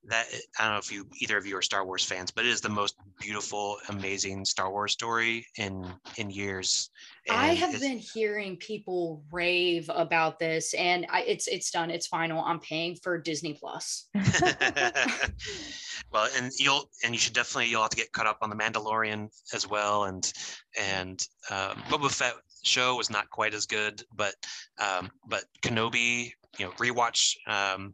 that 0.07 0.25
I 0.57 0.63
don't 0.63 0.73
know 0.73 0.79
if 0.79 0.91
you 0.91 1.07
either 1.19 1.37
of 1.37 1.45
you 1.45 1.57
are 1.57 1.61
Star 1.61 1.85
Wars 1.85 2.03
fans, 2.03 2.31
but 2.31 2.45
it 2.45 2.49
is 2.49 2.61
the 2.61 2.69
most 2.69 2.95
beautiful, 3.19 3.77
amazing 3.89 4.45
Star 4.45 4.71
Wars 4.71 4.93
story 4.93 5.45
in 5.57 5.85
in 6.17 6.29
years. 6.29 6.89
And 7.27 7.37
I 7.37 7.53
have 7.55 7.79
been 7.79 7.97
hearing 7.97 8.55
people 8.57 9.23
rave 9.31 9.89
about 9.93 10.39
this, 10.39 10.73
and 10.73 11.05
I, 11.09 11.23
it's 11.23 11.47
it's 11.47 11.71
done. 11.71 11.91
It's 11.91 12.07
final. 12.07 12.43
I'm 12.43 12.59
paying 12.59 12.95
for 12.95 13.17
Disney 13.17 13.53
Plus. 13.53 14.07
well, 16.11 16.29
and 16.37 16.51
you'll 16.57 16.89
and 17.03 17.13
you 17.13 17.19
should 17.19 17.33
definitely 17.33 17.69
you'll 17.69 17.81
have 17.81 17.91
to 17.91 17.97
get 17.97 18.11
caught 18.11 18.27
up 18.27 18.39
on 18.41 18.49
the 18.49 18.55
Mandalorian 18.55 19.27
as 19.53 19.67
well, 19.69 20.05
and 20.05 20.31
and 20.79 21.27
um, 21.51 21.83
Boba 21.89 22.09
Fett 22.09 22.33
show 22.63 22.95
was 22.95 23.09
not 23.09 23.29
quite 23.29 23.53
as 23.53 23.65
good, 23.65 24.03
but 24.15 24.35
um, 24.79 25.11
but 25.27 25.43
Kenobi, 25.61 26.31
you 26.57 26.65
know, 26.65 26.71
rewatch 26.73 27.35
um, 27.47 27.93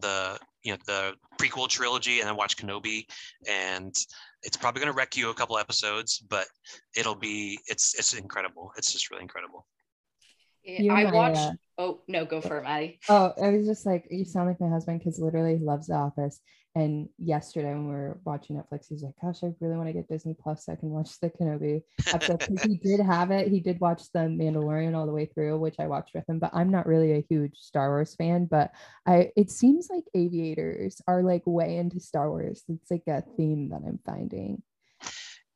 the 0.00 0.38
you 0.66 0.72
know 0.72 0.78
the 0.86 1.14
prequel 1.38 1.68
trilogy 1.68 2.18
and 2.18 2.28
then 2.28 2.36
watch 2.36 2.56
Kenobi, 2.56 3.06
and 3.48 3.94
it's 4.42 4.56
probably 4.56 4.80
going 4.80 4.92
to 4.92 4.96
wreck 4.96 5.16
you 5.16 5.30
a 5.30 5.34
couple 5.34 5.56
episodes, 5.58 6.18
but 6.28 6.46
it'll 6.96 7.14
be 7.14 7.58
it's 7.68 7.94
it's 7.98 8.12
incredible. 8.14 8.72
It's 8.76 8.92
just 8.92 9.10
really 9.10 9.22
incredible. 9.22 9.66
You 10.64 10.92
I 10.92 11.04
watched. 11.12 11.38
Uh, 11.38 11.52
oh 11.78 12.00
no, 12.08 12.24
go 12.24 12.40
for 12.40 12.58
it, 12.58 12.64
Maddie. 12.64 12.98
Oh, 13.08 13.32
I 13.40 13.50
was 13.50 13.66
just 13.66 13.86
like, 13.86 14.08
you 14.10 14.24
sound 14.24 14.48
like 14.48 14.60
my 14.60 14.68
husband 14.68 14.98
because 14.98 15.20
literally 15.20 15.58
he 15.58 15.64
loves 15.64 15.86
The 15.86 15.94
Office, 15.94 16.40
and 16.76 17.08
yesterday 17.18 17.70
when 17.70 17.88
we 17.88 17.94
were 17.94 18.20
watching 18.26 18.54
Netflix, 18.54 18.88
he's 18.90 19.02
like, 19.02 19.14
"Gosh, 19.22 19.42
I 19.42 19.54
really 19.60 19.76
want 19.76 19.88
to 19.88 19.94
get 19.94 20.10
Disney 20.10 20.36
Plus 20.38 20.66
so 20.66 20.72
I 20.72 20.76
can 20.76 20.90
watch 20.90 21.18
the 21.20 21.30
Kenobi 21.30 21.80
episode." 22.12 22.46
he 22.66 22.76
did 22.76 23.00
have 23.06 23.30
it. 23.30 23.48
He 23.48 23.60
did 23.60 23.80
watch 23.80 24.02
the 24.12 24.18
Mandalorian 24.18 24.94
all 24.94 25.06
the 25.06 25.12
way 25.12 25.24
through, 25.24 25.58
which 25.58 25.76
I 25.78 25.86
watched 25.86 26.14
with 26.14 26.28
him. 26.28 26.38
But 26.38 26.50
I'm 26.52 26.70
not 26.70 26.86
really 26.86 27.12
a 27.12 27.24
huge 27.30 27.56
Star 27.56 27.88
Wars 27.88 28.14
fan. 28.14 28.44
But 28.44 28.72
I, 29.06 29.30
it 29.36 29.50
seems 29.50 29.88
like 29.90 30.04
aviators 30.14 31.00
are 31.08 31.22
like 31.22 31.44
way 31.46 31.78
into 31.78 31.98
Star 31.98 32.28
Wars. 32.28 32.62
It's 32.68 32.90
like 32.90 33.04
a 33.08 33.24
theme 33.38 33.70
that 33.70 33.80
I'm 33.86 33.98
finding. 34.04 34.62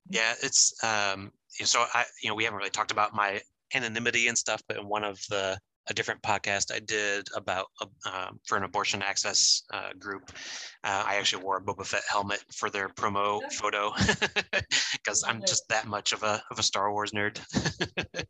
Yeah, 0.09 0.33
it's 0.43 0.73
um. 0.83 1.33
So 1.51 1.85
I, 1.93 2.07
you 2.23 2.31
know, 2.31 2.35
we 2.35 2.45
haven't 2.45 2.59
really 2.59 2.71
talked 2.71 2.93
about 2.93 3.15
my 3.15 3.43
anonymity 3.75 4.29
and 4.29 4.39
stuff, 4.39 4.63
but 4.67 4.79
in 4.79 4.89
one 4.89 5.05
of 5.05 5.21
the 5.29 5.59
a 5.89 5.95
different 5.95 6.23
podcast 6.23 6.73
I 6.75 6.79
did 6.81 7.29
about 7.35 7.67
uh, 8.07 8.31
for 8.47 8.57
an 8.57 8.65
abortion 8.65 9.03
access 9.03 9.63
uh, 9.73 9.91
group. 9.99 10.31
Uh, 10.85 11.05
I 11.07 11.17
actually 11.17 11.43
wore 11.43 11.59
a 11.59 11.63
Boba 11.63 11.87
Fett 11.87 12.03
helmet 12.09 12.43
for 12.55 12.71
their 12.71 12.89
promo 12.89 13.41
photo 13.53 13.93
because 14.93 15.25
I'm 15.27 15.41
just 15.41 15.69
that 15.69 15.87
much 15.87 16.13
of 16.13 16.23
a 16.23 16.43
of 16.51 16.59
a 16.59 16.63
Star 16.63 16.93
Wars 16.93 17.13
nerd. 17.13 17.41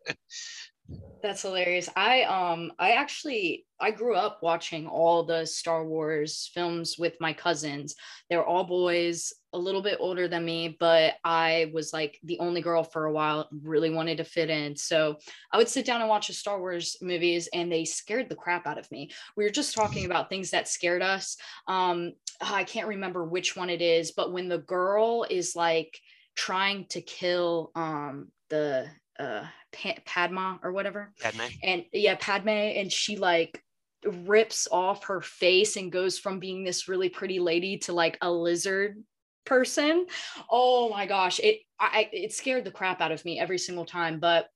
That's 1.22 1.42
hilarious. 1.42 1.88
I 1.96 2.22
um 2.22 2.72
I 2.78 2.92
actually 2.92 3.66
I 3.78 3.90
grew 3.90 4.16
up 4.16 4.40
watching 4.42 4.86
all 4.86 5.22
the 5.22 5.44
Star 5.44 5.84
Wars 5.86 6.50
films 6.54 6.96
with 6.98 7.14
my 7.20 7.32
cousins. 7.32 7.94
They're 8.28 8.44
all 8.44 8.64
boys, 8.64 9.32
a 9.52 9.58
little 9.58 9.82
bit 9.82 9.98
older 10.00 10.28
than 10.28 10.44
me, 10.44 10.76
but 10.78 11.14
I 11.24 11.70
was 11.72 11.92
like 11.92 12.18
the 12.22 12.38
only 12.38 12.60
girl 12.60 12.84
for 12.84 13.06
a 13.06 13.12
while, 13.12 13.48
really 13.62 13.90
wanted 13.90 14.18
to 14.18 14.24
fit 14.24 14.50
in. 14.50 14.76
So 14.76 15.18
I 15.52 15.56
would 15.56 15.68
sit 15.68 15.84
down 15.84 16.00
and 16.00 16.08
watch 16.08 16.28
the 16.28 16.32
Star 16.32 16.58
Wars 16.58 16.96
movies 17.02 17.48
and 17.52 17.70
they 17.70 17.84
scared 17.84 18.28
the 18.28 18.36
crap 18.36 18.66
out 18.66 18.78
of 18.78 18.90
me. 18.90 19.10
We 19.36 19.44
were 19.44 19.50
just 19.50 19.74
talking 19.74 20.04
about 20.04 20.28
things 20.28 20.50
that 20.50 20.68
scared 20.68 21.02
us. 21.02 21.36
Um 21.66 22.12
I 22.40 22.64
can't 22.64 22.88
remember 22.88 23.24
which 23.24 23.56
one 23.56 23.70
it 23.70 23.82
is, 23.82 24.12
but 24.12 24.32
when 24.32 24.48
the 24.48 24.58
girl 24.58 25.26
is 25.28 25.56
like 25.56 25.98
trying 26.36 26.86
to 26.90 27.00
kill 27.00 27.72
um 27.74 28.28
the 28.48 28.88
uh 29.18 29.44
pa- 29.72 30.00
Padma 30.04 30.60
or 30.62 30.72
whatever. 30.72 31.12
Padme. 31.20 31.42
And 31.62 31.84
yeah, 31.92 32.16
Padme, 32.18 32.48
and 32.48 32.92
she 32.92 33.16
like 33.16 33.62
rips 34.04 34.66
off 34.70 35.04
her 35.04 35.20
face 35.20 35.76
and 35.76 35.92
goes 35.92 36.18
from 36.18 36.38
being 36.38 36.64
this 36.64 36.88
really 36.88 37.08
pretty 37.08 37.38
lady 37.38 37.78
to 37.78 37.92
like 37.92 38.16
a 38.22 38.30
lizard 38.30 38.96
person. 39.44 40.06
Oh 40.50 40.88
my 40.88 41.06
gosh, 41.06 41.40
it 41.40 41.60
I 41.78 42.08
it 42.12 42.32
scared 42.32 42.64
the 42.64 42.70
crap 42.70 43.00
out 43.00 43.12
of 43.12 43.24
me 43.24 43.38
every 43.38 43.58
single 43.58 43.84
time. 43.84 44.20
But 44.20 44.48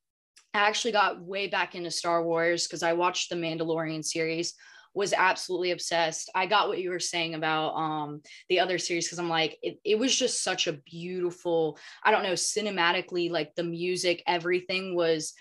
I 0.52 0.60
actually 0.60 0.92
got 0.92 1.20
way 1.20 1.48
back 1.48 1.74
into 1.74 1.90
Star 1.90 2.22
Wars 2.22 2.66
because 2.66 2.82
I 2.82 2.92
watched 2.92 3.30
the 3.30 3.36
Mandalorian 3.36 4.04
series 4.04 4.54
was 4.94 5.12
absolutely 5.12 5.72
obsessed. 5.72 6.30
I 6.36 6.46
got 6.46 6.68
what 6.68 6.78
you 6.78 6.90
were 6.90 7.00
saying 7.00 7.34
about 7.34 7.74
um 7.74 8.22
the 8.48 8.60
other 8.60 8.78
series 8.78 9.06
because 9.06 9.18
I'm 9.18 9.28
like 9.28 9.58
it, 9.62 9.78
it 9.84 9.98
was 9.98 10.16
just 10.16 10.42
such 10.42 10.66
a 10.66 10.78
beautiful, 10.90 11.78
I 12.02 12.10
don't 12.10 12.22
know, 12.22 12.34
cinematically 12.34 13.30
like 13.30 13.54
the 13.56 13.64
music, 13.64 14.22
everything 14.26 14.94
was 14.94 15.34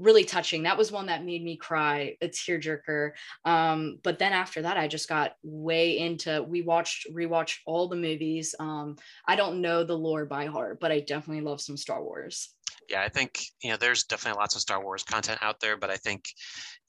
really 0.00 0.24
touching. 0.24 0.64
That 0.64 0.78
was 0.78 0.90
one 0.90 1.06
that 1.06 1.24
made 1.24 1.44
me 1.44 1.56
cry, 1.56 2.16
a 2.20 2.28
tearjerker. 2.28 3.12
Um, 3.44 3.98
but 4.02 4.18
then 4.18 4.32
after 4.32 4.62
that, 4.62 4.76
I 4.76 4.88
just 4.88 5.08
got 5.08 5.34
way 5.42 5.98
into. 5.98 6.42
We 6.42 6.62
watched, 6.62 7.06
rewatched 7.12 7.58
all 7.66 7.88
the 7.88 7.96
movies. 7.96 8.54
Um, 8.58 8.96
I 9.26 9.36
don't 9.36 9.60
know 9.60 9.84
the 9.84 9.96
lore 9.96 10.24
by 10.24 10.46
heart, 10.46 10.80
but 10.80 10.90
I 10.90 11.00
definitely 11.00 11.44
love 11.44 11.60
some 11.60 11.76
Star 11.76 12.02
Wars 12.02 12.54
yeah, 12.90 13.02
I 13.02 13.08
think 13.08 13.44
you 13.62 13.70
know 13.70 13.76
there's 13.76 14.04
definitely 14.04 14.40
lots 14.40 14.56
of 14.56 14.60
Star 14.60 14.82
Wars 14.82 15.04
content 15.04 15.38
out 15.42 15.60
there, 15.60 15.76
but 15.76 15.90
I 15.90 15.96
think 15.96 16.28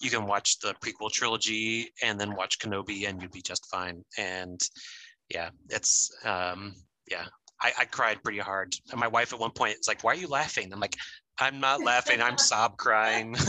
you 0.01 0.09
can 0.09 0.26
watch 0.26 0.59
the 0.59 0.74
prequel 0.84 1.12
trilogy 1.12 1.89
and 2.01 2.20
then 2.20 2.36
watch 2.36 2.57
Kenobi, 2.59 3.07
and 3.07 3.22
you'd 3.22 3.32
be 3.32 3.41
just 3.41 3.70
fine. 3.70 4.03
And 4.18 4.59
yeah, 5.30 5.49
it's 5.70 6.12
um, 6.26 6.76
yeah, 7.09 7.26
I, 7.62 7.72
I 7.80 7.86
cried 7.86 8.24
pretty 8.24 8.39
hard. 8.39 8.76
And 8.89 8.99
my 8.99 9.07
wife 9.07 9.32
at 9.32 9.39
one 9.39 9.51
point 9.51 9.78
is 9.80 9.88
like, 9.88 10.03
"Why 10.03 10.14
are 10.14 10.18
you 10.18 10.28
laughing?" 10.28 10.74
I'm 10.74 10.80
like, 10.80 10.97
"I'm 11.41 11.59
not 11.59 11.81
laughing. 11.81 12.21
I'm 12.21 12.37
sob 12.37 12.77
crying." 12.77 13.35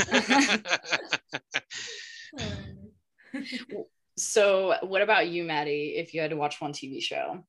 So, 4.16 4.76
what 4.82 5.03
about 5.03 5.28
you, 5.28 5.43
Maddie? 5.45 5.95
If 5.97 6.12
you 6.12 6.20
had 6.20 6.30
to 6.30 6.36
watch 6.36 6.61
one 6.61 6.72
TV 6.72 7.03
show, 7.03 7.45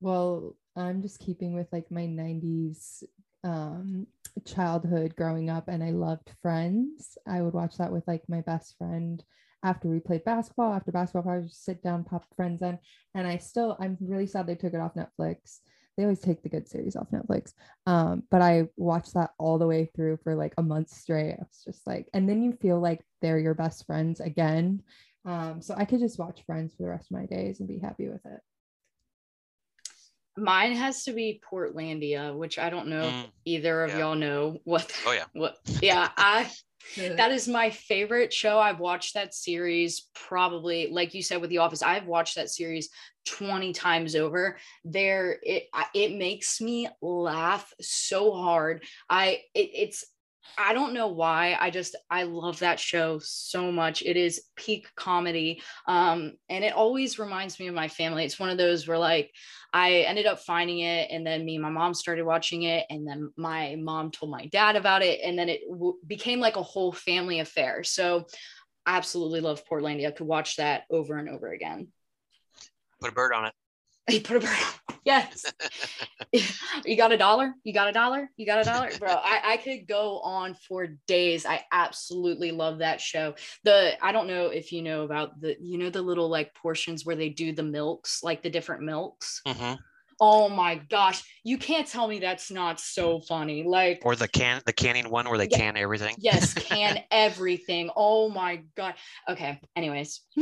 Well, 0.00 0.56
I'm 0.76 1.02
just 1.02 1.20
keeping 1.20 1.54
with 1.54 1.68
like 1.72 1.90
my 1.90 2.06
90s 2.06 3.04
um, 3.44 4.06
childhood 4.44 5.14
growing 5.16 5.50
up, 5.50 5.68
and 5.68 5.82
I 5.84 5.90
loved 5.90 6.30
Friends. 6.42 7.16
I 7.26 7.42
would 7.42 7.54
watch 7.54 7.76
that 7.78 7.92
with 7.92 8.06
like 8.08 8.22
my 8.28 8.40
best 8.42 8.76
friend 8.76 9.22
after 9.64 9.88
we 9.88 10.00
played 10.00 10.24
basketball. 10.24 10.74
After 10.74 10.92
basketball, 10.92 11.32
I 11.32 11.36
would 11.38 11.48
just 11.48 11.64
sit 11.64 11.82
down, 11.82 12.04
pop 12.04 12.24
Friends 12.36 12.62
in, 12.62 12.78
and 13.14 13.26
I 13.26 13.38
still, 13.38 13.76
I'm 13.80 13.96
really 14.00 14.26
sad 14.26 14.46
they 14.46 14.56
took 14.56 14.74
it 14.74 14.80
off 14.80 14.94
Netflix. 14.94 15.60
They 15.96 16.02
always 16.04 16.20
take 16.20 16.42
the 16.42 16.48
good 16.48 16.68
series 16.68 16.96
off 16.96 17.10
Netflix. 17.10 17.52
Um, 17.86 18.24
but 18.30 18.42
I 18.42 18.68
watched 18.76 19.14
that 19.14 19.30
all 19.38 19.58
the 19.58 19.66
way 19.66 19.90
through 19.94 20.18
for 20.24 20.34
like 20.34 20.54
a 20.58 20.62
month 20.62 20.90
straight. 20.90 21.32
I 21.34 21.38
was 21.38 21.62
just 21.64 21.86
like, 21.86 22.08
and 22.12 22.28
then 22.28 22.42
you 22.42 22.52
feel 22.52 22.80
like 22.80 23.00
they're 23.22 23.38
your 23.38 23.54
best 23.54 23.86
friends 23.86 24.20
again. 24.20 24.82
Um, 25.24 25.62
so 25.62 25.74
I 25.76 25.84
could 25.84 26.00
just 26.00 26.18
watch 26.18 26.42
Friends 26.44 26.74
for 26.74 26.82
the 26.82 26.88
rest 26.90 27.10
of 27.10 27.16
my 27.16 27.26
days 27.26 27.60
and 27.60 27.68
be 27.68 27.78
happy 27.78 28.08
with 28.08 28.24
it. 28.26 28.40
mine 30.36 30.74
has 30.74 31.04
to 31.04 31.12
be 31.12 31.40
Portlandia, 31.50 32.36
which 32.36 32.58
I 32.58 32.68
don't 32.70 32.88
know 32.88 33.08
if 33.08 33.14
Mm, 33.14 33.30
either 33.44 33.84
of 33.84 33.90
yeah. 33.90 33.98
y'all 33.98 34.14
know 34.16 34.58
what. 34.64 34.90
Oh, 35.06 35.12
yeah. 35.12 35.24
What? 35.32 35.56
Yeah, 35.80 36.10
I. 36.16 36.50
That 36.96 37.32
is 37.32 37.48
my 37.48 37.70
favorite 37.70 38.32
show. 38.32 38.58
I've 38.58 38.80
watched 38.80 39.14
that 39.14 39.34
series 39.34 40.08
probably, 40.14 40.88
like 40.90 41.14
you 41.14 41.22
said, 41.22 41.40
with 41.40 41.50
The 41.50 41.58
Office. 41.58 41.82
I've 41.82 42.06
watched 42.06 42.36
that 42.36 42.50
series 42.50 42.90
20 43.26 43.72
times 43.72 44.14
over. 44.14 44.58
There, 44.84 45.38
it 45.42 45.64
it 45.94 46.16
makes 46.16 46.60
me 46.60 46.88
laugh 47.00 47.72
so 47.80 48.32
hard. 48.32 48.84
I 49.08 49.42
it, 49.54 49.70
it's 49.74 50.04
I 50.56 50.72
don't 50.72 50.94
know 50.94 51.08
why. 51.08 51.56
I 51.58 51.70
just 51.70 51.96
I 52.10 52.24
love 52.24 52.60
that 52.60 52.78
show 52.78 53.18
so 53.22 53.72
much. 53.72 54.02
It 54.02 54.16
is 54.16 54.42
peak 54.56 54.86
comedy. 54.94 55.62
Um, 55.88 56.34
and 56.48 56.64
it 56.64 56.74
always 56.74 57.18
reminds 57.18 57.58
me 57.58 57.66
of 57.66 57.74
my 57.74 57.88
family. 57.88 58.24
It's 58.24 58.38
one 58.38 58.50
of 58.50 58.58
those 58.58 58.86
where 58.86 58.98
like 58.98 59.32
I 59.72 60.00
ended 60.02 60.26
up 60.26 60.40
finding 60.40 60.80
it, 60.80 61.10
and 61.10 61.26
then 61.26 61.44
me 61.44 61.56
and 61.56 61.62
my 61.62 61.70
mom 61.70 61.94
started 61.94 62.24
watching 62.24 62.62
it, 62.62 62.86
and 62.90 63.06
then 63.06 63.32
my 63.36 63.76
mom 63.78 64.10
told 64.10 64.30
my 64.30 64.46
dad 64.46 64.76
about 64.76 65.02
it, 65.02 65.20
and 65.24 65.36
then 65.38 65.48
it 65.48 65.62
w- 65.68 65.98
became 66.06 66.38
like 66.38 66.56
a 66.56 66.62
whole 66.62 66.92
family 66.92 67.40
affair. 67.40 67.82
So, 67.82 68.26
I 68.86 68.96
absolutely 68.96 69.40
love 69.40 69.64
Portlandia. 69.66 70.08
I 70.08 70.10
could 70.12 70.26
watch 70.26 70.56
that 70.56 70.84
over 70.90 71.16
and 71.16 71.28
over 71.28 71.52
again. 71.52 71.88
Put 73.00 73.10
a 73.10 73.14
bird 73.14 73.32
on 73.32 73.46
it. 73.46 73.54
He 74.08 74.20
put 74.20 74.36
a 74.36 74.40
bird. 74.40 74.58
Yes. 75.04 75.44
you 76.84 76.96
got 76.96 77.12
a 77.12 77.16
dollar? 77.16 77.54
You 77.64 77.72
got 77.72 77.88
a 77.88 77.92
dollar? 77.92 78.30
You 78.36 78.46
got 78.46 78.60
a 78.60 78.64
dollar? 78.64 78.90
Bro, 78.98 79.10
I, 79.12 79.40
I 79.44 79.56
could 79.58 79.86
go 79.86 80.20
on 80.20 80.54
for 80.54 80.88
days. 81.06 81.46
I 81.46 81.64
absolutely 81.72 82.50
love 82.50 82.78
that 82.78 83.00
show. 83.00 83.34
The 83.62 83.92
I 84.04 84.12
don't 84.12 84.26
know 84.26 84.46
if 84.46 84.72
you 84.72 84.82
know 84.82 85.02
about 85.04 85.40
the 85.40 85.56
you 85.60 85.78
know 85.78 85.90
the 85.90 86.02
little 86.02 86.28
like 86.28 86.54
portions 86.54 87.04
where 87.06 87.16
they 87.16 87.28
do 87.28 87.52
the 87.52 87.62
milks, 87.62 88.22
like 88.22 88.42
the 88.42 88.50
different 88.50 88.82
milks. 88.82 89.42
Mhm. 89.46 89.78
Oh 90.20 90.48
my 90.48 90.76
gosh. 90.76 91.22
You 91.44 91.58
can't 91.58 91.86
tell 91.86 92.06
me 92.08 92.18
that's 92.20 92.50
not 92.50 92.80
so 92.80 93.20
funny. 93.20 93.62
Like 93.64 94.00
Or 94.04 94.16
the 94.16 94.28
can 94.28 94.62
the 94.66 94.72
canning 94.72 95.10
one 95.10 95.28
where 95.28 95.38
they 95.38 95.48
Yeah. 95.50 95.58
can 95.58 95.76
everything. 95.76 96.14
yes, 96.18 96.54
can 96.54 97.00
everything. 97.10 97.90
Oh 97.96 98.28
my 98.30 98.62
god. 98.76 98.94
Okay. 99.28 99.60
Anyways. 99.76 100.20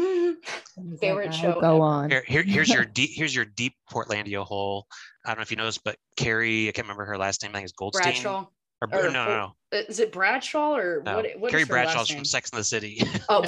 Favorite 1.00 1.26
"I'll 1.28 1.32
show 1.32 1.60
Go 1.60 1.76
ever." 1.76 1.82
on. 1.84 2.10
Here, 2.10 2.24
here, 2.26 2.42
here's 2.42 2.68
your 2.68 2.84
deep 2.94 3.10
here's 3.14 3.34
your 3.34 3.44
deep 3.44 3.74
Portlandia 3.90 4.44
hole. 4.44 4.86
I 5.24 5.30
don't 5.30 5.38
know 5.38 5.42
if 5.42 5.50
you 5.50 5.56
noticed, 5.56 5.84
but 5.84 5.96
Carrie, 6.16 6.68
I 6.68 6.72
can't 6.72 6.86
remember 6.86 7.04
her 7.04 7.18
last 7.18 7.42
name. 7.42 7.50
I 7.52 7.54
think 7.58 7.64
it's 7.64 7.72
Goldstein. 7.72 8.04
Bradshaw. 8.12 8.46
Or, 8.82 8.88
or- 8.92 9.10
no, 9.12 9.24
no, 9.26 9.52
Uh, 9.72 9.82
Is 9.88 10.00
it 10.00 10.10
Bradshaw 10.10 10.74
or 10.76 11.02
no. 11.06 11.14
what? 11.16 11.24
no. 11.24 11.30
what 11.38 11.50
Carrie 11.52 11.62
is 11.62 11.68
Bradshaw's 11.68 12.10
from 12.10 12.24
Sex 12.24 12.50
in 12.50 12.56
the 12.58 12.64
City. 12.64 13.00
Oh, 13.28 13.44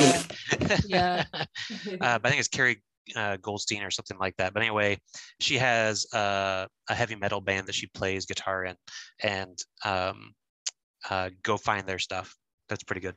Yeah. 0.86 1.24
uh, 1.34 1.44
but 1.90 2.24
I 2.24 2.28
think 2.28 2.38
it's 2.38 2.46
Carrie 2.46 2.80
uh, 3.16 3.36
Goldstein 3.36 3.82
or 3.82 3.90
something 3.90 4.18
like 4.18 4.36
that. 4.36 4.54
But 4.54 4.62
anyway, 4.62 4.98
she 5.40 5.58
has 5.58 6.06
uh, 6.12 6.66
a 6.88 6.94
heavy 6.94 7.16
metal 7.16 7.40
band 7.40 7.66
that 7.66 7.74
she 7.74 7.86
plays 7.88 8.26
guitar 8.26 8.64
in, 8.64 8.76
and 9.22 9.58
um, 9.84 10.32
uh, 11.10 11.30
go 11.42 11.56
find 11.56 11.86
their 11.86 11.98
stuff. 11.98 12.34
That's 12.68 12.84
pretty 12.84 13.00
good. 13.00 13.16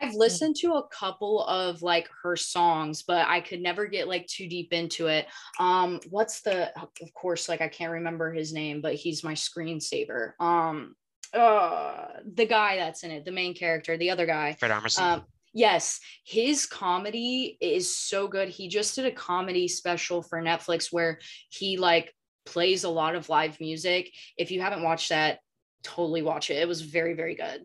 I've 0.00 0.14
listened 0.14 0.56
to 0.56 0.74
a 0.74 0.86
couple 0.88 1.44
of 1.44 1.82
like 1.82 2.08
her 2.22 2.36
songs, 2.36 3.02
but 3.02 3.26
I 3.26 3.40
could 3.40 3.60
never 3.60 3.86
get 3.86 4.08
like 4.08 4.26
too 4.26 4.48
deep 4.48 4.72
into 4.72 5.06
it. 5.06 5.26
Um, 5.58 6.00
what's 6.10 6.42
the 6.42 6.76
of 6.76 7.14
course, 7.14 7.48
like 7.48 7.60
I 7.60 7.68
can't 7.68 7.92
remember 7.92 8.32
his 8.32 8.52
name, 8.52 8.80
but 8.80 8.94
he's 8.94 9.24
my 9.24 9.34
screensaver. 9.34 10.32
Um 10.40 10.94
uh 11.32 12.06
the 12.34 12.46
guy 12.46 12.76
that's 12.76 13.02
in 13.02 13.10
it, 13.12 13.24
the 13.24 13.32
main 13.32 13.54
character, 13.54 13.96
the 13.96 14.10
other 14.10 14.26
guy. 14.26 14.56
Fred 14.58 14.72
Armisen. 14.72 15.00
Um, 15.00 15.24
yes, 15.54 16.00
his 16.24 16.66
comedy 16.66 17.56
is 17.60 17.96
so 17.96 18.28
good. 18.28 18.48
He 18.48 18.68
just 18.68 18.94
did 18.94 19.06
a 19.06 19.12
comedy 19.12 19.68
special 19.68 20.22
for 20.22 20.42
Netflix 20.42 20.92
where 20.92 21.20
he 21.48 21.78
like 21.78 22.12
plays 22.44 22.84
a 22.84 22.90
lot 22.90 23.14
of 23.14 23.28
live 23.30 23.58
music. 23.60 24.12
If 24.36 24.50
you 24.50 24.60
haven't 24.60 24.82
watched 24.82 25.08
that, 25.08 25.38
totally 25.82 26.22
watch 26.22 26.50
it. 26.50 26.58
It 26.58 26.68
was 26.68 26.82
very, 26.82 27.14
very 27.14 27.34
good. 27.34 27.64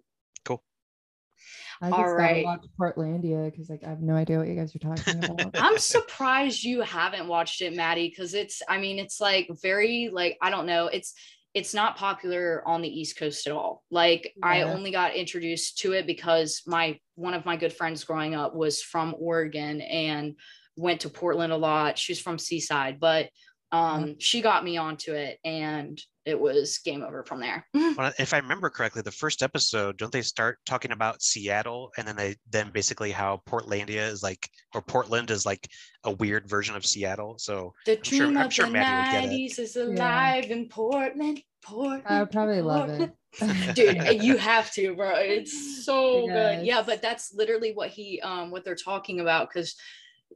I 1.82 1.90
just 1.90 2.00
All 2.00 2.44
watch 2.44 2.66
Portlandia 2.78 3.50
because 3.50 3.70
like 3.70 3.84
I 3.86 3.90
have 3.90 4.02
no 4.02 4.16
idea 4.16 4.38
what 4.38 4.48
you 4.48 4.56
guys 4.56 4.76
are 4.76 4.80
talking 4.80 5.24
about. 5.24 5.58
I'm 5.58 5.78
surprised 5.78 6.64
you 6.64 6.82
haven't 6.82 7.28
watched 7.28 7.62
it, 7.62 7.74
Maddie, 7.74 8.10
because 8.10 8.34
it's 8.34 8.62
I 8.68 8.80
mean, 8.80 9.00
it's 9.00 9.22
like 9.22 9.50
very 9.62 10.10
like 10.12 10.38
I 10.42 10.50
don't 10.50 10.66
know, 10.66 10.88
it's 10.88 11.14
it's 11.54 11.74
not 11.74 11.98
popular 11.98 12.62
on 12.66 12.82
the 12.82 13.00
East 13.00 13.18
Coast 13.18 13.48
at 13.48 13.54
all. 13.54 13.84
Like 13.90 14.34
I 14.44 14.62
only 14.62 14.92
got 14.92 15.16
introduced 15.16 15.80
to 15.80 15.94
it 15.94 16.06
because 16.06 16.62
my 16.68 17.00
one 17.16 17.34
of 17.34 17.46
my 17.46 17.58
good 17.58 17.74
friends 17.74 18.04
growing 18.04 18.36
up 18.36 18.56
was 18.56 18.82
from 18.82 19.16
Oregon 19.18 19.82
and 19.82 20.36
went 20.78 21.02
to 21.02 21.10
Portland 21.10 21.52
a 21.52 21.58
lot. 21.58 21.98
She's 21.98 22.20
from 22.20 22.38
Seaside, 22.38 23.00
but 23.00 23.30
um 23.72 24.16
she 24.20 24.42
got 24.42 24.64
me 24.64 24.78
onto 24.78 25.14
it 25.14 25.40
and 25.44 26.00
it 26.30 26.40
was 26.40 26.78
game 26.80 27.04
over 27.04 27.24
from 27.24 27.40
there. 27.42 27.66
Well, 27.98 28.14
if 28.18 28.34
I 28.34 28.38
remember 28.38 28.70
correctly, 28.70 29.02
the 29.02 29.12
first 29.12 29.44
episode, 29.44 29.98
don't 29.98 30.12
they 30.12 30.22
start 30.22 30.60
talking 30.66 30.92
about 30.92 31.22
Seattle, 31.22 31.92
and 31.98 32.08
then 32.08 32.16
they 32.16 32.36
then 32.50 32.72
basically 32.72 33.12
how 33.12 33.42
Portlandia 33.46 34.08
is 34.08 34.24
like, 34.24 34.48
or 34.74 34.82
Portland 34.82 35.32
is 35.32 35.46
like 35.46 35.68
a 36.06 36.12
weird 36.12 36.48
version 36.50 36.76
of 36.78 36.86
Seattle. 36.86 37.36
So 37.40 37.74
The 37.86 37.98
I'm 37.98 38.04
sure- 38.04 38.20
dream 38.20 38.38
I'm 38.38 38.46
of 38.46 38.54
sure 38.54 38.68
the 38.68 38.72
Maddie 38.72 39.28
would 39.28 39.32
get 39.32 39.34
it. 39.34 39.52
90s 39.58 39.60
is 39.60 39.76
alive 39.76 40.46
in 40.52 40.70
Portland. 40.70 41.42
Portland. 41.62 42.04
I 42.06 42.20
would 42.22 42.32
probably 42.32 42.62
love 42.62 42.90
it. 42.90 43.12
dude 43.76 44.24
you 44.24 44.38
have 44.38 44.72
to 44.74 44.96
bro 44.96 45.12
it's 45.18 45.86
so 45.86 46.26
good 46.26 46.66
yeah 46.66 46.82
but 46.82 47.00
that's 47.00 47.32
literally 47.32 47.74
what 47.74 47.90
he 47.90 48.20
um 48.22 48.50
what 48.50 48.66
they're 48.66 48.74
talking 48.74 49.20
about 49.20 49.48
because 49.48 49.76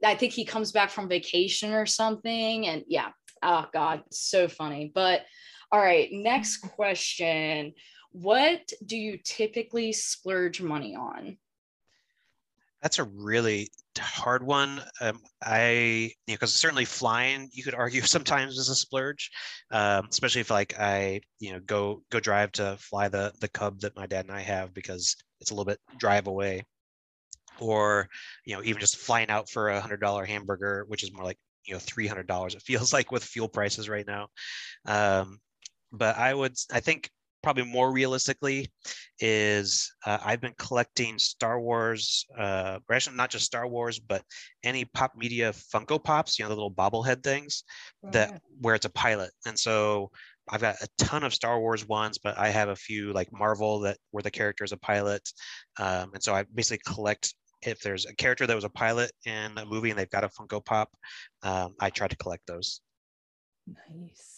i 0.04 0.14
think 0.14 0.32
he 0.32 0.44
comes 0.44 0.70
back 0.70 0.90
from 0.90 1.08
vacation 1.08 1.72
or 1.72 1.86
something 1.86 2.68
and 2.68 2.84
yeah 2.86 3.08
oh 3.42 3.66
god 3.72 4.04
so 4.12 4.46
funny 4.46 4.92
but 4.94 5.22
all 5.74 5.80
right 5.80 6.10
next 6.12 6.58
question 6.58 7.72
what 8.12 8.70
do 8.86 8.96
you 8.96 9.18
typically 9.24 9.92
splurge 9.92 10.62
money 10.62 10.94
on 10.94 11.36
that's 12.80 12.98
a 12.98 13.04
really 13.04 13.70
hard 13.98 14.44
one. 14.44 14.82
Um, 15.00 15.18
I, 15.42 15.62
you 15.62 16.08
know, 16.28 16.34
because 16.34 16.52
certainly 16.52 16.84
flying, 16.84 17.48
you 17.50 17.64
could 17.64 17.74
argue 17.74 18.02
sometimes 18.02 18.58
is 18.58 18.68
a 18.68 18.74
splurge, 18.74 19.30
um, 19.70 20.06
especially 20.10 20.42
if 20.42 20.50
like 20.50 20.78
I, 20.78 21.22
you 21.40 21.54
know, 21.54 21.60
go 21.60 22.02
go 22.10 22.20
drive 22.20 22.52
to 22.52 22.76
fly 22.78 23.08
the 23.08 23.32
the 23.40 23.48
Cub 23.48 23.80
that 23.80 23.96
my 23.96 24.04
dad 24.06 24.26
and 24.26 24.36
I 24.36 24.42
have 24.42 24.74
because 24.74 25.16
it's 25.40 25.50
a 25.50 25.54
little 25.54 25.64
bit 25.64 25.80
drive 25.96 26.26
away, 26.26 26.64
or 27.58 28.10
you 28.44 28.54
know, 28.54 28.62
even 28.62 28.80
just 28.80 28.98
flying 28.98 29.30
out 29.30 29.48
for 29.48 29.70
a 29.70 29.80
hundred 29.80 30.02
dollar 30.02 30.26
hamburger, 30.26 30.84
which 30.86 31.02
is 31.02 31.10
more 31.10 31.24
like 31.24 31.38
you 31.64 31.72
know 31.72 31.80
three 31.80 32.06
hundred 32.06 32.26
dollars. 32.26 32.54
It 32.54 32.62
feels 32.66 32.92
like 32.92 33.10
with 33.10 33.24
fuel 33.24 33.48
prices 33.48 33.88
right 33.88 34.06
now. 34.06 34.28
Um, 34.84 35.38
but 35.94 36.16
I 36.16 36.34
would, 36.34 36.54
I 36.72 36.80
think 36.80 37.10
probably 37.44 37.64
more 37.64 37.92
realistically 37.92 38.72
is 39.20 39.92
uh, 40.06 40.18
I've 40.24 40.40
been 40.40 40.54
collecting 40.58 41.18
Star 41.18 41.60
Wars, 41.60 42.24
uh, 42.38 42.78
actually 42.90 43.16
not 43.16 43.30
just 43.30 43.44
Star 43.44 43.68
Wars, 43.68 44.00
but 44.00 44.22
any 44.64 44.86
pop 44.86 45.12
media 45.14 45.52
Funko 45.52 46.02
Pops, 46.02 46.38
you 46.38 46.44
know, 46.44 46.48
the 46.48 46.54
little 46.54 46.72
bobblehead 46.72 47.22
things 47.22 47.64
that 48.12 48.40
where 48.60 48.74
it's 48.74 48.86
a 48.86 48.90
pilot. 48.90 49.30
And 49.46 49.58
so 49.58 50.10
I've 50.48 50.62
got 50.62 50.76
a 50.82 50.88
ton 50.98 51.22
of 51.22 51.34
Star 51.34 51.60
Wars 51.60 51.86
ones, 51.86 52.18
but 52.18 52.38
I 52.38 52.48
have 52.48 52.70
a 52.70 52.76
few 52.76 53.12
like 53.12 53.28
Marvel 53.30 53.80
that 53.80 53.98
where 54.10 54.22
the 54.22 54.30
character 54.30 54.64
is 54.64 54.72
a 54.72 54.78
pilot. 54.78 55.22
Um, 55.78 56.12
and 56.14 56.22
so 56.22 56.34
I 56.34 56.44
basically 56.54 56.82
collect 56.86 57.34
if 57.62 57.80
there's 57.80 58.06
a 58.06 58.14
character 58.14 58.46
that 58.46 58.54
was 58.54 58.64
a 58.64 58.70
pilot 58.70 59.10
in 59.26 59.56
a 59.56 59.66
movie 59.66 59.90
and 59.90 59.98
they've 59.98 60.10
got 60.10 60.24
a 60.24 60.28
Funko 60.28 60.64
Pop, 60.64 60.90
um, 61.42 61.74
I 61.80 61.90
try 61.90 62.08
to 62.08 62.16
collect 62.16 62.46
those. 62.46 62.80
nice. 63.66 64.33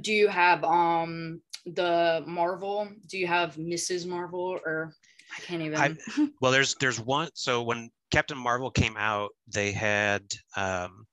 Do 0.00 0.12
you 0.12 0.28
have 0.28 0.64
um 0.64 1.40
the 1.66 2.22
marvel 2.26 2.88
do 3.06 3.18
you 3.18 3.26
have 3.26 3.54
mrs 3.56 4.06
marvel 4.06 4.58
or 4.64 4.94
i 5.36 5.40
can't 5.42 5.62
even 5.62 5.78
I- 5.78 6.28
Well, 6.40 6.52
there's 6.52 6.74
there's 6.76 6.98
one. 7.00 7.28
So 7.34 7.62
when 7.62 7.90
Captain 8.10 8.36
Marvel 8.36 8.70
came 8.70 8.96
out, 8.98 9.30
they 9.46 9.72
had 9.72 10.22
um, 10.56 11.06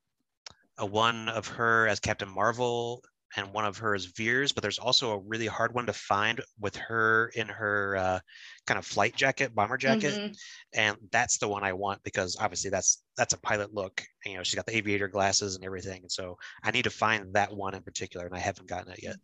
a 0.76 0.84
one 0.84 1.28
of 1.28 1.46
her 1.48 1.86
as 1.88 2.00
Captain 2.00 2.28
Marvel 2.28 3.02
and 3.36 3.52
one 3.52 3.64
of 3.64 3.78
her 3.78 3.94
is 3.94 4.06
Vers, 4.06 4.52
but 4.52 4.62
there's 4.62 4.78
also 4.78 5.12
a 5.12 5.18
really 5.18 5.46
hard 5.46 5.74
one 5.74 5.86
to 5.86 5.92
find 5.92 6.40
with 6.58 6.76
her 6.76 7.28
in 7.34 7.48
her 7.48 7.96
uh, 7.96 8.20
kind 8.66 8.78
of 8.78 8.86
flight 8.86 9.14
jacket, 9.16 9.54
bomber 9.54 9.76
jacket, 9.76 10.18
Mhm. 10.18 10.36
and 10.74 10.96
that's 11.12 11.38
the 11.38 11.48
one 11.48 11.64
I 11.64 11.72
want 11.72 12.02
because 12.02 12.36
obviously 12.40 12.70
that's 12.70 13.02
that's 13.16 13.34
a 13.34 13.40
pilot 13.40 13.74
look. 13.74 14.02
You 14.24 14.36
know, 14.36 14.42
she's 14.42 14.56
got 14.56 14.66
the 14.66 14.76
aviator 14.76 15.08
glasses 15.08 15.56
and 15.56 15.64
everything, 15.64 16.02
and 16.02 16.12
so 16.12 16.36
I 16.62 16.70
need 16.70 16.84
to 16.84 16.90
find 16.90 17.34
that 17.34 17.54
one 17.54 17.74
in 17.74 17.82
particular, 17.82 18.26
and 18.26 18.34
I 18.34 18.40
haven't 18.40 18.68
gotten 18.68 18.92
it 18.92 19.02
yet. 19.02 19.16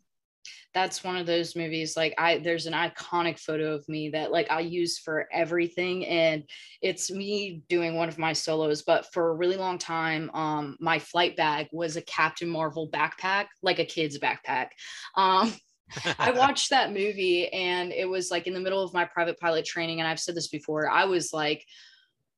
That's 0.75 1.03
one 1.03 1.17
of 1.17 1.27
those 1.27 1.57
movies 1.57 1.97
like 1.97 2.15
i 2.19 2.39
there's 2.39 2.67
an 2.67 2.73
iconic 2.73 3.39
photo 3.39 3.75
of 3.75 3.89
me 3.89 4.11
that 4.11 4.31
like 4.31 4.51
i 4.51 4.61
use 4.61 4.99
for 4.99 5.29
everything 5.33 6.07
and 6.07 6.45
it's 6.83 7.11
me 7.11 7.63
doing 7.69 7.95
one 7.95 8.09
of 8.09 8.19
my 8.19 8.33
solos 8.33 8.83
but 8.83 9.07
for 9.13 9.31
a 9.31 9.35
really 9.35 9.57
long 9.57 9.79
time 9.79 10.31
um 10.35 10.77
my 10.81 10.99
flight 10.99 11.37
bag 11.37 11.67
was 11.73 11.97
a 11.97 12.03
captain 12.03 12.49
marvel 12.49 12.89
backpack 12.91 13.47
like 13.63 13.79
a 13.79 13.85
kid's 13.85 14.19
backpack. 14.19 14.69
Um 15.15 15.53
I 16.19 16.33
watched 16.33 16.71
that 16.71 16.93
movie 16.93 17.49
and 17.53 17.93
it 17.93 18.09
was 18.09 18.31
like 18.31 18.49
in 18.49 18.55
the 18.55 18.61
middle 18.61 18.83
of 18.83 18.93
my 18.93 19.05
private 19.05 19.39
pilot 19.39 19.65
training 19.65 20.01
and 20.01 20.09
I've 20.09 20.19
said 20.19 20.35
this 20.35 20.49
before 20.49 20.91
I 20.91 21.05
was 21.05 21.33
like 21.33 21.65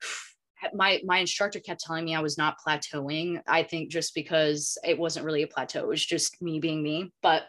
my 0.74 1.00
my 1.04 1.18
instructor 1.18 1.60
kept 1.60 1.80
telling 1.80 2.04
me 2.04 2.14
I 2.14 2.20
was 2.20 2.36
not 2.36 2.56
plateauing 2.66 3.40
I 3.46 3.62
think 3.62 3.90
just 3.90 4.14
because 4.14 4.76
it 4.84 4.98
wasn't 4.98 5.24
really 5.24 5.42
a 5.42 5.46
plateau 5.46 5.80
it 5.80 5.88
was 5.88 6.04
just 6.04 6.42
me 6.42 6.60
being 6.60 6.82
me 6.82 7.12
but 7.22 7.44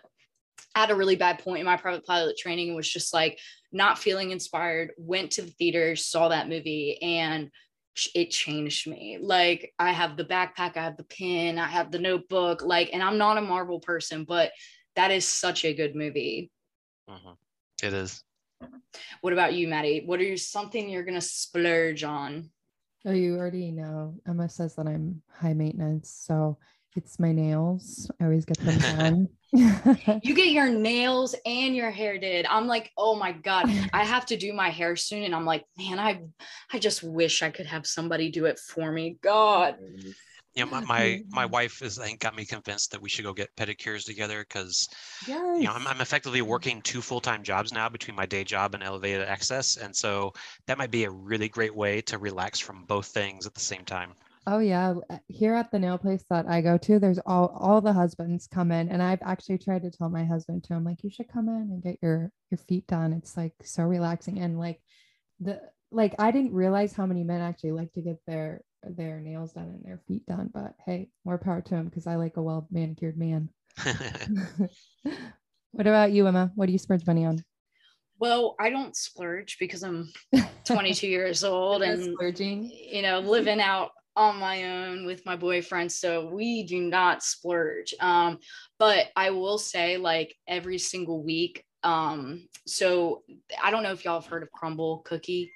at 0.76 0.92
a 0.92 0.96
really 0.96 1.16
bad 1.16 1.40
point 1.40 1.60
in 1.60 1.66
my 1.66 1.78
private 1.78 2.06
pilot 2.06 2.38
training 2.38 2.68
and 2.68 2.76
was 2.76 2.90
just 2.90 3.14
like 3.14 3.40
not 3.72 4.00
feeling 4.00 4.32
inspired 4.32 4.92
went 4.98 5.32
to 5.32 5.42
the 5.42 5.52
theater 5.52 5.96
saw 5.96 6.30
that 6.30 6.50
movie 6.50 6.98
and 7.02 7.50
it 8.16 8.30
changed 8.32 8.88
me 8.88 9.18
like 9.22 9.74
i 9.78 9.92
have 9.92 10.16
the 10.16 10.24
backpack 10.24 10.78
i 10.78 10.84
have 10.84 10.96
the 10.96 11.04
pin 11.04 11.60
i 11.60 11.68
have 11.68 11.92
the 11.92 12.00
notebook 12.00 12.62
like 12.62 12.90
and 12.94 13.04
i'm 13.04 13.18
not 13.18 13.38
a 13.38 13.42
marvel 13.42 13.80
person 13.80 14.24
but 14.24 14.52
that 14.96 15.12
is 15.12 15.28
such 15.28 15.66
a 15.66 15.74
good 15.74 15.96
movie 15.96 16.50
Mhm. 17.10 17.36
It 17.84 17.94
is. 17.94 18.24
what 19.22 19.34
about 19.34 19.54
you 19.54 19.68
maddie 19.68 20.04
what 20.06 20.20
are 20.20 20.24
you 20.24 20.38
something 20.38 20.90
you're 20.90 21.04
gonna 21.04 21.22
splurge 21.22 22.04
on 22.04 22.50
Oh, 23.06 23.14
you 23.14 23.38
already 23.38 23.72
know. 23.72 24.16
Emma 24.28 24.50
says 24.50 24.76
that 24.76 24.86
I'm 24.86 25.22
high 25.32 25.54
maintenance, 25.54 26.10
so 26.10 26.58
it's 27.00 27.18
my 27.18 27.32
nails. 27.32 28.12
I 28.20 28.26
always 28.26 28.44
get 28.44 28.58
them 28.58 28.78
done. 28.78 29.30
you 29.52 30.36
get 30.36 30.50
your 30.50 30.70
nails 30.70 31.34
and 31.44 31.76
your 31.76 31.90
hair 31.90 32.20
did 32.20 32.46
i'm 32.46 32.68
like 32.68 32.92
oh 33.00 33.16
my 33.16 33.32
god 33.32 33.68
i 33.94 34.04
have 34.04 34.24
to 34.24 34.38
do 34.38 34.54
my 34.54 34.70
hair 34.70 34.96
soon 34.96 35.24
and 35.24 35.34
i'm 35.34 35.44
like 35.44 35.66
man 35.76 35.98
i 35.98 36.22
i 36.72 36.78
just 36.78 37.02
wish 37.02 37.42
i 37.42 37.50
could 37.50 37.66
have 37.66 37.88
somebody 37.88 38.30
do 38.30 38.46
it 38.46 38.60
for 38.60 38.92
me 38.92 39.18
god 39.24 39.76
You 40.56 40.66
know, 40.66 40.72
my 40.72 40.82
my, 40.82 41.24
my 41.30 41.46
wife 41.48 41.82
is 41.82 41.98
I 41.98 42.06
think 42.06 42.20
got 42.20 42.36
me 42.36 42.46
convinced 42.46 42.92
that 42.92 43.02
we 43.02 43.10
should 43.10 43.26
go 43.26 43.34
get 43.34 43.56
pedicures 43.56 44.06
together 44.06 44.46
because 44.48 44.88
yes. 45.28 45.58
you 45.58 45.64
know 45.64 45.74
I'm, 45.74 45.88
I'm 45.88 46.02
effectively 46.02 46.44
working 46.44 46.82
two 46.82 47.02
full-time 47.02 47.42
jobs 47.42 47.74
now 47.74 47.90
between 47.90 48.16
my 48.16 48.28
day 48.28 48.44
job 48.44 48.76
and 48.76 48.84
elevated 48.84 49.28
access 49.28 49.78
and 49.78 49.96
so 49.96 50.32
that 50.68 50.78
might 50.78 50.92
be 50.92 51.06
a 51.06 51.12
really 51.12 51.50
great 51.50 51.76
way 51.76 52.02
to 52.02 52.20
relax 52.20 52.60
from 52.60 52.84
both 52.86 53.08
things 53.08 53.48
at 53.48 53.56
the 53.56 53.62
same 53.62 53.84
time 53.84 54.14
Oh 54.48 54.60
yeah, 54.60 54.96
uh, 55.10 55.18
here 55.28 55.54
at 55.54 55.70
the 55.72 55.80
nail 55.80 55.98
place 55.98 56.24
that 56.30 56.48
I 56.48 56.62
go 56.62 56.78
to, 56.78 57.00
there's 57.00 57.20
all 57.26 57.48
all 57.60 57.82
the 57.82 57.94
husbands 57.94 58.48
come 58.48 58.72
in, 58.72 58.90
and 58.90 59.04
I've 59.04 59.22
actually 59.22 59.58
tried 59.58 59.84
to 59.84 59.92
tell 59.92 60.10
my 60.10 60.24
husband 60.24 60.64
too. 60.64 60.74
I'm 60.74 60.84
like, 60.84 61.04
you 61.04 61.10
should 61.10 61.28
come 61.28 61.50
in 61.50 61.56
and 61.56 61.84
get 61.84 62.00
your 62.02 62.32
your 62.50 62.58
feet 62.58 62.88
done. 62.88 63.14
It's 63.14 63.36
like 63.36 63.54
so 63.64 63.84
relaxing, 63.84 64.40
and 64.40 64.58
like 64.58 64.82
the 65.40 65.62
like 65.92 66.16
I 66.20 66.32
didn't 66.32 66.54
realize 66.54 66.94
how 66.94 67.06
many 67.06 67.24
men 67.24 67.42
actually 67.42 67.74
like 67.74 67.92
to 67.94 68.02
get 68.02 68.18
their 68.26 68.62
their 68.84 69.20
nails 69.20 69.54
done 69.54 69.70
and 69.70 69.84
their 69.84 70.02
feet 70.08 70.26
done. 70.26 70.50
But 70.54 70.74
hey, 70.86 71.10
more 71.26 71.38
power 71.38 71.62
to 71.62 71.70
them 71.70 71.86
because 71.86 72.08
I 72.08 72.16
like 72.16 72.38
a 72.38 72.42
well 72.42 72.68
manicured 72.72 73.18
man. 73.18 73.50
what 75.72 75.88
about 75.88 76.12
you, 76.12 76.28
Emma? 76.28 76.52
What 76.56 76.68
do 76.68 76.72
you 76.72 76.80
spend 76.80 77.06
money 77.06 77.26
on? 77.26 77.44
well 78.20 78.56
i 78.60 78.70
don't 78.70 78.96
splurge 78.96 79.58
because 79.60 79.82
i'm 79.82 80.12
22 80.66 81.08
years 81.08 81.44
old 81.44 81.82
and 81.82 82.04
splurging. 82.04 82.70
you 82.70 83.02
know 83.02 83.20
living 83.20 83.62
out 83.62 83.92
on 84.20 84.38
my 84.38 84.66
own 84.66 85.06
with 85.06 85.26
my 85.26 85.36
boyfriend 85.36 85.90
so 85.92 86.28
we 86.28 86.64
do 86.64 86.82
not 86.82 87.24
splurge 87.24 87.94
um 88.02 88.38
but 88.78 89.08
i 89.16 89.30
will 89.30 89.58
say 89.58 89.98
like 89.98 90.36
every 90.48 90.78
single 90.78 91.24
week 91.24 91.64
um 91.84 92.48
so 92.68 93.24
i 93.64 93.72
don't 93.72 93.84
know 93.84 93.94
if 93.94 94.04
y'all 94.04 94.20
have 94.20 94.30
heard 94.30 94.44
of 94.44 94.50
Crumbl 94.52 95.04
cookie 95.06 95.50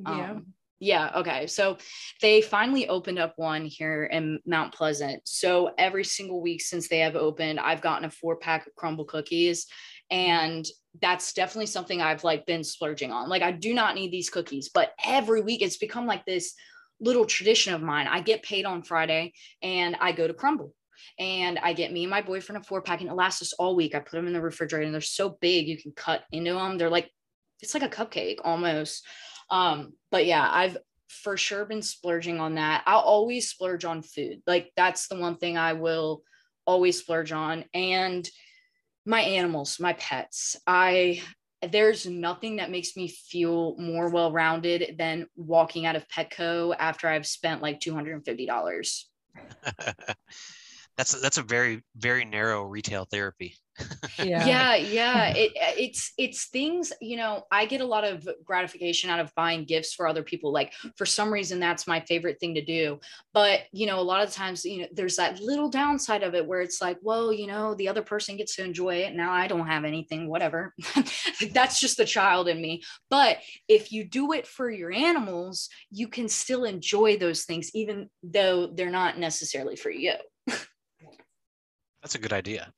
Yeah. 0.00 0.32
Um, 0.32 0.46
yeah. 0.80 1.12
Okay. 1.16 1.46
So 1.46 1.78
they 2.20 2.42
finally 2.42 2.88
opened 2.88 3.18
up 3.18 3.34
one 3.36 3.64
here 3.64 4.04
in 4.04 4.38
Mount 4.44 4.74
Pleasant. 4.74 5.22
So 5.24 5.72
every 5.78 6.04
single 6.04 6.42
week 6.42 6.60
since 6.60 6.88
they 6.88 6.98
have 6.98 7.16
opened, 7.16 7.58
I've 7.58 7.80
gotten 7.80 8.04
a 8.04 8.10
four 8.10 8.36
pack 8.36 8.66
of 8.66 8.74
Crumbl 8.74 9.06
cookies. 9.06 9.66
And 10.10 10.66
that's 11.00 11.32
definitely 11.32 11.66
something 11.66 12.02
I've 12.02 12.22
like 12.22 12.44
been 12.44 12.64
splurging 12.64 13.12
on. 13.12 13.30
Like 13.30 13.40
I 13.40 13.52
do 13.52 13.72
not 13.72 13.94
need 13.94 14.12
these 14.12 14.28
cookies, 14.28 14.68
but 14.68 14.92
every 15.02 15.40
week 15.40 15.62
it's 15.62 15.78
become 15.78 16.06
like 16.06 16.26
this 16.26 16.54
little 17.00 17.24
tradition 17.24 17.74
of 17.74 17.82
mine. 17.82 18.06
I 18.08 18.20
get 18.20 18.42
paid 18.42 18.64
on 18.64 18.82
Friday 18.82 19.32
and 19.62 19.96
I 20.00 20.12
go 20.12 20.26
to 20.26 20.34
Crumbl. 20.34 20.70
And 21.18 21.58
I 21.58 21.74
get 21.74 21.92
me 21.92 22.04
and 22.04 22.10
my 22.10 22.22
boyfriend 22.22 22.62
a 22.62 22.64
four 22.64 22.80
pack 22.80 23.00
and 23.00 23.10
it 23.10 23.14
lasts 23.14 23.42
us 23.42 23.52
all 23.54 23.76
week. 23.76 23.94
I 23.94 23.98
put 23.98 24.12
them 24.12 24.26
in 24.26 24.32
the 24.32 24.40
refrigerator 24.40 24.84
and 24.84 24.94
they're 24.94 25.00
so 25.00 25.36
big 25.40 25.68
you 25.68 25.80
can 25.80 25.92
cut 25.92 26.24
into 26.32 26.54
them. 26.54 26.78
They're 26.78 26.88
like, 26.88 27.10
it's 27.60 27.74
like 27.74 27.82
a 27.82 27.88
cupcake 27.88 28.38
almost. 28.42 29.06
Um, 29.50 29.92
but 30.10 30.24
yeah, 30.26 30.48
I've 30.50 30.78
for 31.08 31.36
sure 31.36 31.64
been 31.64 31.82
splurging 31.82 32.40
on 32.40 32.54
that. 32.54 32.82
I'll 32.86 33.00
always 33.00 33.48
splurge 33.48 33.84
on 33.84 34.02
food. 34.02 34.42
Like 34.46 34.72
that's 34.76 35.08
the 35.08 35.16
one 35.16 35.36
thing 35.36 35.58
I 35.58 35.74
will 35.74 36.22
always 36.66 36.98
splurge 36.98 37.32
on. 37.32 37.64
And 37.74 38.28
my 39.06 39.20
animals, 39.20 39.78
my 39.78 39.92
pets. 39.94 40.56
I 40.66 41.22
there's 41.66 42.06
nothing 42.06 42.56
that 42.56 42.70
makes 42.70 42.96
me 42.96 43.08
feel 43.08 43.76
more 43.78 44.08
well-rounded 44.08 44.96
than 44.98 45.26
walking 45.36 45.86
out 45.86 45.96
of 45.96 46.08
Petco 46.08 46.74
after 46.78 47.08
I've 47.08 47.26
spent 47.26 47.62
like 47.62 47.80
$250. 47.80 49.04
that's 50.96 51.20
that's 51.20 51.38
a 51.38 51.42
very 51.42 51.82
very 51.96 52.24
narrow 52.24 52.62
retail 52.62 53.06
therapy. 53.10 53.56
Yeah. 54.16 54.46
yeah 54.46 54.74
yeah. 54.76 55.26
It, 55.34 55.52
it's 55.56 56.12
it's 56.16 56.46
things 56.46 56.92
you 57.00 57.16
know 57.16 57.42
i 57.50 57.66
get 57.66 57.80
a 57.80 57.86
lot 57.86 58.04
of 58.04 58.28
gratification 58.44 59.10
out 59.10 59.18
of 59.18 59.34
buying 59.34 59.64
gifts 59.64 59.92
for 59.92 60.06
other 60.06 60.22
people. 60.22 60.52
Like 60.52 60.72
for 60.96 61.04
some 61.04 61.32
reason 61.32 61.58
that's 61.58 61.88
my 61.88 62.00
favorite 62.00 62.38
thing 62.38 62.54
to 62.54 62.64
do. 62.64 63.00
But 63.32 63.62
you 63.72 63.86
know 63.86 63.98
a 63.98 64.02
lot 64.02 64.22
of 64.24 64.32
times 64.32 64.64
you 64.64 64.82
know 64.82 64.88
there's 64.92 65.16
that 65.16 65.40
little 65.40 65.68
downside 65.68 66.22
of 66.22 66.34
it 66.34 66.46
where 66.46 66.60
it's 66.60 66.80
like 66.80 66.98
well 67.02 67.32
you 67.32 67.48
know 67.48 67.74
the 67.74 67.88
other 67.88 68.02
person 68.02 68.36
gets 68.36 68.54
to 68.56 68.64
enjoy 68.64 68.96
it. 68.96 69.14
Now 69.14 69.32
i 69.32 69.48
don't 69.48 69.66
have 69.66 69.84
anything 69.84 70.28
whatever. 70.28 70.72
That's 71.52 71.80
just 71.80 71.96
the 71.96 72.04
child 72.04 72.46
in 72.46 72.60
me. 72.60 72.82
But 73.10 73.38
if 73.68 73.90
you 73.90 74.04
do 74.04 74.32
it 74.32 74.46
for 74.46 74.70
your 74.70 74.92
animals 74.92 75.68
you 75.90 76.06
can 76.06 76.28
still 76.28 76.64
enjoy 76.64 77.16
those 77.16 77.44
things 77.44 77.70
even 77.74 78.08
though 78.22 78.68
they're 78.68 78.90
not 78.90 79.18
necessarily 79.18 79.74
for 79.74 79.90
you 79.90 80.12
that's 82.04 82.14
a 82.14 82.18
good 82.18 82.32
idea 82.32 82.70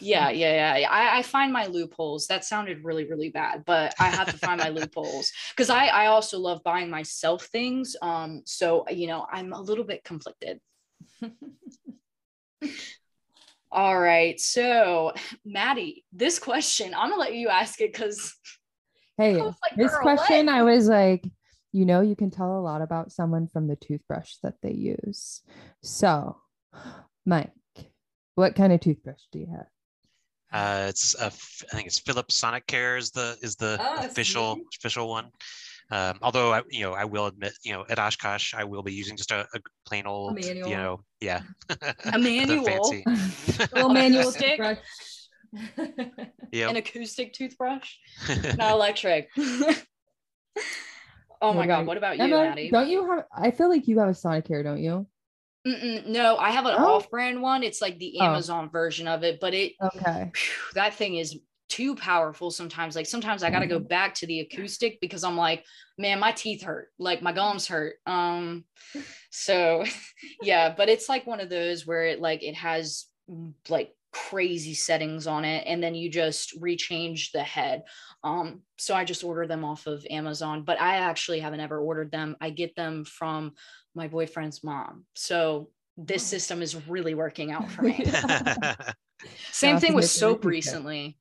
yeah 0.00 0.28
yeah 0.30 0.52
yeah, 0.52 0.76
yeah. 0.78 0.90
I, 0.90 1.18
I 1.18 1.22
find 1.22 1.52
my 1.52 1.66
loopholes 1.66 2.26
that 2.26 2.44
sounded 2.44 2.82
really 2.84 3.08
really 3.08 3.30
bad 3.30 3.64
but 3.64 3.94
i 4.00 4.08
have 4.08 4.26
to 4.32 4.38
find 4.38 4.60
my 4.60 4.70
loopholes 4.70 5.30
because 5.50 5.70
i 5.70 5.86
i 5.86 6.06
also 6.06 6.38
love 6.38 6.62
buying 6.64 6.90
myself 6.90 7.46
things 7.46 7.94
um 8.02 8.42
so 8.44 8.84
you 8.90 9.06
know 9.06 9.24
i'm 9.32 9.52
a 9.52 9.60
little 9.60 9.84
bit 9.84 10.02
conflicted 10.02 10.60
all 13.70 13.98
right 13.98 14.40
so 14.40 15.12
maddie 15.44 16.04
this 16.12 16.40
question 16.40 16.92
i'm 16.94 17.10
gonna 17.10 17.20
let 17.20 17.34
you 17.34 17.48
ask 17.48 17.80
it 17.80 17.92
because 17.92 18.34
Hey, 19.18 19.40
like, 19.40 19.54
this 19.76 19.96
question, 19.96 20.46
what?" 20.46 20.54
I 20.54 20.62
was 20.62 20.88
like, 20.88 21.26
you 21.72 21.86
know, 21.86 22.00
you 22.00 22.16
can 22.16 22.30
tell 22.30 22.58
a 22.58 22.60
lot 22.60 22.82
about 22.82 23.12
someone 23.12 23.46
from 23.48 23.66
the 23.66 23.76
toothbrush 23.76 24.34
that 24.42 24.56
they 24.62 24.72
use. 24.72 25.42
So, 25.82 26.36
Mike, 27.24 27.52
what 28.36 28.54
kind 28.54 28.72
of 28.72 28.80
toothbrush 28.80 29.22
do 29.32 29.40
you 29.40 29.48
have? 29.50 29.66
uh 30.52 30.86
it's 30.88 31.16
a, 31.20 31.26
I 31.26 31.30
think 31.74 31.88
it's 31.88 31.98
Philips 31.98 32.40
Sonicare 32.40 32.96
is 32.98 33.10
the 33.10 33.36
is 33.42 33.56
the 33.56 33.76
Oh, 33.80 33.94
official 33.98 34.54
see? 34.54 34.62
official 34.78 35.08
one 35.08 35.30
um 35.90 36.18
although 36.22 36.52
i 36.52 36.62
you 36.70 36.82
know 36.82 36.92
i 36.92 37.04
will 37.04 37.26
admit 37.26 37.52
you 37.64 37.72
know 37.72 37.84
at 37.88 37.98
oshkosh 37.98 38.54
i 38.54 38.62
will 38.62 38.82
be 38.82 38.92
using 38.92 39.16
just 39.16 39.32
a, 39.32 39.40
a 39.54 39.60
plain 39.86 40.06
old 40.06 40.38
you 40.38 40.62
know 40.76 41.00
yeah 41.20 41.42
a 42.12 42.18
manual 42.18 42.64
fancy. 42.64 43.04
Little 43.72 43.88
manual 43.90 44.22
Acoustic? 44.22 44.56
toothbrush. 44.56 44.78
yeah 46.52 46.70
an 46.70 46.76
acoustic 46.76 47.32
toothbrush 47.32 47.94
not 48.56 48.70
electric 48.72 49.28
oh 51.42 51.52
my 51.52 51.66
god 51.66 51.86
what 51.86 51.96
about 51.96 52.18
you 52.18 52.24
Emma, 52.24 52.36
maddie 52.44 52.70
don't 52.70 52.88
you 52.88 53.08
have? 53.10 53.24
I 53.34 53.50
feel 53.50 53.68
like 53.68 53.88
you 53.88 53.98
have 54.00 54.08
a 54.08 54.12
Sonicare, 54.12 54.62
don't 54.62 54.82
you? 54.82 55.06
Mm-mm, 55.66 56.06
no, 56.06 56.36
I 56.36 56.50
have 56.50 56.66
an 56.66 56.74
Oh. 56.78 56.94
off-brand 56.96 57.42
one. 57.42 57.62
It's 57.62 57.82
like 57.82 57.98
the 57.98 58.20
Oh. 58.20 58.24
Amazon 58.24 58.70
version 58.70 59.08
of 59.08 59.24
it, 59.24 59.40
but 59.40 59.52
it 59.54 59.72
Okay. 59.82 60.30
that 60.74 60.94
thing 60.94 61.16
is 61.16 61.38
too 61.68 61.96
powerful 61.96 62.50
sometimes. 62.50 62.94
Like 62.94 63.06
sometimes 63.06 63.42
I 63.42 63.50
got 63.50 63.60
to 63.60 63.66
go 63.66 63.80
back 63.80 64.14
to 64.16 64.26
the 64.26 64.40
acoustic 64.40 65.00
because 65.00 65.24
I'm 65.24 65.36
like, 65.36 65.64
man, 65.98 66.20
my 66.20 66.32
teeth 66.32 66.62
hurt, 66.62 66.88
like 66.98 67.22
my 67.22 67.32
gums 67.32 67.66
hurt. 67.66 67.96
Um, 68.06 68.64
so 69.30 69.84
yeah, 70.42 70.72
but 70.76 70.88
it's 70.88 71.08
like 71.08 71.26
one 71.26 71.40
of 71.40 71.48
those 71.48 71.86
where 71.86 72.06
it 72.06 72.20
like 72.20 72.42
it 72.44 72.54
has 72.54 73.06
mm, 73.28 73.52
like 73.68 73.92
crazy 74.12 74.72
settings 74.72 75.26
on 75.26 75.44
it 75.44 75.64
and 75.66 75.82
then 75.82 75.94
you 75.94 76.10
just 76.10 76.58
rechange 76.58 77.32
the 77.32 77.42
head 77.42 77.82
um 78.24 78.62
so 78.78 78.94
i 78.94 79.04
just 79.04 79.22
order 79.22 79.46
them 79.46 79.62
off 79.62 79.86
of 79.86 80.06
amazon 80.08 80.62
but 80.62 80.80
i 80.80 80.96
actually 80.96 81.38
haven't 81.38 81.60
ever 81.60 81.78
ordered 81.78 82.10
them 82.10 82.34
i 82.40 82.48
get 82.48 82.74
them 82.76 83.04
from 83.04 83.52
my 83.96 84.06
boyfriend's 84.06 84.62
mom 84.62 85.04
so 85.14 85.70
this 85.96 86.22
Oh. 86.22 86.26
system 86.36 86.62
is 86.62 86.76
really 86.86 87.14
working 87.14 87.50
out 87.50 87.70
for 87.70 87.82
me 87.88 88.04
same 89.50 89.78
thing 89.80 89.94
with 89.94 90.04
soap 90.04 90.44
recently 90.44 91.18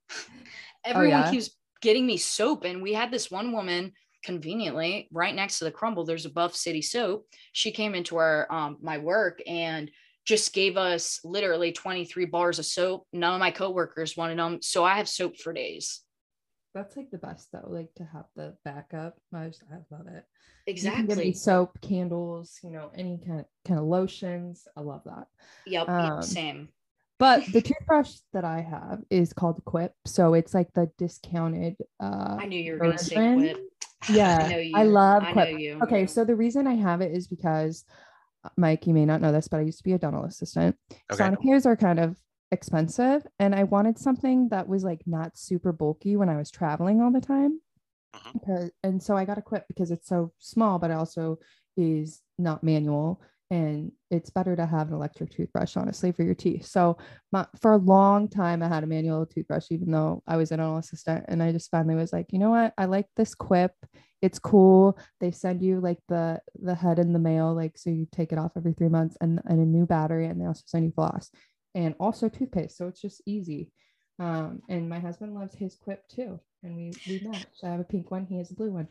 everyone 0.84 1.22
yeah? 1.22 1.32
keeps 1.32 1.50
getting 1.82 2.06
me 2.06 2.18
soap 2.18 2.66
and 2.66 2.82
we 2.82 2.94
had 2.94 3.10
this 3.12 3.32
one 3.32 3.52
woman 3.54 3.94
conveniently 4.24 5.08
right 5.12 5.34
next 5.36 5.60
to 5.60 5.66
the 5.66 5.72
Crumbl 5.72 6.06
there's 6.06 6.26
a 6.26 6.30
buff 6.32 6.56
city 6.56 6.82
soap 6.82 7.26
she 7.54 7.72
came 7.72 7.96
into 7.96 8.18
our 8.18 8.52
um 8.52 8.78
my 8.82 8.98
work 8.98 9.40
and 9.48 9.90
just 10.26 10.54
gave 10.54 10.76
us 10.76 11.20
literally 11.24 11.72
23 11.72 12.26
bars 12.26 12.58
of 12.60 12.66
soap 12.66 13.06
none 13.14 13.36
of 13.36 13.40
my 13.40 13.52
coworkers 13.52 14.18
wanted 14.18 14.40
them 14.40 14.60
so 14.62 14.84
i 14.84 14.96
have 14.98 15.08
soap 15.08 15.38
for 15.38 15.54
days 15.54 16.02
That's 16.74 16.98
like 16.98 17.12
the 17.12 17.20
best 17.20 17.52
though, 17.54 17.70
like 17.70 17.94
to 17.96 18.04
have 18.04 18.26
the 18.36 18.58
backup. 18.66 19.16
I 19.34 19.48
just 19.48 19.64
I 19.72 19.78
love 19.96 20.08
it. 20.08 20.26
You 20.68 20.74
can 20.74 20.84
give 20.84 21.18
me 21.18 21.30
exactly 21.30 21.34
soap, 21.34 21.80
candles, 21.82 22.60
you 22.64 22.72
know, 22.72 22.92
any 22.96 23.20
kind 23.26 23.42
of 23.42 23.46
kind 23.66 23.80
of 23.80 23.86
lotions. 23.86 24.68
I 24.76 24.82
love 24.82 25.02
that. 25.06 25.28
yep, 25.66 25.88
yep 25.88 25.90
um, 25.90 26.22
same 26.22 26.70
But 27.20 27.46
the 27.52 27.62
toothbrush 27.62 28.16
that 28.34 28.44
I 28.44 28.62
have 28.62 29.02
is 29.10 29.32
called 29.34 29.64
Quip, 29.66 29.94
so 30.06 30.34
it's 30.34 30.54
like 30.54 30.74
the 30.74 30.90
discounted. 30.98 31.76
uh 32.00 32.38
i 32.40 32.46
knew 32.46 32.60
you 32.60 32.74
were 32.74 32.80
going 32.80 32.92
to 32.98 32.98
say 32.98 33.16
version. 33.16 33.40
Quip 33.40 33.58
Yeah, 34.10 34.38
I 34.38 34.50
know 34.50 34.58
you. 34.60 34.76
I 34.76 34.84
love 34.84 35.24
I 35.24 35.34
Quip. 35.34 35.52
know 35.52 35.58
you. 35.58 35.80
Okay, 35.84 36.06
so 36.08 36.24
the 36.26 36.36
reason 36.36 36.68
I 36.68 36.76
have 36.76 37.02
it 37.02 37.12
is 37.12 37.28
because 37.28 37.86
uh, 38.44 38.50
Mike, 38.58 38.86
you 38.86 38.94
may 38.94 39.06
not 39.06 39.22
know 39.22 39.32
this, 39.32 39.48
but 39.48 39.60
I 39.60 39.64
used 39.64 39.80
to 39.80 39.84
be 39.84 39.94
a 39.94 39.98
dental 39.98 40.26
assistant. 40.26 40.76
Okay. 41.12 41.24
Sonicares 41.24 41.66
are 41.66 41.76
kind 41.76 42.00
of 42.00 42.16
expensive, 42.52 43.26
and 43.40 43.56
I 43.56 43.64
wanted 43.64 43.98
something 43.98 44.50
that 44.50 44.68
was 44.68 44.84
like 44.84 45.02
not 45.06 45.38
super 45.38 45.72
bulky 45.72 46.16
when 46.16 46.30
I 46.30 46.38
was 46.38 46.52
traveling 46.52 47.02
all 47.02 47.12
the 47.12 47.22
time. 47.22 47.60
Mhm. 48.16 48.34
Because, 48.34 48.72
and 48.84 49.02
so 49.02 49.16
I 49.16 49.26
got 49.26 49.38
a 49.38 49.42
Quip 49.42 49.66
because 49.68 49.92
it's 49.92 50.08
so 50.08 50.32
small, 50.40 50.80
but 50.80 50.92
it 50.92 50.96
also 50.96 51.40
is 51.78 52.22
not 52.38 52.64
manual, 52.64 53.22
and 53.52 53.92
it's 54.10 54.30
better 54.30 54.56
to 54.56 54.66
have 54.66 54.88
an 54.88 54.94
electric 54.96 55.30
toothbrush, 55.32 55.78
honestly, 55.78 56.12
for 56.12 56.24
your 56.24 56.36
teeth. 56.36 56.66
So 56.66 56.98
my, 57.32 57.46
for 57.62 57.74
a 57.74 57.78
long 57.78 58.28
time, 58.30 58.64
I 58.64 58.68
had 58.68 58.84
a 58.84 58.88
manual 58.88 59.26
toothbrush, 59.26 59.68
even 59.72 59.92
though 59.92 60.24
I 60.28 60.38
was 60.38 60.52
an 60.52 60.58
dental 60.60 60.78
assistant, 60.78 61.26
and 61.28 61.44
I 61.44 61.52
just 61.52 61.70
finally 61.72 61.96
was 61.96 62.12
like, 62.14 62.28
you 62.32 62.40
know 62.40 62.50
what, 62.50 62.74
I 62.78 62.86
like 62.86 63.08
this 63.16 63.36
Quip. 63.36 63.74
It's 64.22 64.40
cool. 64.40 64.98
They 65.20 65.32
send 65.32 65.62
you 65.62 65.80
like 65.80 66.00
the 66.08 66.40
the 66.56 66.74
head 66.76 67.00
in 67.00 67.14
the 67.14 67.20
mail 67.20 67.54
like 67.54 67.78
so 67.78 67.90
you 67.90 68.08
take 68.12 68.32
it 68.32 68.40
off 68.40 68.54
every 68.58 68.74
three 68.74 68.90
months 68.90 69.18
and, 69.22 69.40
and 69.46 69.60
a 69.60 69.66
new 69.66 69.86
battery 69.86 70.26
and 70.26 70.42
they 70.42 70.46
also 70.46 70.64
send 70.66 70.86
you 70.86 70.92
floss 70.92 71.30
and 71.76 71.94
also 72.00 72.30
toothpaste. 72.30 72.78
So 72.78 72.88
it's 72.88 73.02
just 73.02 73.22
easy 73.28 73.72
um 74.20 74.62
and 74.70 74.90
my 74.90 75.00
husband 75.00 75.36
loves 75.36 75.56
his 75.56 75.76
quip 75.76 76.08
too 76.08 76.40
and 76.64 76.76
we 76.76 76.94
we 77.06 77.20
match 77.20 77.46
i 77.64 77.68
have 77.68 77.80
a 77.80 77.84
pink 77.84 78.12
one 78.12 78.26
he 78.26 78.38
has 78.38 78.52
a 78.52 78.56
blue 78.56 78.72
one 78.72 78.88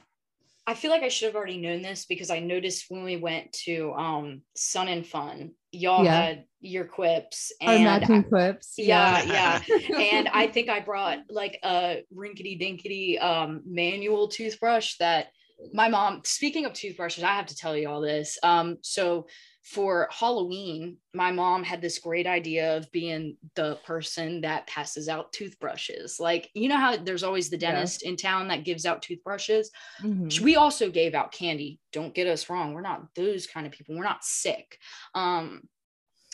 I 0.66 0.74
feel 0.74 0.90
like 0.90 1.02
I 1.02 1.08
should 1.08 1.26
have 1.26 1.36
already 1.36 1.58
known 1.58 1.82
this 1.82 2.06
because 2.06 2.30
I 2.30 2.38
noticed 2.38 2.86
when 2.88 3.04
we 3.04 3.16
went 3.16 3.52
to 3.64 3.92
um 3.92 4.42
Sun 4.56 4.88
and 4.88 5.06
Fun, 5.06 5.52
y'all 5.72 6.04
Yeah. 6.04 6.22
had 6.22 6.44
your 6.60 6.86
quips 6.86 7.52
our 7.60 7.74
and 7.74 7.84
matching 7.84 8.22
quips 8.24 8.74
yeah, 8.78 9.22
yeah. 9.22 9.60
and 10.00 10.28
I 10.28 10.46
think 10.46 10.70
I 10.70 10.80
brought 10.80 11.18
like 11.28 11.58
a 11.62 12.02
rinkety 12.10 12.58
dinkety 12.58 13.22
um 13.22 13.62
manual 13.66 14.28
toothbrush 14.28 14.96
that 14.98 15.28
my 15.72 15.88
mom 15.88 16.22
speaking 16.24 16.64
of 16.64 16.72
toothbrushes, 16.72 17.24
I 17.24 17.34
have 17.34 17.46
to 17.46 17.56
tell 17.56 17.76
you 17.76 17.88
all 17.88 18.00
this. 18.00 18.38
Um, 18.42 18.78
so 18.82 19.26
for 19.64 20.08
Halloween, 20.10 20.98
my 21.14 21.32
mom 21.32 21.64
had 21.64 21.80
this 21.80 21.98
great 21.98 22.26
idea 22.26 22.76
of 22.76 22.92
being 22.92 23.38
the 23.54 23.76
person 23.86 24.42
that 24.42 24.66
passes 24.66 25.08
out 25.08 25.32
toothbrushes. 25.32 26.20
Like, 26.20 26.50
you 26.52 26.68
know 26.68 26.76
how 26.76 26.96
there's 26.98 27.22
always 27.22 27.48
the 27.48 27.56
Yeah. 27.56 27.72
dentist 27.72 28.02
in 28.02 28.16
town 28.16 28.48
that 28.48 28.64
gives 28.64 28.84
out 28.84 29.00
toothbrushes? 29.02 29.70
Mhm. 30.02 30.40
we 30.42 30.56
also 30.56 30.90
gave 30.90 31.14
out 31.14 31.32
candy 31.32 31.80
don't 31.92 32.14
get 32.14 32.26
us 32.26 32.48
wrong 32.50 32.72
we're 32.74 32.80
not 32.80 33.14
those 33.14 33.46
kind 33.46 33.66
of 33.66 33.72
people 33.72 33.94
we're 33.96 34.02
not 34.02 34.24
sick 34.24 34.78
um 35.14 35.62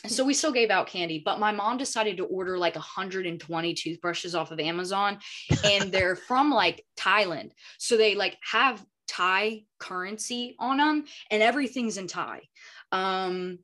so 0.07 0.23
we 0.25 0.33
still 0.33 0.51
gave 0.51 0.71
out 0.71 0.87
candy 0.87 1.21
but 1.23 1.39
my 1.39 1.51
mom 1.51 1.77
decided 1.77 2.17
to 2.17 2.25
order 2.25 2.57
like 2.57 2.75
120 2.75 3.73
toothbrushes 3.73 4.33
off 4.35 4.51
of 4.51 4.59
amazon 4.59 5.19
and 5.65 5.91
they're 5.91 6.15
from 6.15 6.49
like 6.51 6.83
thailand 6.97 7.51
so 7.77 7.97
they 7.97 8.15
like 8.15 8.37
have 8.43 8.83
thai 9.07 9.63
currency 9.79 10.55
on 10.59 10.77
them 10.77 11.05
and 11.29 11.43
everything's 11.43 11.97
in 11.97 12.07
thai 12.07 12.41
um 12.91 13.57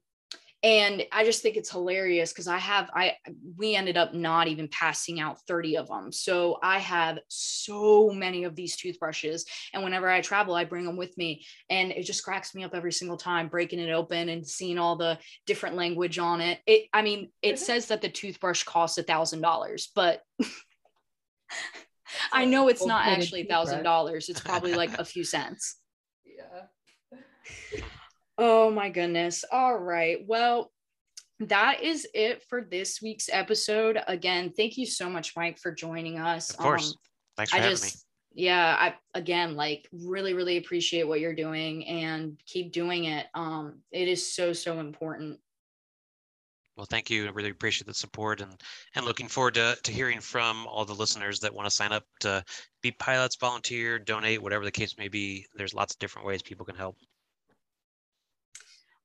and 0.63 1.05
i 1.11 1.23
just 1.23 1.43
think 1.43 1.55
it's 1.55 1.69
hilarious 1.69 2.33
because 2.33 2.47
i 2.47 2.57
have 2.57 2.89
i 2.95 3.13
we 3.57 3.75
ended 3.75 3.95
up 3.95 4.13
not 4.13 4.47
even 4.47 4.67
passing 4.69 5.19
out 5.19 5.39
30 5.47 5.77
of 5.77 5.87
them 5.87 6.11
so 6.11 6.57
i 6.63 6.79
have 6.79 7.19
so 7.27 8.09
many 8.09 8.43
of 8.43 8.55
these 8.55 8.75
toothbrushes 8.75 9.45
and 9.73 9.83
whenever 9.83 10.09
i 10.09 10.19
travel 10.19 10.55
i 10.55 10.63
bring 10.63 10.83
them 10.83 10.97
with 10.97 11.15
me 11.17 11.45
and 11.69 11.91
it 11.91 12.03
just 12.03 12.23
cracks 12.23 12.55
me 12.55 12.63
up 12.63 12.73
every 12.73 12.91
single 12.91 13.17
time 13.17 13.47
breaking 13.47 13.79
it 13.79 13.91
open 13.91 14.29
and 14.29 14.47
seeing 14.47 14.79
all 14.79 14.95
the 14.95 15.17
different 15.45 15.75
language 15.75 16.17
on 16.17 16.41
it. 16.41 16.59
It 16.65 16.87
i 16.91 17.01
mean 17.03 17.31
it 17.41 17.55
Mhm. 17.55 17.59
says 17.59 17.85
that 17.87 18.01
the 18.01 18.09
toothbrush 18.09 18.63
costs 18.63 18.97
a 18.97 19.03
thousand 19.03 19.41
dollars 19.41 19.91
but 19.93 20.21
i 22.33 22.45
know 22.45 22.67
it's 22.67 22.85
not 22.85 23.05
actually 23.05 23.41
a 23.41 23.45
thousand 23.45 23.83
dollars 23.83 24.27
it's 24.27 24.41
probably 24.41 24.73
like 24.73 24.97
a 24.97 25.05
few 25.13 25.23
cents. 25.23 25.77
Yeah 26.25 26.63
Oh 28.37 28.69
my 28.69 28.89
goodness. 28.89 29.43
All 29.51 29.77
right. 29.77 30.19
Well, 30.27 30.71
that 31.39 31.83
is 31.83 32.07
it 32.13 32.43
for 32.43 32.61
this 32.61 33.01
week's 33.01 33.29
episode. 33.31 33.99
Again, 34.07 34.51
thank 34.55 34.77
you 34.77 34.85
so 34.85 35.09
much, 35.09 35.35
Mike, 35.35 35.59
for 35.59 35.71
joining 35.71 36.19
us. 36.19 36.49
Of 36.51 36.57
course. 36.57 36.91
Um, 36.91 36.95
Thanks 37.37 37.51
for 37.51 37.57
I 37.57 37.61
having 37.61 37.75
just, 37.77 38.05
yeah, 38.33 38.75
I 38.79 38.95
again 39.13 39.55
like 39.55 39.87
really, 39.91 40.33
really 40.33 40.57
appreciate 40.57 41.07
what 41.07 41.19
you're 41.19 41.35
doing 41.35 41.85
and 41.87 42.39
keep 42.45 42.71
doing 42.71 43.05
it. 43.05 43.27
Um, 43.33 43.79
it 43.91 44.07
is 44.07 44.33
so, 44.33 44.53
so 44.53 44.79
important. 44.79 45.39
Well, 46.75 46.87
thank 46.87 47.09
you. 47.09 47.25
I 47.25 47.31
really 47.31 47.49
appreciate 47.49 47.87
the 47.87 47.93
support 47.93 48.41
and 48.41 48.51
and 48.95 49.05
looking 49.05 49.27
forward 49.27 49.55
to, 49.55 49.75
to 49.81 49.91
hearing 49.91 50.19
from 50.19 50.67
all 50.67 50.85
the 50.85 50.93
listeners 50.93 51.39
that 51.39 51.53
want 51.53 51.67
to 51.67 51.75
sign 51.75 51.91
up 51.91 52.03
to 52.21 52.43
be 52.83 52.91
pilots, 52.91 53.35
volunteer, 53.35 53.97
donate, 53.97 54.41
whatever 54.41 54.63
the 54.63 54.71
case 54.71 54.95
may 54.97 55.07
be. 55.07 55.45
There's 55.55 55.73
lots 55.73 55.93
of 55.93 55.99
different 55.99 56.27
ways 56.27 56.43
people 56.43 56.65
can 56.65 56.75
help. 56.75 56.97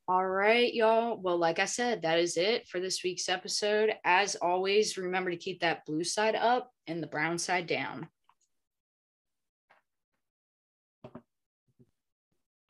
All 0.08 0.26
right, 0.26 0.74
y'all. 0.74 1.16
Well, 1.16 1.38
like 1.38 1.60
I 1.60 1.64
said, 1.64 2.02
that 2.02 2.18
is 2.18 2.36
it 2.36 2.66
for 2.66 2.80
this 2.80 3.04
week's 3.04 3.28
episode. 3.28 3.94
As 4.04 4.34
always, 4.34 4.98
remember 4.98 5.30
to 5.30 5.36
keep 5.36 5.60
that 5.60 5.86
blue 5.86 6.02
side 6.02 6.34
up 6.34 6.72
and 6.88 7.00
the 7.00 7.06
brown 7.06 7.38
side 7.38 7.68
down. 7.68 8.08